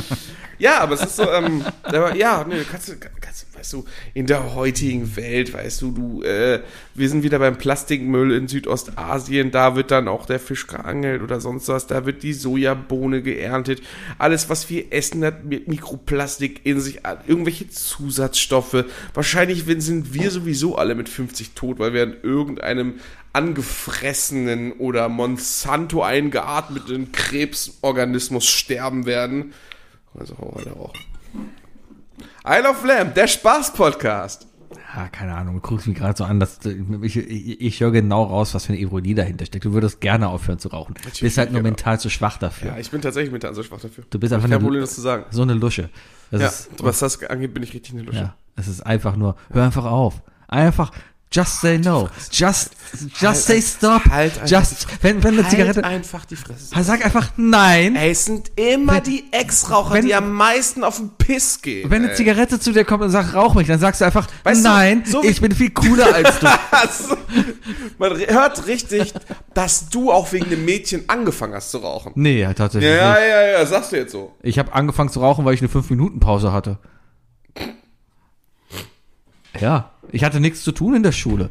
[0.58, 3.84] ja, aber es ist so, ähm, aber, ja, nee, kannst du, kannst, weißt du,
[4.14, 6.60] in der heutigen Welt, weißt du, du, äh,
[6.94, 11.40] wir sind wieder beim Plastikmüll in Südostasien, da wird dann auch der Fisch geangelt oder
[11.40, 13.82] sonst was, da wird die Sojabohne geerntet.
[14.18, 18.84] Alles, was wir essen, hat Mi- Mikroplastik in sich, irgendwelche Zusatzstoffe.
[19.14, 22.94] Wahrscheinlich sind wir sowieso alle mit 50 tot, weil wir an irgendeinem
[23.32, 29.52] angefressenen oder Monsanto eingeatmeten Krebsorganismus sterben werden.
[30.18, 30.98] Also hau weiter rauchen.
[32.50, 34.46] Isle of Lamb, der Spaß-Podcast.
[34.96, 36.58] Ja, keine Ahnung, du guckst mich gerade so an, dass
[37.02, 39.66] ich, ich, ich höre genau raus, was für eine Ironie dahinter steckt.
[39.66, 40.94] Du würdest gerne aufhören zu rauchen.
[40.94, 41.68] Du bist halt nur genau.
[41.70, 42.70] mental zu schwach dafür.
[42.70, 44.04] Ja, ich bin tatsächlich der so schwach dafür.
[44.08, 45.26] Du bist einfach eine, Problem, das zu sagen.
[45.30, 45.90] so eine Lusche.
[46.30, 48.18] Das Ja, ist, was das angeht, bin ich richtig eine Lusche.
[48.18, 50.22] ja, es ist einfach nur, hör einfach auf.
[50.48, 50.90] Einfach,
[51.30, 52.08] just say no.
[52.32, 52.70] Just,
[53.20, 54.02] just say stop.
[54.10, 56.74] halt just, wenn, wenn eine Zigarette, einfach die Fresse.
[56.82, 57.96] sag einfach nein.
[57.96, 61.90] Ey, es sind immer Wenn- die Ex-Raucher, die am meisten auf den Piss gehen.
[61.90, 62.16] Wenn eine ey.
[62.16, 65.02] Zigarette zu dir kommt und sagt, rauch mich, dann sagst du einfach, Weißt du, nein,
[65.06, 66.46] so wie- ich bin viel cooler als du.
[67.98, 69.12] Man hört richtig,
[69.52, 72.12] dass du auch wegen dem Mädchen angefangen hast zu rauchen.
[72.14, 73.28] Nee, ja, tatsächlich Ja, nicht.
[73.28, 74.34] ja, ja, sagst du jetzt so.
[74.42, 76.78] Ich habe angefangen zu rauchen, weil ich eine 5-Minuten-Pause hatte.
[79.60, 81.50] Ja, ich hatte nichts zu tun in der Schule.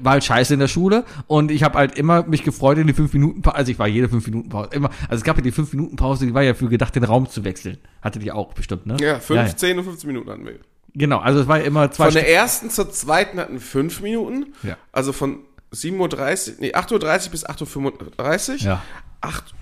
[0.00, 2.92] War halt scheiße in der Schule und ich habe halt immer mich gefreut in die
[2.92, 3.56] 5 Minuten Pause.
[3.56, 4.70] Also ich war jede 5 Minuten Pause.
[4.72, 7.02] Immer, also es gab ja die 5 Minuten Pause, die war ja für gedacht, den
[7.02, 7.78] Raum zu wechseln.
[8.00, 8.96] Hattet ihr auch bestimmt, ne?
[9.00, 10.60] Ja, 15 und 15 Minuten hatten wir.
[10.94, 12.36] Genau, also es war immer zwei Von der Stunden.
[12.36, 14.54] ersten zur zweiten hatten wir 5 Minuten.
[14.62, 14.76] Ja.
[14.92, 15.40] Also von
[15.74, 18.56] 7.30 Uhr, nee, 8.30 Uhr bis 8.35 Uhr.
[18.58, 18.82] Ja.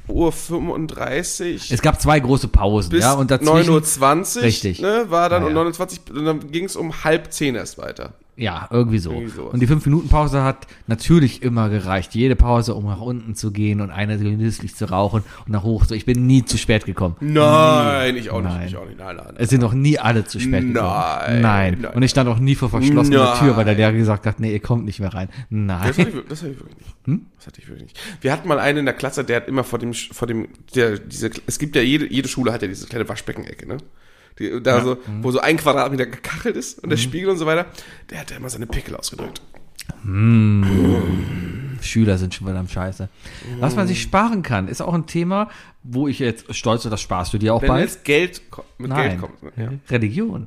[0.08, 4.42] 8.35 Uhr Es gab zwei große Pausen, bis ja, und dazwischen 9.20 Uhr.
[4.42, 4.80] Richtig.
[4.80, 5.62] Ne, war dann Ja, um ja.
[5.62, 8.12] 29 und dann ging es um halb 10 erst weiter.
[8.36, 9.12] Ja, irgendwie so.
[9.12, 12.14] Irgendwie und die 5-Minuten-Pause hat natürlich immer gereicht.
[12.14, 15.84] Jede Pause, um nach unten zu gehen und eine genüsslich zu rauchen und nach hoch.
[15.84, 17.14] So, ich bin nie zu spät gekommen.
[17.20, 18.52] Nein, ich auch nicht.
[18.52, 18.66] Nein.
[18.66, 18.98] Ich auch nicht.
[18.98, 19.36] Nein, nein, nein.
[19.38, 20.72] Es sind noch nie alle zu spät gekommen.
[20.72, 21.84] Nein, Nein.
[21.94, 23.38] Und ich stand auch nie vor verschlossener.
[23.38, 25.28] Tür, weil der Lehrer gesagt hat, nee, ihr kommt nicht mehr rein.
[25.50, 25.86] Nein.
[25.86, 26.94] Das hatte, ich, das hatte ich wirklich nicht.
[27.04, 27.26] Hm?
[27.36, 28.00] Das hatte ich wirklich nicht.
[28.20, 30.98] Wir hatten mal einen in der Klasse, der hat immer vor dem, vor dem, der,
[30.98, 33.78] diese, es gibt ja jede, jede Schule hat ja diese kleine Waschbeckenecke, ne?
[34.38, 35.22] Die, da so, Mhm.
[35.22, 37.66] wo so ein Quadratmeter gekachelt ist und der Spiegel und so weiter.
[38.10, 39.40] Der hat da immer seine Pickel ausgedrückt.
[41.82, 43.08] Schüler sind schon wieder am Scheiße.
[43.60, 45.48] Was man sich sparen kann, ist auch ein Thema,
[45.82, 47.82] wo ich jetzt stolz bin, das sparst du dir auch Wenn bald.
[47.84, 48.40] jetzt Geld
[48.78, 49.08] mit Nein.
[49.10, 49.56] Geld kommt.
[49.56, 49.68] Ja.
[49.90, 50.46] Religion.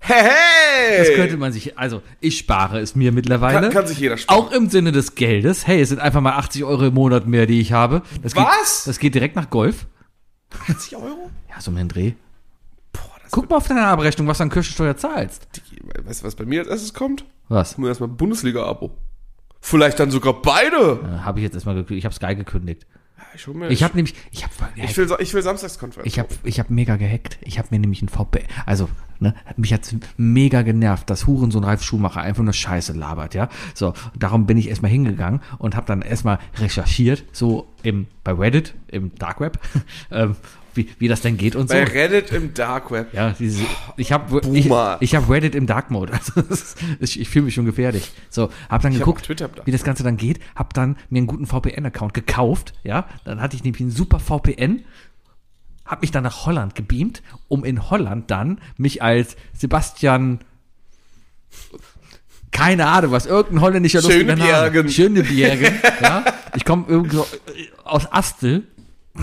[0.00, 0.98] Hey, hey!
[0.98, 3.60] Das könnte man sich, also ich spare es mir mittlerweile.
[3.62, 4.38] kann, kann sich jeder sparen.
[4.40, 5.66] Auch im Sinne des Geldes.
[5.66, 8.02] Hey, es sind einfach mal 80 Euro im Monat mehr, die ich habe.
[8.22, 8.44] Das Was?
[8.84, 9.86] Geht, das geht direkt nach Golf.
[10.68, 11.30] 80 Euro?
[11.50, 12.12] Ja, so um den Dreh.
[13.30, 15.48] Guck mal auf deine Abrechnung, was du an Kirchensteuer zahlst.
[15.82, 17.24] wird, weißt du, was bei mir als erstes kommt?
[17.48, 17.78] Was?
[17.78, 18.90] Nur erstmal Bundesliga-Abo.
[19.60, 21.00] Vielleicht dann sogar beide.
[21.02, 21.98] Äh, habe ich jetzt erstmal gekündigt.
[21.98, 22.86] Ich habe Sky gekündigt.
[23.18, 26.06] Ja, ich mir, Ich habe nämlich, ich habe ich will, ich will Samstagskonferenz.
[26.06, 27.38] ich habe ich hab mega gehackt.
[27.42, 28.88] Ich habe mir nämlich ein VPN, also,
[29.18, 33.48] ne, hat mich jetzt mega genervt, dass Hurensohn Ralf Schumacher einfach nur Scheiße labert, ja.
[33.74, 38.74] So, darum bin ich erstmal hingegangen und habe dann erstmal recherchiert, so im, bei Reddit,
[38.86, 39.58] im Dark Web,
[40.12, 40.36] ähm,
[40.78, 41.74] wie, wie das denn geht und so.
[41.74, 43.12] Bei Reddit im Dark Web.
[43.12, 43.64] Ja, diese,
[43.98, 46.12] ich habe ich, ich hab Reddit im Dark Mode.
[46.18, 48.10] Also ist, ich, ich fühle mich schon gefährlich.
[48.30, 51.26] So, hab dann hab geguckt, Dark wie das Ganze dann geht, hab dann mir einen
[51.26, 54.84] guten VPN-Account gekauft, ja, dann hatte ich nämlich einen super VPN,
[55.84, 60.40] hab mich dann nach Holland gebeamt, um in Holland dann mich als Sebastian
[62.50, 64.42] keine Ahnung, was irgendein holländischer lustiger Name.
[64.42, 64.88] Schönebjergen.
[64.88, 66.24] Schönebjergen, ja.
[66.56, 67.26] Ich komme irgendwo
[67.84, 68.64] aus Astel,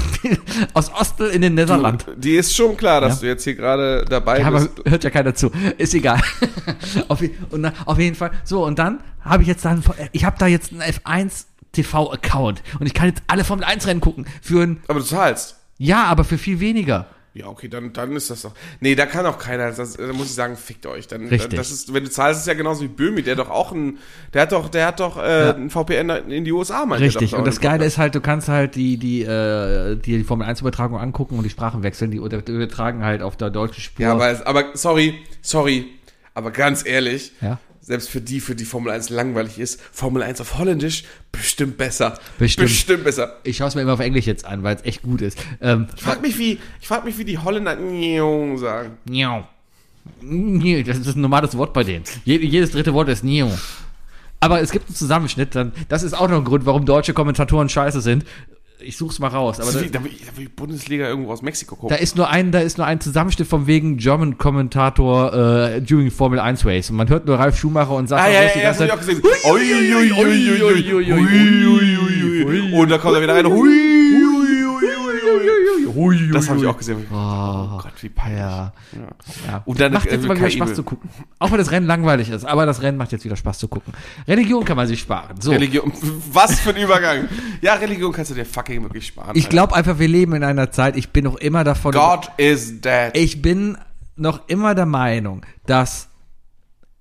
[0.74, 2.20] aus Ostel in den Niederlanden.
[2.20, 3.22] Die ist schon klar, dass Ja.
[3.22, 4.72] du jetzt hier gerade dabei Ja, aber bist.
[4.86, 5.52] hört ja keiner zu.
[5.78, 6.22] Ist egal.
[7.08, 8.32] auf, und auf jeden Fall.
[8.44, 12.86] So, und dann habe ich jetzt dann, ich habe da jetzt einen F1 TV-Account und
[12.88, 14.26] ich kann jetzt alle Formel 1 Rennen gucken.
[14.42, 15.56] Für ein, Aber du zahlst.
[15.78, 17.08] ja, aber für viel weniger.
[17.36, 18.54] Ja, okay, dann, dann ist das doch.
[18.80, 19.70] Nee, da kann auch keiner.
[19.70, 21.08] Das, da muss ich sagen, fickt euch.
[21.08, 21.54] Dann, Richtig.
[21.56, 23.98] Das ist, wenn du zahlst, ist es ja genauso wie Böhmi, der doch auch ein,
[24.34, 27.32] der hat doch, der hat doch äh, ein VPN in die USA, meinte Richtig.
[27.32, 27.60] doch Und das.
[27.60, 31.38] Geile ist halt, du kannst halt die, die, äh, die, die Formel 1 Übertragung angucken
[31.38, 32.10] und die Sprachen wechseln.
[32.10, 34.06] Die übertragen halt auf der deutschen Spur.
[34.06, 35.88] Ja, aber, aber sorry, sorry,
[36.34, 37.60] aber ganz ehrlich, Ja.
[37.88, 42.18] Selbst für die, für die Formel 1 langweilig ist, Formel 1 auf Holländisch bestimmt besser.
[42.40, 42.68] Bestimmt.
[42.68, 43.38] Bestimmt besser.
[43.44, 45.38] Ich schaue es mir immer auf Englisch jetzt an, weil es echt gut ist.
[45.62, 48.98] Ähm, Ich frag mich, wie, ich frag mich, wie die Holländer Njong sagen.
[50.22, 52.04] Nee, Das ist ein normales Wort bei denen.
[52.26, 53.52] Je- Jedes dritte Wort ist Njau.
[54.40, 57.70] Aber es gibt einen Zusammenschnitt, dann, das ist auch noch ein Grund, warum deutsche Kommentatoren
[57.70, 58.26] scheiße sind
[58.80, 59.60] ich such's mal raus.
[59.60, 61.90] Aber da, da, will ich, da, will ich, Bundesliga irgendwo aus Mexiko gucken.
[61.90, 66.12] Da ist nur ein, da ist nur ein Zusammenschnitt vom wegen German Kommentator äh, during
[66.12, 66.90] Formel 1 Race.
[66.90, 69.24] Und man hört nur Ralf Schumacher und sagt, ah, ja, ja, die ganze ja, Zeit.
[72.74, 73.46] Und da kommt er wieder rein.
[73.46, 73.95] Hui
[75.96, 76.32] ui.
[76.32, 77.06] Das habe ich auch gesehen.
[77.12, 78.40] Oh Gott, wie peinlich.
[78.40, 78.74] Ja.
[79.48, 79.62] ja.
[79.66, 81.10] Und dann, macht jetzt äh, mal wieder Spaß zu gucken.
[81.40, 83.94] Auch wenn das Rennen langweilig ist, aber das Rennen macht jetzt wieder Spaß zu gucken.
[84.28, 85.40] Religion kann man sich sparen.
[85.40, 85.52] So.
[85.52, 85.92] Religion,
[86.32, 87.28] was für ein Übergang.
[87.62, 89.32] Ja, Religion kannst du dir fucking wirklich sparen.
[89.36, 91.92] Ich glaube einfach, wir leben in einer Zeit, ich bin noch immer davon.
[91.92, 93.12] God is dead.
[93.14, 93.78] Ich bin
[94.16, 96.10] noch immer der Meinung, dass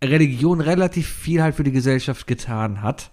[0.03, 3.11] Religion relativ viel halt für die Gesellschaft getan hat,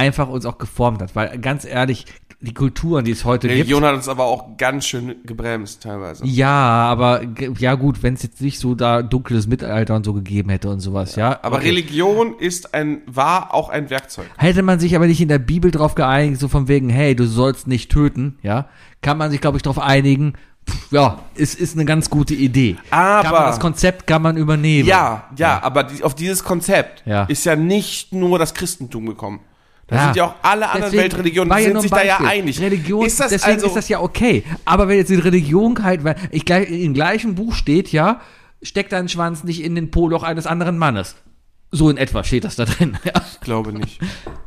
[0.00, 1.14] einfach uns auch geformt hat.
[1.14, 2.06] Weil ganz ehrlich,
[2.42, 3.88] die Kulturen, die es heute Religion gibt.
[3.90, 6.24] hat uns aber auch ganz schön gebremst teilweise.
[6.26, 6.48] Ja,
[6.88, 7.20] aber
[7.58, 10.80] ja gut, wenn es jetzt nicht so da dunkles Mittelalter und so gegeben hätte und
[10.80, 11.38] sowas, ja.
[11.42, 11.68] Aber okay.
[11.68, 14.24] Religion ist ein, war auch ein Werkzeug.
[14.38, 17.26] Hätte man sich aber nicht in der Bibel drauf geeinigt, so von wegen, hey, du
[17.26, 18.68] sollst nicht töten, ja,
[19.02, 20.32] kann man sich, glaube ich, darauf einigen,
[20.90, 22.76] ja, es ist eine ganz gute Idee.
[22.90, 24.88] Aber- kann man, das Konzept kann man übernehmen.
[24.88, 27.24] Ja, ja, aber die, auf dieses Konzept Ja.
[27.24, 29.40] ist ja nicht nur das Christentum gekommen.
[29.90, 30.04] Da Ja.
[30.04, 32.28] sind ja auch alle anderen Deswegen Weltreligionen, die sind sich da ja Beispiel.
[32.40, 32.60] einig.
[32.60, 34.44] Religion, ist das deswegen also, ist das ja okay.
[34.64, 38.20] Aber wenn jetzt die Religion halt, weil ich im gleichen Buch steht, ja,
[38.62, 41.16] steckt dein Schwanz nicht in den Poloch eines anderen Mannes.
[41.72, 42.98] So in etwa steht das da drin.
[43.04, 43.12] Ja.
[43.32, 44.00] ich glaube nicht.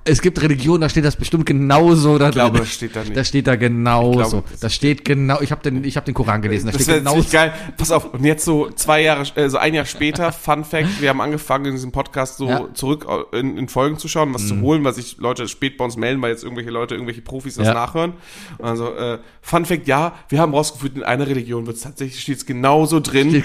[0.03, 2.29] Es gibt Religionen, da steht das bestimmt genauso da drin.
[2.29, 3.15] Ich glaube, das steht da nicht.
[3.15, 4.43] Das steht da genauso.
[4.51, 5.39] das- das steht genau.
[5.41, 6.65] Ich habe den, ich habe den Koran gelesen.
[6.67, 7.17] Da Das steht genau.
[7.31, 7.53] geil.
[7.77, 11.09] Pass auf, und jetzt so zwei Jahre, äh, so ein Jahr später, Fun Fact, wir
[11.09, 12.59] haben angefangen, in diesem Podcast so Ja.
[12.63, 12.75] Mhm.
[12.75, 15.95] zurück in, in Folgen zu schauen, was zu holen, weil sich Leute spät bei uns
[15.95, 17.73] melden, weil jetzt irgendwelche Leute, irgendwelche Profis das Ja.
[17.73, 18.13] nachhören.
[18.61, 22.37] Also, äh, Fun Fact, ja, wir haben rausgefunden, in einer Religion wird es tatsächlich, steht
[22.37, 23.43] es genauso drin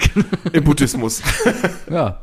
[0.51, 1.21] im Buddhismus.
[1.89, 2.19] Ja.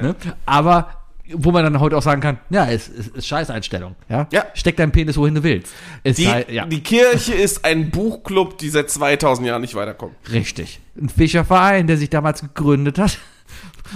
[0.00, 0.14] Ne?
[0.46, 0.83] Aber
[1.32, 3.94] wo man dann heute auch sagen kann, ja, es ist, ist, ist Scheißeinstellung.
[4.08, 4.26] Ja?
[4.32, 4.44] Ja.
[4.54, 5.72] Steck deinen Penis wohin du willst.
[6.02, 6.66] Es Die, sei, ja.
[6.66, 10.14] die Kirche ist ein Buchclub, die seit 2000 Jahren nicht weiterkommt.
[10.30, 10.80] Richtig.
[11.00, 13.18] Ein Fischerverein, der sich damals gegründet hat,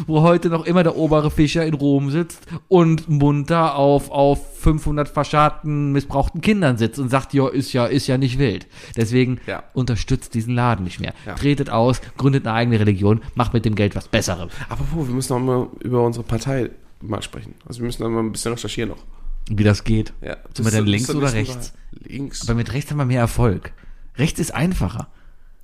[0.06, 5.09] wo heute noch immer der obere Fischer in Rom sitzt und munter auf, auf 500
[5.09, 8.66] verscharrten, missbrauchten Kindern sitzt und sagt, ja, ist ja, ist ja nicht wild.
[8.96, 9.64] Deswegen Ja.
[9.74, 11.12] unterstützt diesen Laden nicht mehr.
[11.26, 11.34] Ja.
[11.34, 14.50] Tretet aus, gründet eine eigene Religion, macht mit dem Geld was Besseres.
[14.68, 16.70] Apropos, wir müssen noch mal über unsere Partei
[17.01, 17.55] mal sprechen.
[17.66, 19.05] Also wir müssen noch mal ein bisschen recherchieren noch.
[19.51, 20.12] Wie das geht.
[20.20, 20.37] Ja.
[20.55, 21.73] Sind wir denn das links ist oder rechts?
[21.93, 22.43] Links.
[22.43, 23.73] Aber mit rechts haben wir mehr Erfolg.
[24.16, 25.09] Rechts ist einfacher.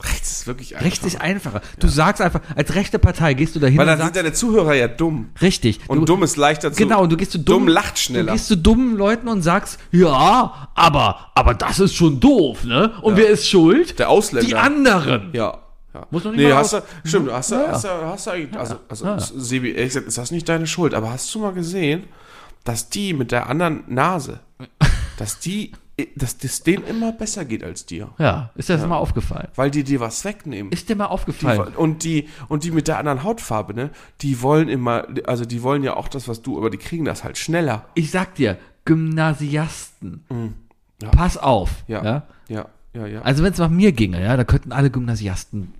[0.02, 0.86] rechts ist wirklich einfach.
[0.86, 1.60] Rechts ist einfacher.
[1.80, 4.88] Du sagst einfach, als rechte Partei gehst du dahin Weil dann sind deine Zuhörer ja
[4.88, 5.30] dumm.
[5.42, 5.80] richtig.
[5.88, 6.78] Und du, dumm ist leichter zu.
[6.82, 8.26] Genau, und du gehst zu dumm, Dumm lacht schneller.
[8.26, 12.92] Du gehst zu dummen Leuten und sagst, ja, aber, aber das ist schon doof, ne?
[13.02, 13.98] Und wer ist schuld?
[13.98, 14.46] Der Ausländer.
[14.48, 15.30] Die anderen.
[15.34, 15.58] Ja.
[15.94, 16.06] Ja.
[16.10, 17.72] Muss noch nicht nee, mal hast du, stimmt, hast du, Ja, ja.
[17.72, 19.18] hast du, hast du eigentlich, also, also, Ja.
[19.20, 22.04] Sebi, ehrlich gesagt, ist das nicht deine Schuld, aber hast du mal gesehen,
[22.64, 24.40] dass die mit der anderen Nase,
[25.18, 25.72] dass die,
[26.16, 28.10] dass das denen immer besser geht als dir?
[28.18, 29.48] Ja, ist dir das mal aufgefallen?
[29.54, 30.72] Weil die dir was wegnehmen.
[30.72, 31.74] Ist dir mal Die, aufgefallen?
[31.76, 33.90] und die und die mit der anderen Hautfarbe, ne?
[34.20, 37.22] Die wollen immer, also die wollen ja auch das, was du, aber die kriegen das
[37.22, 37.84] halt schneller.
[37.94, 40.24] Ich sag dir, Gymnasiasten.
[40.28, 40.54] Mhm.
[41.02, 41.10] Ja.
[41.10, 41.84] Pass auf.
[41.86, 42.22] Ja, ja?
[42.48, 43.22] ja, ja, ja.
[43.22, 45.74] Also wenn es nach mir ginge, ja, da könnten alle Gymnasiasten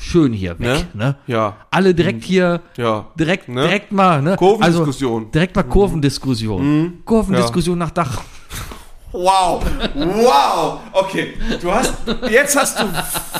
[0.00, 1.16] schön hier weg, ne?
[1.26, 3.08] Ja, Alle direkt hier, ja.
[3.18, 3.62] direkt, Ne?
[3.62, 4.36] direkt mal, ne?
[4.36, 5.22] Kurvendiskussion.
[5.22, 6.98] Also, direkt mal Kurvendiskussion.
[7.04, 8.22] Kurvendiskussion nach Dach.
[9.12, 9.60] Wow,
[9.96, 10.78] wow.
[10.92, 11.94] Okay, du hast,
[12.30, 12.84] jetzt hast du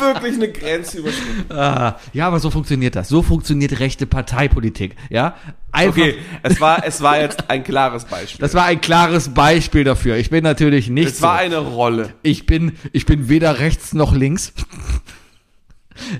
[0.00, 1.44] wirklich eine Grenze überschritten.
[1.48, 3.08] Ah, ja, aber so funktioniert das.
[3.08, 5.36] So funktioniert rechte Parteipolitik, ja?
[5.70, 8.40] Einfach, Okay, es war, es war jetzt ein klares Beispiel.
[8.40, 10.16] Das war ein klares Beispiel dafür.
[10.16, 11.44] Ich bin natürlich nicht es war so.
[11.44, 12.14] eine Rolle.
[12.22, 14.52] Ich bin, ich bin weder rechts noch links.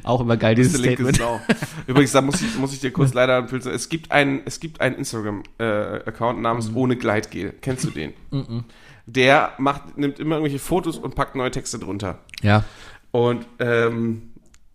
[0.02, 1.16] Auch immer geil, dieses Statement.
[1.16, 1.40] Sau.
[1.86, 3.66] Übrigens, da muss ich, muss ich dir kurz leider ein Pilz.
[3.66, 6.76] Es gibt einen, es gibt einen Instagram-Account namens Mhm.
[6.76, 7.54] ohne Gleitgel.
[7.60, 8.12] Kennst du den?
[9.06, 12.18] Der macht, nimmt immer irgendwelche Fotos und packt neue Texte drunter.
[12.42, 12.64] Ja.
[13.10, 14.22] Und ähm,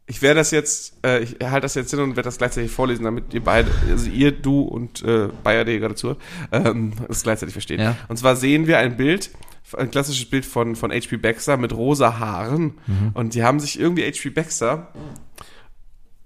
[0.08, 3.06] ich werde das jetzt, äh, ich halte das jetzt hin und werde das gleichzeitig vorlesen,
[3.06, 6.20] damit ihr beide, also ihr, du und äh, Bayer, der gerade zuhört,
[6.52, 7.80] ähm, das gleichzeitig verstehen.
[7.80, 7.96] Ja.
[8.10, 9.32] Und zwar sehen wir ein Bild,
[9.74, 11.18] ein klassisches Bild von, von H.P.
[11.18, 12.76] Baxter mit rosa Haaren.
[13.14, 14.30] Und die haben sich irgendwie H.P.
[14.30, 14.94] Baxter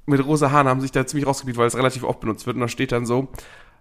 [0.05, 2.55] mit rosa Haaren haben sich da ziemlich rausgebiet, weil es relativ oft benutzt wird.
[2.55, 3.29] Und da steht dann so,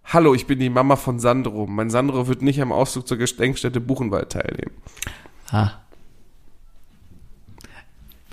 [0.04, 1.66] Hallo, ich bin die Mama von Sandro.
[1.66, 4.74] Mein Sandro wird nicht am Ausflug zur Gedenkstätte Buchenwald teilnehmen.
[5.50, 5.72] Ah.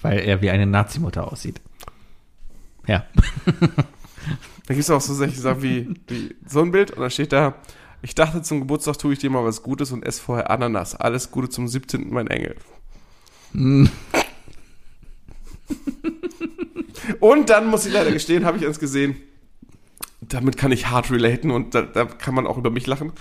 [0.02, 1.62] Weil er wie eine Nazi-Mutter aussieht.
[2.88, 3.06] Ja.
[4.68, 7.32] Da gibt es auch so solche Sachen wie, wie so ein Bild und da steht
[7.32, 7.54] da,
[8.06, 10.94] ich dachte zum Geburtstag tue ich dir mal was Gutes und esse vorher Ananas.
[10.94, 12.14] Alles Gute zum 17.
[12.14, 12.56] mein Engel.
[17.20, 19.16] und dann muss ich leider gestehen, habe ich eins gesehen.
[20.22, 23.12] Damit kann ich hart relaten und da, da kann man auch über mich lachen.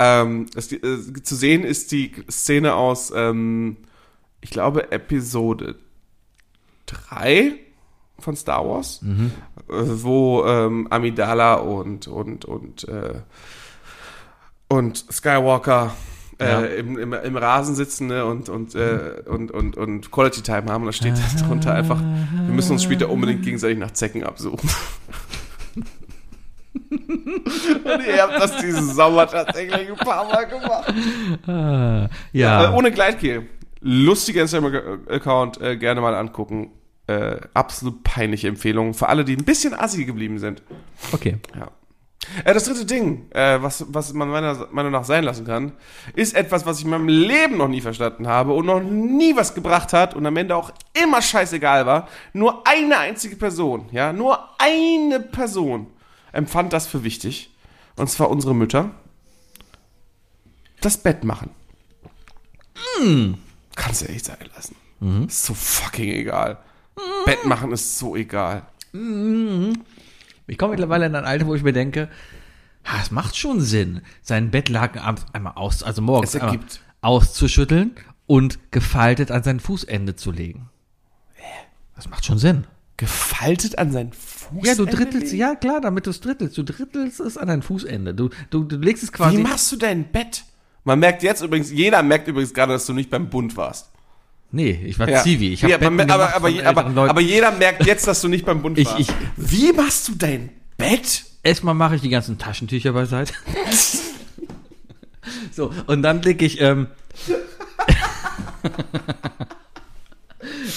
[0.00, 0.80] Ähm, es, äh,
[1.22, 3.76] zu sehen ist die Szene aus, ähm,
[4.40, 5.76] ich glaube, Episode
[6.86, 7.52] 3
[8.18, 9.00] von Star Wars,
[9.68, 13.20] äh, wo ähm, Amidala und und und äh,
[14.78, 15.92] und Skywalker
[16.40, 16.60] äh, Ja.
[16.64, 20.82] im, im, im Rasen sitzen ne, und und, äh, und und und Quality Time haben
[20.82, 24.68] und da steht darunter einfach, wir müssen uns später unbedingt gegenseitig nach Zecken absuchen.
[26.90, 30.92] und ihr habt das diesen Sommer tatsächlich ein paar Mal gemacht.
[31.46, 32.72] Ah, Äh, ja.
[32.74, 33.46] ohne Gleitgel.
[33.80, 36.70] Lustiger Instagram-Account, äh, gerne mal angucken.
[37.06, 40.62] Äh, absolut peinliche Empfehlung für alle, die ein bisschen assi geblieben sind.
[41.12, 41.36] okay.
[41.54, 41.68] Ja.
[42.44, 45.72] Äh, das dritte Ding, äh, was, was man meiner Meinung nach sein lassen kann,
[46.14, 49.54] ist etwas, was ich in meinem Leben noch nie verstanden habe und noch nie was
[49.54, 50.72] gebracht hat und am Ende auch
[51.02, 52.08] immer scheißegal war.
[52.32, 55.88] Nur eine einzige Person, ja, nur eine Person
[56.32, 57.50] empfand das für wichtig.
[57.96, 58.90] Und zwar unsere Mütter.
[60.80, 61.50] Das Bett machen.
[63.76, 64.76] Kannst du echt sein lassen.
[65.26, 66.58] Ist so fucking egal.
[67.24, 68.62] Bett machen ist so egal.
[70.46, 72.08] Ich komme mittlerweile in ein Alter, wo ich mir denke,
[72.84, 76.38] ha, es macht schon Sinn, seinen Bettlaken abends einmal aus, also morgens
[77.00, 77.92] auszuschütteln
[78.26, 80.68] und gefaltet an sein Fußende zu legen.
[81.94, 82.66] Das macht schon Sinn.
[82.96, 84.66] Gefaltet an seinen Fuß.
[84.66, 86.56] Ja, du drittelst, ja klar, damit du es drittelst.
[86.56, 88.14] Du drittelst es an dein Fußende.
[88.14, 89.38] Du, du, du legst es Wie quasi.
[89.38, 90.44] machst du dein Bett?
[90.84, 93.90] Man merkt jetzt übrigens, jeder merkt übrigens gerade, dass du nicht beim Bund warst.
[94.54, 95.52] Nee, ich war Zivi.
[95.52, 98.78] Ich ja, Betten aber, aber, aber, aber, jeder merkt jetzt, dass du nicht beim Bund
[98.78, 99.00] Ich- warst.
[99.00, 101.24] ich- Wie machst du dein Bett?
[101.42, 103.34] Erstmal mache ich die ganzen Taschentücher beiseite.
[105.50, 106.86] so, und dann lege ich, ähm,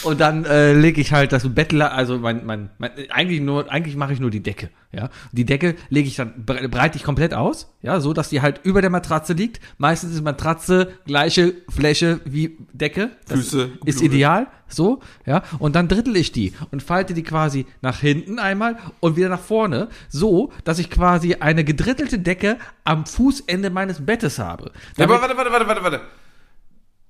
[0.03, 3.95] und dann äh, lege ich halt das Bettler, also mein, mein, mein eigentlich nur, eigentlich
[3.95, 5.09] mache ich nur die Decke, ja.
[5.31, 8.61] Die Decke lege ich dann, bre- breite ich komplett aus, ja, so, dass die halt
[8.63, 9.59] über der Matratze liegt.
[9.77, 13.11] Meistens ist Matratze gleiche Fläche wie Decke.
[13.27, 14.13] Das Füße, ist Blume.
[14.13, 15.43] ideal, so, ja.
[15.59, 19.39] Und dann drittel ich die und falte die quasi nach hinten einmal und wieder nach
[19.41, 24.71] vorne, so, dass ich quasi eine gedrittelte Decke am Fußende meines Bettes habe.
[24.97, 26.01] Ja, aber warte, warte, warte, warte, warte.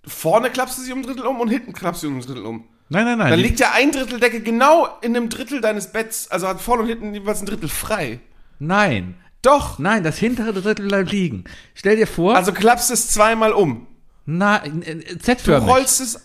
[0.07, 2.25] Vorne klappst du sie um ein Drittel um und hinten klappst du sie um ein
[2.25, 2.63] Drittel um.
[2.89, 3.29] nein, nein, nein.
[3.31, 6.83] Dann liegt ja ein Drittel Decke genau in einem Drittel deines Betts, also hat vorne
[6.83, 8.19] und hinten jeweils ein Drittel frei.
[8.59, 9.15] nein.
[9.43, 9.77] Doch.
[9.79, 11.43] Nein, das hintere Drittel bleibt liegen.
[11.75, 13.85] Stell dir vor, Also klappst es zweimal um.
[14.25, 15.69] nein, äh, Du Z-förmig.
[15.69, 16.19] rollst es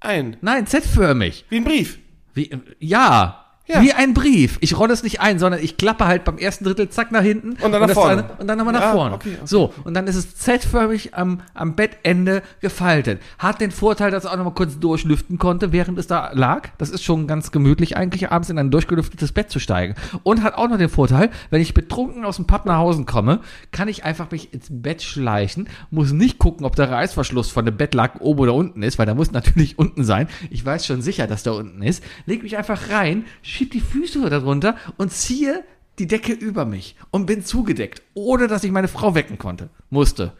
[0.00, 0.38] ein.
[0.40, 1.44] Nein, Z-förmig.
[1.50, 1.98] Wie ein Brief.
[2.34, 3.44] Wie, äh, ja.
[3.68, 3.82] Ja.
[3.82, 4.56] Wie ein Brief.
[4.60, 7.50] Ich rolle es nicht ein, sondern ich klappe halt beim ersten Drittel zack nach hinten
[7.62, 8.22] Und dann nach vorne.
[8.22, 9.14] andere- und dann nochmal nach Ja, vorne.
[9.14, 9.42] okay, okay.
[9.46, 13.20] So, und dann ist es Z-förmig am, am Bettende gefaltet.
[13.38, 16.68] Hat den Vorteil, dass es auch nochmal kurz durchlüften konnte, während es da lag.
[16.78, 19.94] Das ist schon ganz gemütlich, eigentlich abends in ein durchgelüftetes Bett zu steigen.
[20.22, 23.40] Und hat auch noch den Vorteil, wenn ich betrunken aus dem Pub nach Hause komme,
[23.70, 27.76] kann ich einfach mich ins Bett schleichen, muss nicht gucken, ob der Reißverschluss von dem
[27.76, 30.26] Bettlaken oben oder unten ist, weil der muss natürlich unten sein.
[30.50, 32.02] Ich weiß schon sicher, dass der unten ist.
[32.24, 33.24] Leg mich einfach rein,
[33.58, 35.64] schieb die Füße darunter und ziehe
[35.98, 39.68] die Decke über mich und bin zugedeckt, ohne dass ich meine Frau wecken konnte.
[39.90, 40.32] Musste.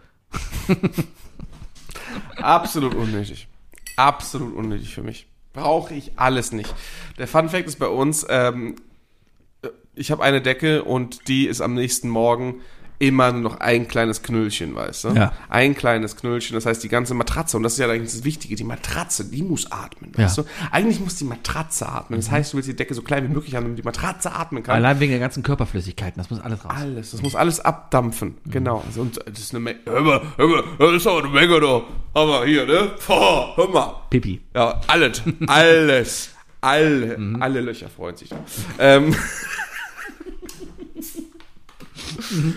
[2.36, 3.48] Absolut unnötig.
[3.96, 5.26] Absolut unnötig für mich.
[5.52, 6.72] Brauche ich alles nicht.
[7.18, 8.76] Der Fun Fact ist bei uns, ähm,
[9.96, 12.60] ich habe eine Decke und die ist am nächsten Morgen
[13.00, 15.08] immer nur noch ein kleines Knöllchen, weißt du?
[15.10, 15.32] Ja.
[15.48, 18.56] Ein kleines Knöllchen, das heißt die ganze Matratze, und das ist ja eigentlich das Wichtige,
[18.56, 20.42] die Matratze, die muss atmen, weißt Ja.
[20.42, 20.48] du?
[20.72, 22.18] Eigentlich muss die Matratze atmen.
[22.18, 24.62] Das heißt, du willst die Decke so klein wie möglich haben, damit die Matratze atmen
[24.62, 24.74] kann.
[24.74, 26.72] Allein wegen der ganzen Körperflüssigkeiten, das muss alles raus.
[26.76, 28.34] Alles, das muss alles abdampfen.
[28.46, 28.82] Genau.
[28.86, 29.78] Also, und das ist eine Menge.
[29.84, 31.82] Hör mal, hör mal, das ist aber eine Menge da.
[32.14, 32.90] Aber hier, ne?
[33.06, 33.94] Boah, hör mal.
[34.10, 34.40] Pipi.
[34.54, 35.22] Ja, alles.
[35.46, 36.30] Alles.
[36.60, 38.30] Alle, alle Löcher freuen sich.
[38.80, 39.14] Ähm.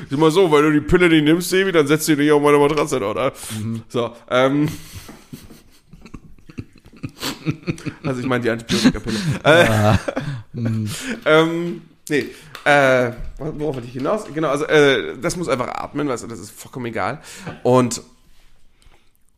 [0.09, 2.31] Sieh mal so, weil du die Pille nicht nimmst, Sebi, dann setzt du die nicht
[2.31, 3.31] auf meine Matratze oder?
[3.89, 4.67] So, ähm.
[8.03, 9.17] Also ich meine die Antibiotikapille.
[9.43, 9.97] Äh,
[11.25, 12.25] ähm, nee,
[12.65, 14.25] äh, worauf wollte ich hinaus?
[14.33, 17.21] Genau, also äh, das muss einfach atmen, weißt du, das ist vollkommen egal.
[17.63, 18.01] Und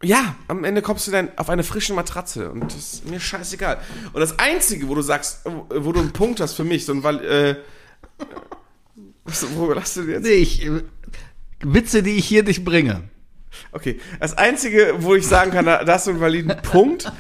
[0.04, 3.80] ja, am Ende kommst du dann auf eine frische Matratze und das ist mir scheißegal.
[4.12, 7.04] Und das Einzige, wo du sagst, wo du einen Punkt hast für mich, so ein,
[7.04, 7.56] weil, äh,
[9.26, 10.24] worüber lachst du denn jetzt?
[10.24, 10.84] Nee, ich, äh,
[11.62, 13.04] Witze, die ich hier nicht bringe.
[13.72, 17.12] Okay, das Einzige, wo ich sagen kann, da da hast du einen validen Punkt,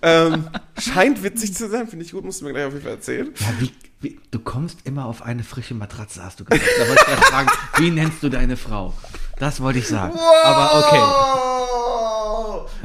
[0.00, 0.48] ähm,
[0.78, 3.32] scheint witzig zu sein, finde ich gut, musst du mir gleich auf jeden Fall erzählen.
[3.38, 6.68] Ja, wie, wie, du kommst immer auf eine frische Matratze, hast du gesagt.
[6.78, 7.48] Da wollte ich gerade fragen,
[7.78, 8.94] wie nennst du deine Frau?
[9.38, 10.16] Das wollte ich sagen.
[10.44, 10.98] Aber okay.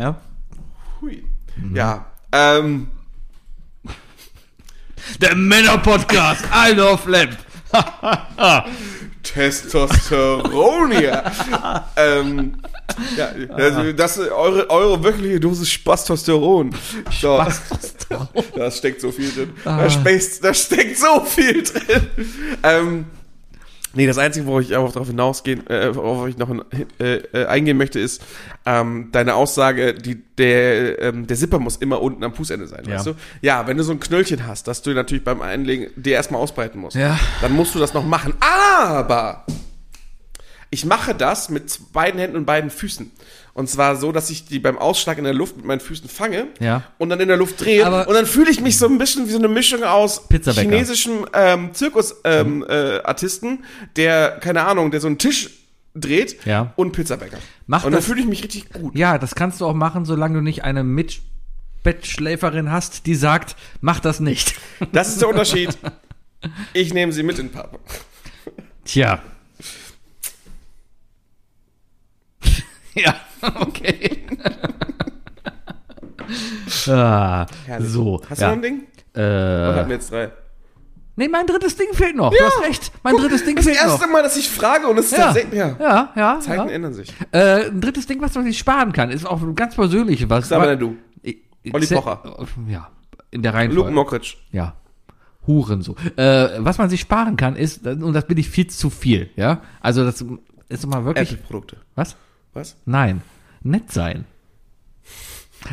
[0.02, 0.19] Ja?
[1.02, 1.23] Hui.
[1.73, 2.89] Ja, ähm,
[5.19, 7.38] Der Männer-Podcast, I love Lamp.
[9.23, 11.23] Testosteron hier.
[11.95, 12.53] ähm,
[13.15, 16.73] ja, also das ist eure, eure wirkliche Dosis Spastosteron.
[17.19, 17.45] So,
[18.56, 19.53] da steckt so viel drin.
[19.64, 22.07] Da, steckt, da steckt so viel drin.
[22.64, 23.06] Ähm,
[23.94, 26.50] nee, das Einzige, worauf ich auch darauf hinausgehen, äh, worauf ich noch
[27.00, 28.22] äh, äh, eingehen möchte, ist
[28.66, 32.96] ähm, deine Aussage, die, der, ähm, der Zipper muss immer unten am Fußende sein, Ja.
[32.96, 33.14] weißt du?
[33.42, 36.80] Ja, wenn du so ein Knöllchen hast, dass du natürlich beim Einlegen dir erstmal ausbreiten
[36.80, 37.20] musst, Ja.
[37.42, 38.34] dann musst du das noch machen.
[38.40, 39.46] Aber
[40.70, 43.12] ich mache das mit beiden Händen und beiden Füßen.
[43.58, 46.46] Und zwar so, dass ich die beim Ausschlag in der Luft mit meinen Füßen fange
[46.60, 46.84] Ja.
[47.00, 47.84] und dann in der Luft drehe.
[47.88, 51.26] Aber- und dann fühle ich mich so ein bisschen wie so eine Mischung aus chinesischem
[51.34, 53.64] ähm, Zirkusartisten, ähm, äh, Artisten,
[53.96, 55.50] der, keine Ahnung, der so einen Tisch
[55.96, 56.72] dreht Ja.
[56.76, 57.40] und Pizzabäcker.
[57.66, 58.96] Mach und dann fühle ich mich richtig gut.
[58.96, 64.00] Ja, das kannst du auch machen, solange du nicht eine Mitbettschläferin hast, die sagt, mach
[64.00, 64.54] das nicht.
[64.92, 65.76] Das ist der Unterschied.
[66.74, 67.80] Ich nehme sie mit in Pub.
[68.86, 69.20] Tja.
[72.94, 73.16] ja,
[73.61, 74.26] okay.
[76.90, 77.90] ah, Herrlich.
[77.90, 78.22] so.
[78.30, 78.49] Hast ja.
[78.49, 78.84] du noch ein Ding?
[79.14, 80.32] Oder hatten Äh, wir jetzt drei?
[81.15, 82.32] nee, mein drittes Ding fehlt noch.
[82.32, 82.91] du hast recht.
[83.03, 84.11] Mein drittes Ding Das fehlt erste noch.
[84.11, 85.53] Mal, dass ich frage und es ist Ja, tatsächlich.
[85.56, 85.76] Ja.
[85.80, 86.40] ja, ja.
[86.40, 86.74] Zeiten ja.
[86.76, 87.11] ändern sich.
[87.32, 90.49] Äh, ein drittes Ding, was man sich sparen kann, ist auch ganz persönlich was.
[90.49, 90.95] Sag mal du.
[91.22, 92.22] Ich- ich- Olli Pocher.
[92.68, 92.90] Ja,
[93.32, 93.91] in der Luke Reihenfolge.
[93.91, 94.36] Mockridge.
[94.52, 94.76] Ja.
[95.48, 95.95] Huren so.
[96.18, 99.61] Äh, was man sich sparen kann, ist, und das bin ich viel zu viel, ja.
[99.80, 100.24] Also das
[100.69, 101.32] ist mal wirklich.
[101.32, 101.78] Apple-Produkte.
[101.95, 102.18] Was?
[102.53, 102.76] Was?
[102.86, 103.22] Nein.
[103.68, 104.26] Nett sein.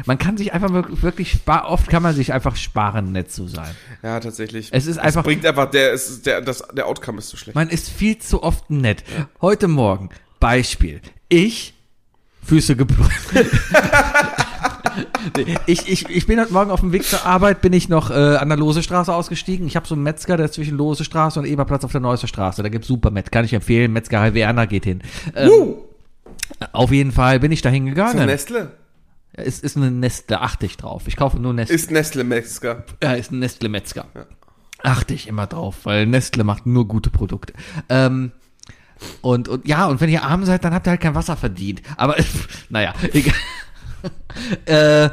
[0.07, 0.71] Man kann sich einfach
[1.03, 3.75] wirklich, oft kann man sich einfach sparen, nett zu sein.
[4.03, 4.69] Ja, tatsächlich.
[4.73, 7.55] Es ist einfach- bringt einfach, der, es ist, der, das, der Outcome ist zu schlecht.
[7.55, 9.05] Man ist viel zu oft nett.
[9.41, 10.11] Heute Morgen,
[10.41, 11.01] Beispiel.
[11.29, 11.75] Ich,
[12.43, 13.51] Füße geblutet.
[15.67, 18.15] ich, ich, ich bin heute Morgen auf dem Weg zur Arbeit, bin ich noch äh,
[18.15, 19.67] an der Losestraße ausgestiegen.
[19.67, 22.63] Ich habe so einen Metzger, der ist zwischen Losestraße und Eberplatz auf der Neusser Straße.
[22.63, 23.93] Da gibt's super Met, kann ich empfehlen.
[23.93, 25.03] Metzgerei Werner geht hin.
[25.35, 25.77] Ähm, uh,
[26.73, 28.27] Auf jeden Fall bin ich da hingegangen.
[28.27, 28.73] Nestle?
[29.33, 31.05] Es ist eine Nestle, achte ich drauf.
[31.07, 31.75] Ich kaufe nur Nestle.
[31.75, 32.85] Ist Nestle Metzger.
[33.03, 34.07] Ja, ist ein Nestle Metzger.
[34.83, 37.53] Achte ich immer drauf, weil Nestle macht nur gute Produkte.
[37.89, 38.33] Ähm,
[39.23, 41.83] und, und ja, und wenn ihr arm seid, dann habt ihr halt kein Wasser verdient.
[41.97, 42.17] Aber
[42.69, 43.35] naja, egal.
[44.67, 45.11] äh,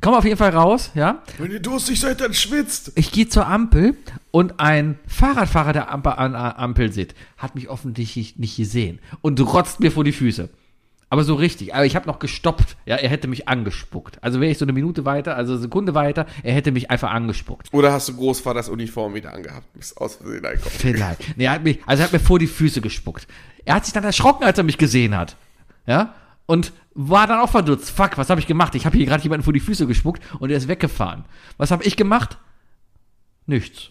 [0.00, 1.22] komm auf jeden Fall raus, ja.
[1.38, 2.92] Wenn ihr durstig seid, dann schwitzt.
[2.94, 3.96] Ich gehe zur Ampel
[4.30, 9.40] und ein Fahrradfahrer, der Ampel, an der Ampel sitzt, hat mich offensichtlich nicht gesehen und
[9.40, 10.48] rotzt mir vor die Füße.
[11.10, 11.74] Aber so richtig.
[11.74, 12.76] Aber ich habe noch gestoppt.
[12.84, 14.22] Ja, er hätte mich angespuckt.
[14.22, 17.10] Also wäre ich so eine Minute weiter, also eine Sekunde weiter, er hätte mich einfach
[17.10, 17.72] angespuckt.
[17.72, 19.72] Oder hast du Großvaters Uniform wieder angehabt?
[19.72, 20.78] Bist aus Versehen eingekommen.
[20.78, 21.36] Vielleicht.
[21.38, 23.26] Nee, er hat mich, also er hat mir vor die Füße gespuckt.
[23.64, 25.36] Er hat sich dann erschrocken, als er mich gesehen hat.
[25.86, 26.14] Ja?
[26.46, 27.90] Und war dann auch verdutzt.
[27.90, 28.74] Fuck, was habe ich gemacht?
[28.74, 31.24] Ich habe hier gerade jemanden vor die Füße gespuckt und er ist weggefahren.
[31.56, 32.38] Was habe ich gemacht?
[33.46, 33.90] Nichts.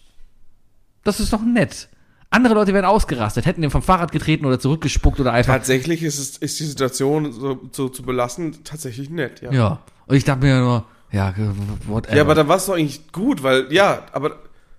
[1.04, 1.88] Das ist doch nett.
[2.28, 5.54] Andere Leute wären ausgerastet, hätten ihn vom Fahrrad getreten oder zurückgespuckt oder einfach.
[5.54, 9.52] Tatsächlich ist, es, ist die Situation so, so zu belassen tatsächlich nett, ja.
[9.52, 9.78] Ja.
[10.06, 11.34] Und ich dachte mir nur, ja,
[11.86, 12.14] whatever.
[12.14, 14.36] Ja, aber da war es doch eigentlich gut, weil, ja, aber,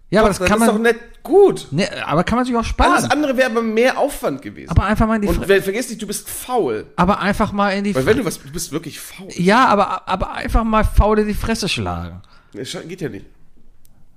[0.10, 0.82] ja, aber doch, das dann kann ist doch man.
[0.84, 1.68] nett gut.
[1.72, 3.06] Ne, aber kann man sich auch Alles sparen.
[3.12, 4.70] andere wäre aber mehr Aufwand gewesen.
[4.72, 5.28] Aber einfach mal in die.
[5.28, 6.86] Und Fre ver- vergiss nicht, du bist faul.
[6.96, 7.94] aber einfach mal in die.
[7.96, 9.28] Weil wenn du was, du bist wirklich faul.
[9.36, 12.22] Ja, aber, aber einfach mal faul in die Fresse schlagen.
[12.54, 13.26] Das geht ja nicht.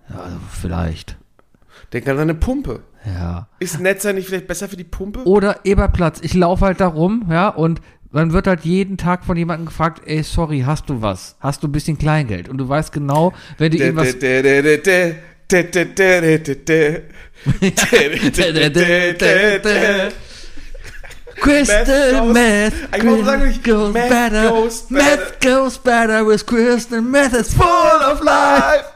[0.08, 1.16] Ja, also vielleicht.
[1.92, 2.80] Denk an deine Pumpe.
[3.04, 3.48] Ja.
[3.58, 5.24] Ist nett sein nicht vielleicht besser für die Pumpe?
[5.26, 6.20] Oder Eberplatz.
[6.22, 10.02] Ich laufe halt da rum, ja, und man wird halt jeden Tag von jemandem gefragt,
[10.06, 11.36] ey, sorry, hast du was?
[11.40, 12.48] Hast du ein bisschen Kleingeld?
[12.48, 15.14] Und du weißt genau, wenn du Dä,
[21.40, 22.90] Crystal meth,
[24.90, 28.86] meth goes better, with crystal meth is full of life.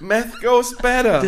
[0.00, 1.22] Meth Goes Better.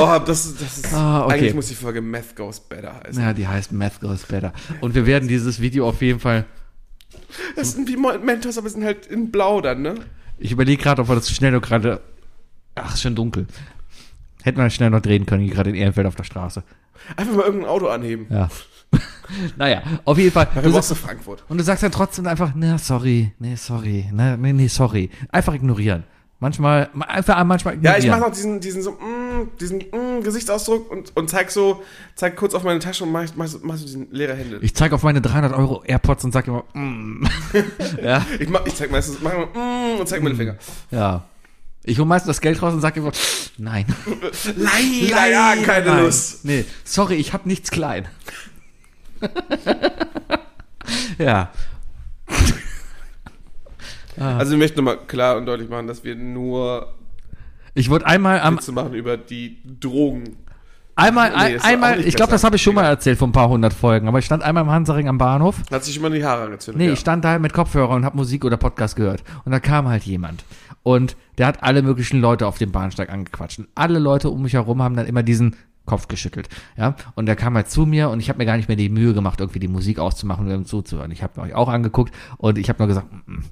[0.00, 1.34] Oh, das, das ist, ah, okay.
[1.34, 3.22] eigentlich muss die Folge Meth Goes Better heißen.
[3.22, 4.52] Ja, die heißt Meth Goes Better.
[4.80, 6.44] Und wir werden dieses Video auf jeden Fall.
[7.56, 9.94] Das sind wie Mentos, aber wir sind halt in Blau dann, ne?
[10.38, 12.00] Ich überlege gerade, ob wir das schnell gerade
[12.74, 13.46] Ach, ist schon dunkel.
[14.42, 16.62] Hätten wir schnell noch drehen können, hier gerade in Ehrenfeld auf der Straße.
[17.16, 18.26] Einfach mal irgendein Auto anheben.
[18.30, 18.48] Ja.
[19.56, 20.48] naja, auf jeden Fall.
[20.62, 21.44] Du sagst, Frankfurt.
[21.48, 25.10] und du sagst dann trotzdem einfach, na, sorry, nee, sorry, ne, nee, nee, sorry.
[25.32, 26.04] Einfach ignorieren.
[26.40, 28.04] Manchmal, ma- einfach manchmal Ja, ignorieren.
[28.04, 31.82] ich mach noch diesen, diesen so, mm, mm, diesen mm, Gesichtsausdruck und, und zeig so,
[32.14, 34.58] zeig kurz auf meine Tasche und mach, mach, so- mach so diesen leere Hände.
[34.60, 37.26] Ich zeige auf meine 300 Euro AirPods und sage immer, mm.
[38.04, 40.56] ja, Ich, mach, ich zeig meistens, mach immer, mm, und zeig meine Finger.
[40.90, 41.24] ja.
[41.86, 43.12] Ich hole meistens das Geld raus und sage immer,
[43.58, 43.84] nein.
[44.56, 46.04] Leider, ja, keine Nein.
[46.04, 46.44] Lust.
[46.44, 48.08] Nee, sorry, ich habe nichts klein.
[51.18, 51.50] ja.
[54.16, 56.94] Also wir möchten nochmal klar und deutlich machen, dass wir nur
[57.74, 60.36] Ich wurde einmal am Witze machen über die Drogen.
[60.94, 63.48] einmal Nee, ein, einmal, ich glaube, das habe ich schon mal erzählt vor ein paar
[63.48, 65.56] hundert Folgen, aber ich stand einmal im Hansaring am Bahnhof.
[65.68, 66.78] Hat sich immer die Haare angezündet.
[66.78, 66.92] Nee, ja.
[66.92, 69.24] ich stand da mit Kopfhörer und habe Musik oder Podcast gehört.
[69.44, 70.44] Und da kam halt jemand.
[70.84, 73.58] Und der hat alle möglichen Leute auf dem Bahnsteig angequatscht.
[73.58, 75.56] Und alle Leute um mich herum haben dann immer diesen
[75.86, 76.48] Kopf geschüttelt.
[76.76, 78.90] Ja, und der kam halt zu mir und ich habe mir gar nicht mehr die
[78.90, 81.10] Mühe gemacht, irgendwie die Musik auszumachen und zuzuhören.
[81.10, 83.44] Ich habe euch auch angeguckt und ich habe nur gesagt, mm, mm.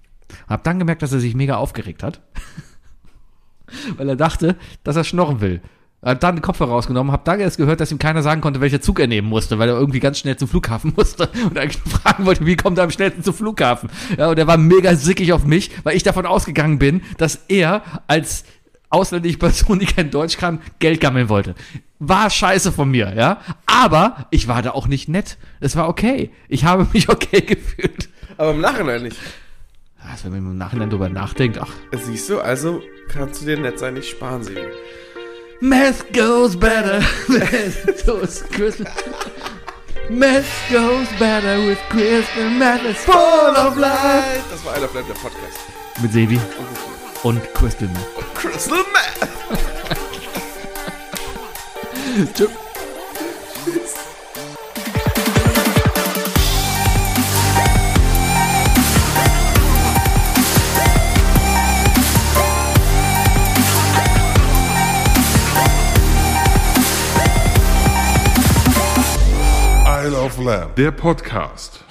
[0.48, 2.20] hab dann gemerkt, dass er sich mega aufgeregt hat.
[3.96, 5.62] Weil er dachte, dass er schnorren will.
[6.04, 8.60] Er hat dann den Kopfhörer rausgenommen, hab dann erst gehört, dass ihm keiner sagen konnte,
[8.60, 11.80] welcher Zug er nehmen musste, weil er irgendwie ganz schnell zum Flughafen musste und eigentlich
[11.80, 13.88] fragen wollte, wie kommt er am schnellsten zum Flughafen?
[14.18, 17.82] Ja, und er war mega sickig auf mich, weil ich davon ausgegangen bin, dass er
[18.08, 18.44] als
[18.90, 21.54] ausländische Person, die kein Deutsch kann, Geld gammeln wollte.
[22.00, 23.40] War scheiße von mir, ja.
[23.66, 25.38] Aber ich war da auch nicht nett.
[25.60, 26.30] Es war okay.
[26.48, 28.08] Ich habe mich okay gefühlt.
[28.36, 29.16] Aber im Nachhinein nicht.
[30.10, 31.70] Also, wenn man im Nachhinein drüber nachdenkt, ach.
[31.92, 34.56] Siehst du, also kannst du dir nett sein, nicht sparen sie.
[35.62, 36.98] Meth goes better.
[38.04, 38.92] Goes Christmas.
[40.10, 42.52] Meth goes better with Christmas.
[42.58, 44.42] Meth is full of life.
[44.50, 45.60] Das war einer bleibt der Podcast.
[46.02, 46.40] Mit Sebi
[47.22, 48.34] Und und Crystal Meth.
[48.34, 49.28] Crystal Meth.
[52.34, 52.50] Tschüss.
[70.42, 71.84] Lab, der Podcast.